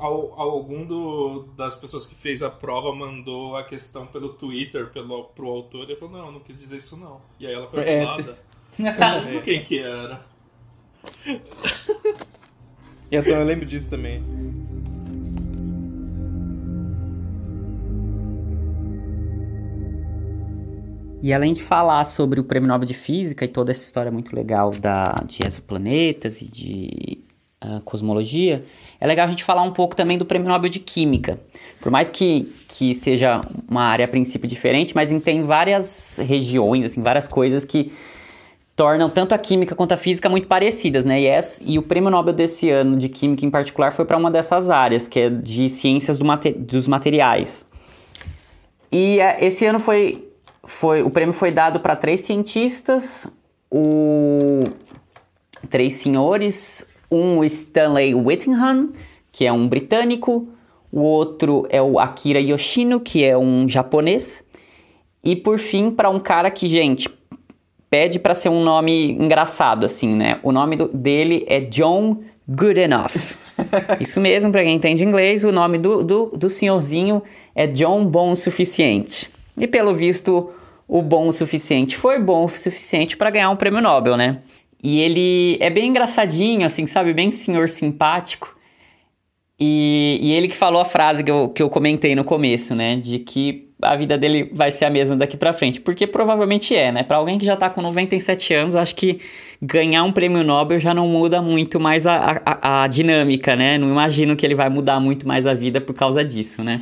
[0.00, 5.48] algum do, das pessoas que fez a prova mandou a questão pelo Twitter pelo, pro
[5.48, 7.20] autor e falou, não, não quis dizer isso não.
[7.38, 8.00] E aí ela foi É.
[8.00, 8.38] pulada.
[8.78, 10.24] Eu não lembro quem que era.
[13.10, 14.22] Então eu lembro disso também.
[21.22, 24.34] E além de falar sobre o Prêmio Nobel de Física e toda essa história muito
[24.34, 27.18] legal da, de exoplanetas e de
[27.62, 28.64] uh, cosmologia,
[28.98, 31.38] é legal a gente falar um pouco também do Prêmio Nobel de Química.
[31.78, 37.02] Por mais que, que seja uma área a princípio diferente, mas tem várias regiões, assim,
[37.02, 37.92] várias coisas que
[38.74, 41.20] tornam tanto a química quanto a física muito parecidas, né?
[41.20, 44.30] E, essa, e o Prêmio Nobel desse ano de Química em particular foi para uma
[44.30, 47.66] dessas áreas, que é de ciências do mate, dos materiais.
[48.90, 50.29] E uh, esse ano foi
[50.70, 53.26] foi, o prêmio foi dado para três cientistas,
[53.70, 54.64] o,
[55.68, 58.90] três senhores, um Stanley Whittingham,
[59.32, 60.48] que é um britânico,
[60.92, 64.42] o outro é o Akira Yoshino, que é um japonês,
[65.22, 67.08] e por fim para um cara que, gente,
[67.90, 70.38] pede para ser um nome engraçado assim, né?
[70.42, 73.10] O nome do, dele é John Goodenough.
[74.00, 77.22] Isso mesmo, para quem entende inglês, o nome do, do, do senhorzinho
[77.54, 79.30] é John Bom Suficiente.
[79.58, 80.50] E pelo visto,
[80.90, 84.40] o bom o suficiente foi bom o suficiente para ganhar um prêmio Nobel, né?
[84.82, 87.12] E ele é bem engraçadinho, assim, sabe?
[87.12, 88.56] Bem senhor simpático.
[89.58, 92.96] E, e, ele que falou a frase que eu, que eu comentei no começo, né?
[92.96, 95.80] De que a vida dele vai ser a mesma daqui para frente.
[95.80, 97.04] Porque provavelmente é, né?
[97.04, 99.20] Para alguém que já tá com 97 anos, acho que
[99.62, 103.78] ganhar um prêmio Nobel já não muda muito mais a, a, a dinâmica, né?
[103.78, 106.80] Não imagino que ele vai mudar muito mais a vida por causa disso, né?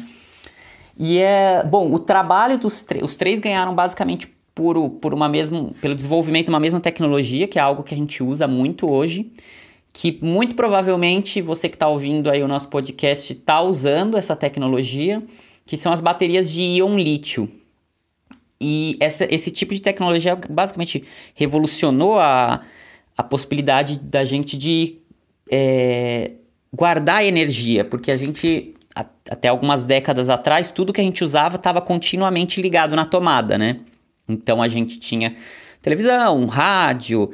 [0.98, 1.62] E é.
[1.62, 6.50] Bom, o trabalho dos os três ganharam basicamente por, por uma mesma, pelo desenvolvimento de
[6.50, 9.30] uma mesma tecnologia, que é algo que a gente usa muito hoje.
[9.92, 15.22] Que muito provavelmente você que está ouvindo aí o nosso podcast está usando essa tecnologia,
[15.64, 17.48] que são as baterias de íon lítio.
[18.60, 21.04] E essa, esse tipo de tecnologia basicamente
[21.34, 22.62] revolucionou a,
[23.16, 24.98] a possibilidade da gente de
[25.50, 26.32] é,
[26.72, 28.74] guardar energia, porque a gente
[29.28, 33.80] até algumas décadas atrás, tudo que a gente usava estava continuamente ligado na tomada, né?
[34.28, 35.36] Então a gente tinha
[35.80, 37.30] televisão, rádio,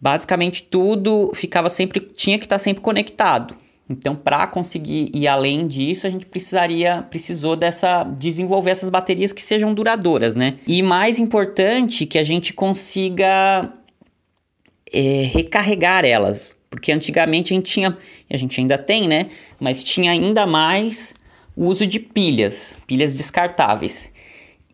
[0.00, 3.56] basicamente tudo ficava sempre tinha que estar sempre conectado.
[3.90, 9.40] Então, para conseguir ir além disso, a gente precisaria precisou dessa desenvolver essas baterias que
[9.40, 10.58] sejam duradouras, né?
[10.66, 13.72] E mais importante que a gente consiga
[14.92, 17.96] é, recarregar elas, porque antigamente a gente tinha,
[18.30, 19.28] a gente ainda tem, né?
[19.58, 21.14] Mas tinha ainda mais
[21.56, 24.10] o uso de pilhas, pilhas descartáveis.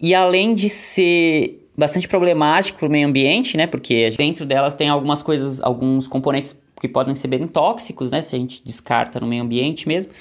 [0.01, 3.67] E além de ser bastante problemático para o meio ambiente, né?
[3.67, 8.23] Porque dentro delas tem algumas coisas, alguns componentes que podem ser bem tóxicos, né?
[8.23, 10.13] Se a gente descarta no meio ambiente mesmo.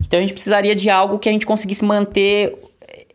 [0.00, 2.56] Então a gente precisaria de algo que a gente conseguisse manter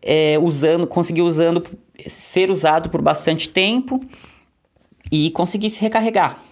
[0.01, 1.65] é, usando, conseguir usando,
[2.05, 4.03] ser usado por bastante tempo
[5.11, 6.43] e conseguisse recarregar.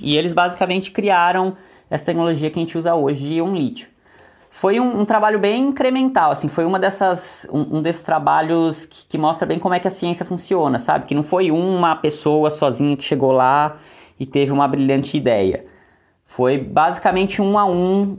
[0.00, 1.56] E eles basicamente criaram
[1.90, 3.88] essa tecnologia que a gente usa hoje, um lítio.
[4.50, 9.06] Foi um, um, trabalho bem incremental, assim, foi uma dessas, um, um desses trabalhos que,
[9.06, 11.04] que, mostra bem como é que a ciência funciona, sabe?
[11.04, 13.76] Que não foi uma pessoa sozinha que chegou lá
[14.18, 15.66] e teve uma brilhante ideia.
[16.24, 18.18] Foi basicamente um a um,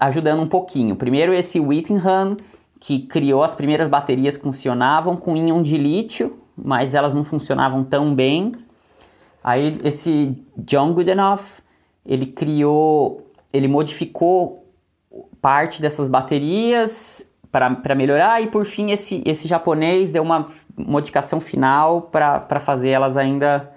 [0.00, 0.96] ajudando um pouquinho.
[0.96, 2.38] Primeiro esse Whittingham,
[2.80, 7.84] que criou as primeiras baterias que funcionavam com íon de lítio, mas elas não funcionavam
[7.84, 8.52] tão bem.
[9.46, 11.62] Aí esse John Goodenough,
[12.04, 14.66] ele criou, ele modificou
[15.40, 22.02] parte dessas baterias para melhorar e por fim esse, esse japonês deu uma modificação final
[22.02, 23.72] para fazer elas ainda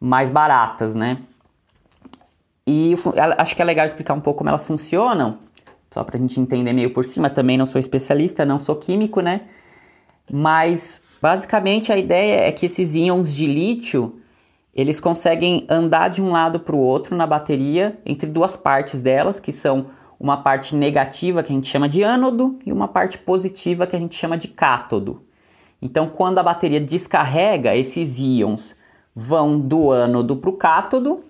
[0.00, 1.18] mais baratas, né?
[2.66, 2.94] E
[3.36, 5.40] acho que é legal explicar um pouco como elas funcionam,
[5.90, 7.28] só para a gente entender meio por cima.
[7.28, 9.42] Também não sou especialista, não sou químico, né?
[10.32, 14.21] Mas basicamente a ideia é que esses íons de lítio
[14.74, 19.38] eles conseguem andar de um lado para o outro na bateria entre duas partes delas,
[19.38, 19.86] que são
[20.18, 23.98] uma parte negativa que a gente chama de ânodo e uma parte positiva que a
[23.98, 25.22] gente chama de cátodo.
[25.80, 28.76] Então, quando a bateria descarrega, esses íons
[29.14, 31.24] vão do ânodo para o cátodo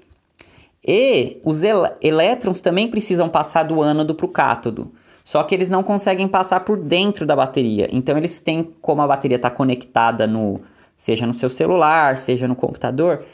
[0.86, 1.62] e os
[2.00, 4.92] elétrons também precisam passar do ânodo para o cátodo.
[5.24, 7.88] Só que eles não conseguem passar por dentro da bateria.
[7.92, 10.60] Então eles têm, como a bateria está conectada no,
[11.02, 13.24] seja no seu celular, seja no computador,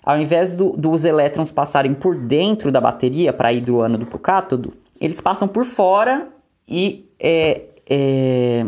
[0.00, 4.16] ao invés do, dos elétrons passarem por dentro da bateria para ir do ânodo para
[4.16, 6.28] o cátodo, eles passam por fora
[6.68, 8.66] e é, é,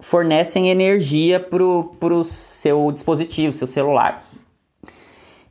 [0.00, 4.24] fornecem energia para o seu dispositivo, seu celular.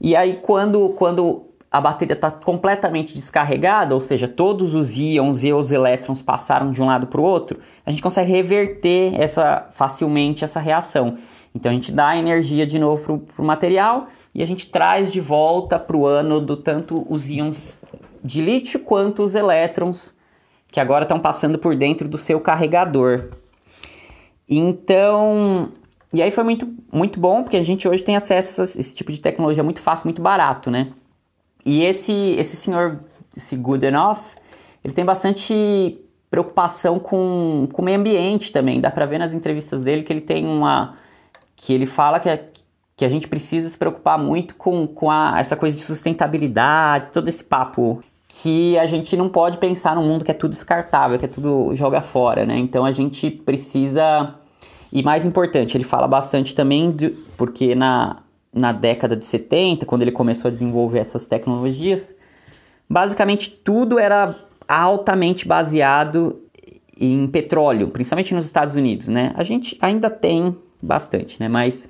[0.01, 5.53] E aí quando, quando a bateria está completamente descarregada, ou seja, todos os íons e
[5.53, 10.43] os elétrons passaram de um lado para o outro, a gente consegue reverter essa, facilmente
[10.43, 11.17] essa reação.
[11.55, 15.21] Então a gente dá energia de novo para o material e a gente traz de
[15.21, 17.79] volta para o ânodo tanto os íons
[18.21, 20.13] de lítio quanto os elétrons
[20.67, 23.29] que agora estão passando por dentro do seu carregador.
[24.47, 25.71] Então,
[26.13, 29.11] e aí foi muito, muito bom porque a gente hoje tem acesso a esse tipo
[29.11, 30.91] de tecnologia muito fácil, muito barato, né?
[31.65, 32.99] E esse, esse senhor,
[33.35, 34.19] esse Goodenough,
[34.83, 35.97] ele tem bastante
[36.29, 38.81] preocupação com, com o meio ambiente também.
[38.81, 40.97] Dá pra ver nas entrevistas dele que ele tem uma.
[41.65, 42.47] Que ele fala que, é,
[42.95, 47.27] que a gente precisa se preocupar muito com, com a, essa coisa de sustentabilidade, todo
[47.27, 48.03] esse papo.
[48.27, 51.73] Que a gente não pode pensar num mundo que é tudo descartável, que é tudo
[51.73, 52.55] joga fora, né?
[52.59, 54.35] Então a gente precisa.
[54.91, 58.17] E mais importante, ele fala bastante também, de, porque na,
[58.53, 62.13] na década de 70, quando ele começou a desenvolver essas tecnologias,
[62.87, 64.35] basicamente tudo era
[64.67, 66.41] altamente baseado
[66.99, 69.33] em petróleo, principalmente nos Estados Unidos, né?
[69.35, 70.55] A gente ainda tem
[70.85, 71.47] bastante, né?
[71.47, 71.89] Mas,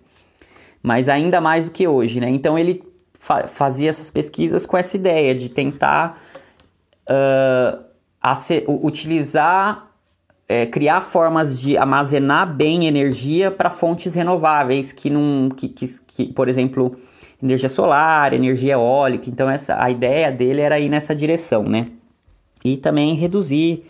[0.81, 2.29] mas ainda mais do que hoje, né?
[2.29, 2.83] Então ele
[3.19, 6.21] fa fazia essas pesquisas com essa ideia de tentar
[7.09, 7.83] uh,
[8.83, 9.91] utilizar
[10.47, 16.25] é, criar formas de armazenar bem energia para fontes renováveis que não que, que, que,
[16.33, 16.95] por exemplo
[17.41, 21.87] energia solar energia eólica então essa a ideia dele era ir nessa direção né
[22.63, 23.85] e também reduzir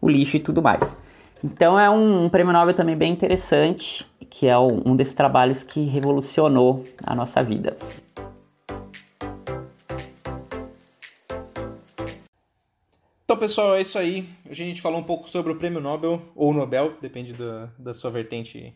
[0.00, 0.96] o lixo e tudo mais
[1.42, 5.62] então é um, um prêmio Nobel também bem interessante que é um, um desses trabalhos
[5.62, 7.76] que revolucionou a nossa vida
[13.30, 14.28] Então, pessoal, é isso aí.
[14.44, 17.94] Hoje a gente falou um pouco sobre o prêmio Nobel, ou Nobel, depende da, da
[17.94, 18.74] sua vertente.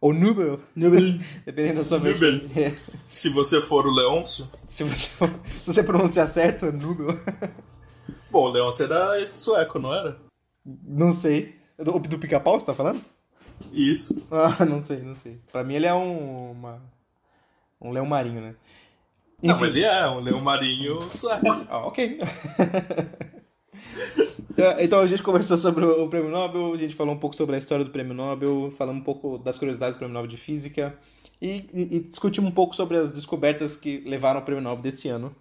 [0.00, 0.60] Ou Nobel.
[0.76, 1.18] Nobel.
[1.44, 2.46] Dependendo da sua vertente.
[2.56, 2.72] É.
[3.10, 4.48] Se você for o Leôncio.
[4.68, 5.10] Se você,
[5.48, 7.08] se você pronunciar certo, Nobel.
[8.30, 10.16] Bom, o Leôncio era sueco, não era?
[10.64, 11.57] Não sei.
[11.78, 13.00] Do, do pica-pau você tá falando?
[13.72, 14.26] Isso.
[14.30, 15.38] Ah, não sei, não sei.
[15.52, 16.50] Pra mim ele é um.
[16.52, 16.82] Uma,
[17.80, 18.54] um leão marinho, né?
[19.42, 19.54] Enfim.
[19.54, 21.46] Não, ele é um leão marinho sueco.
[21.68, 22.18] ah, ok.
[24.50, 27.54] Então, então a gente conversou sobre o Prêmio Nobel, a gente falou um pouco sobre
[27.54, 30.98] a história do Prêmio Nobel, falamos um pouco das curiosidades do Prêmio Nobel de Física
[31.40, 35.08] e, e, e discutimos um pouco sobre as descobertas que levaram ao Prêmio Nobel desse
[35.08, 35.34] ano.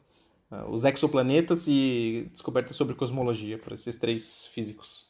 [0.49, 5.06] Uh, os exoplanetas e descobertas sobre cosmologia, para esses três físicos.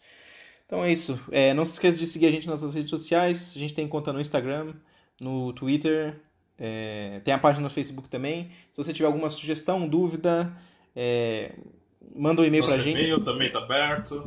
[0.68, 1.20] Então é isso.
[1.32, 3.54] É, não se esqueça de seguir a gente nas nossas redes sociais.
[3.56, 4.74] A gente tem conta no Instagram,
[5.20, 6.20] no Twitter,
[6.60, 8.52] é, tem a página no Facebook também.
[8.72, 10.52] Se você tiver alguma sugestão, dúvida,
[10.96, 11.54] é,
[12.16, 13.00] Manda um e-mail nosso pra gente.
[13.00, 14.24] e-mail também tá aberto.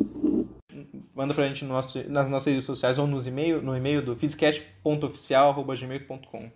[1.14, 4.14] Manda pra gente no nosso, nas nossas redes sociais ou nos e-mail, no e-mail do
[4.16, 6.50] fizicast.oficial.gmail.com.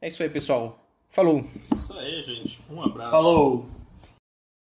[0.00, 0.78] É isso aí, pessoal.
[1.10, 1.44] Falou.
[1.56, 2.60] Isso aí, gente.
[2.70, 3.10] Um abraço.
[3.10, 3.66] Falou.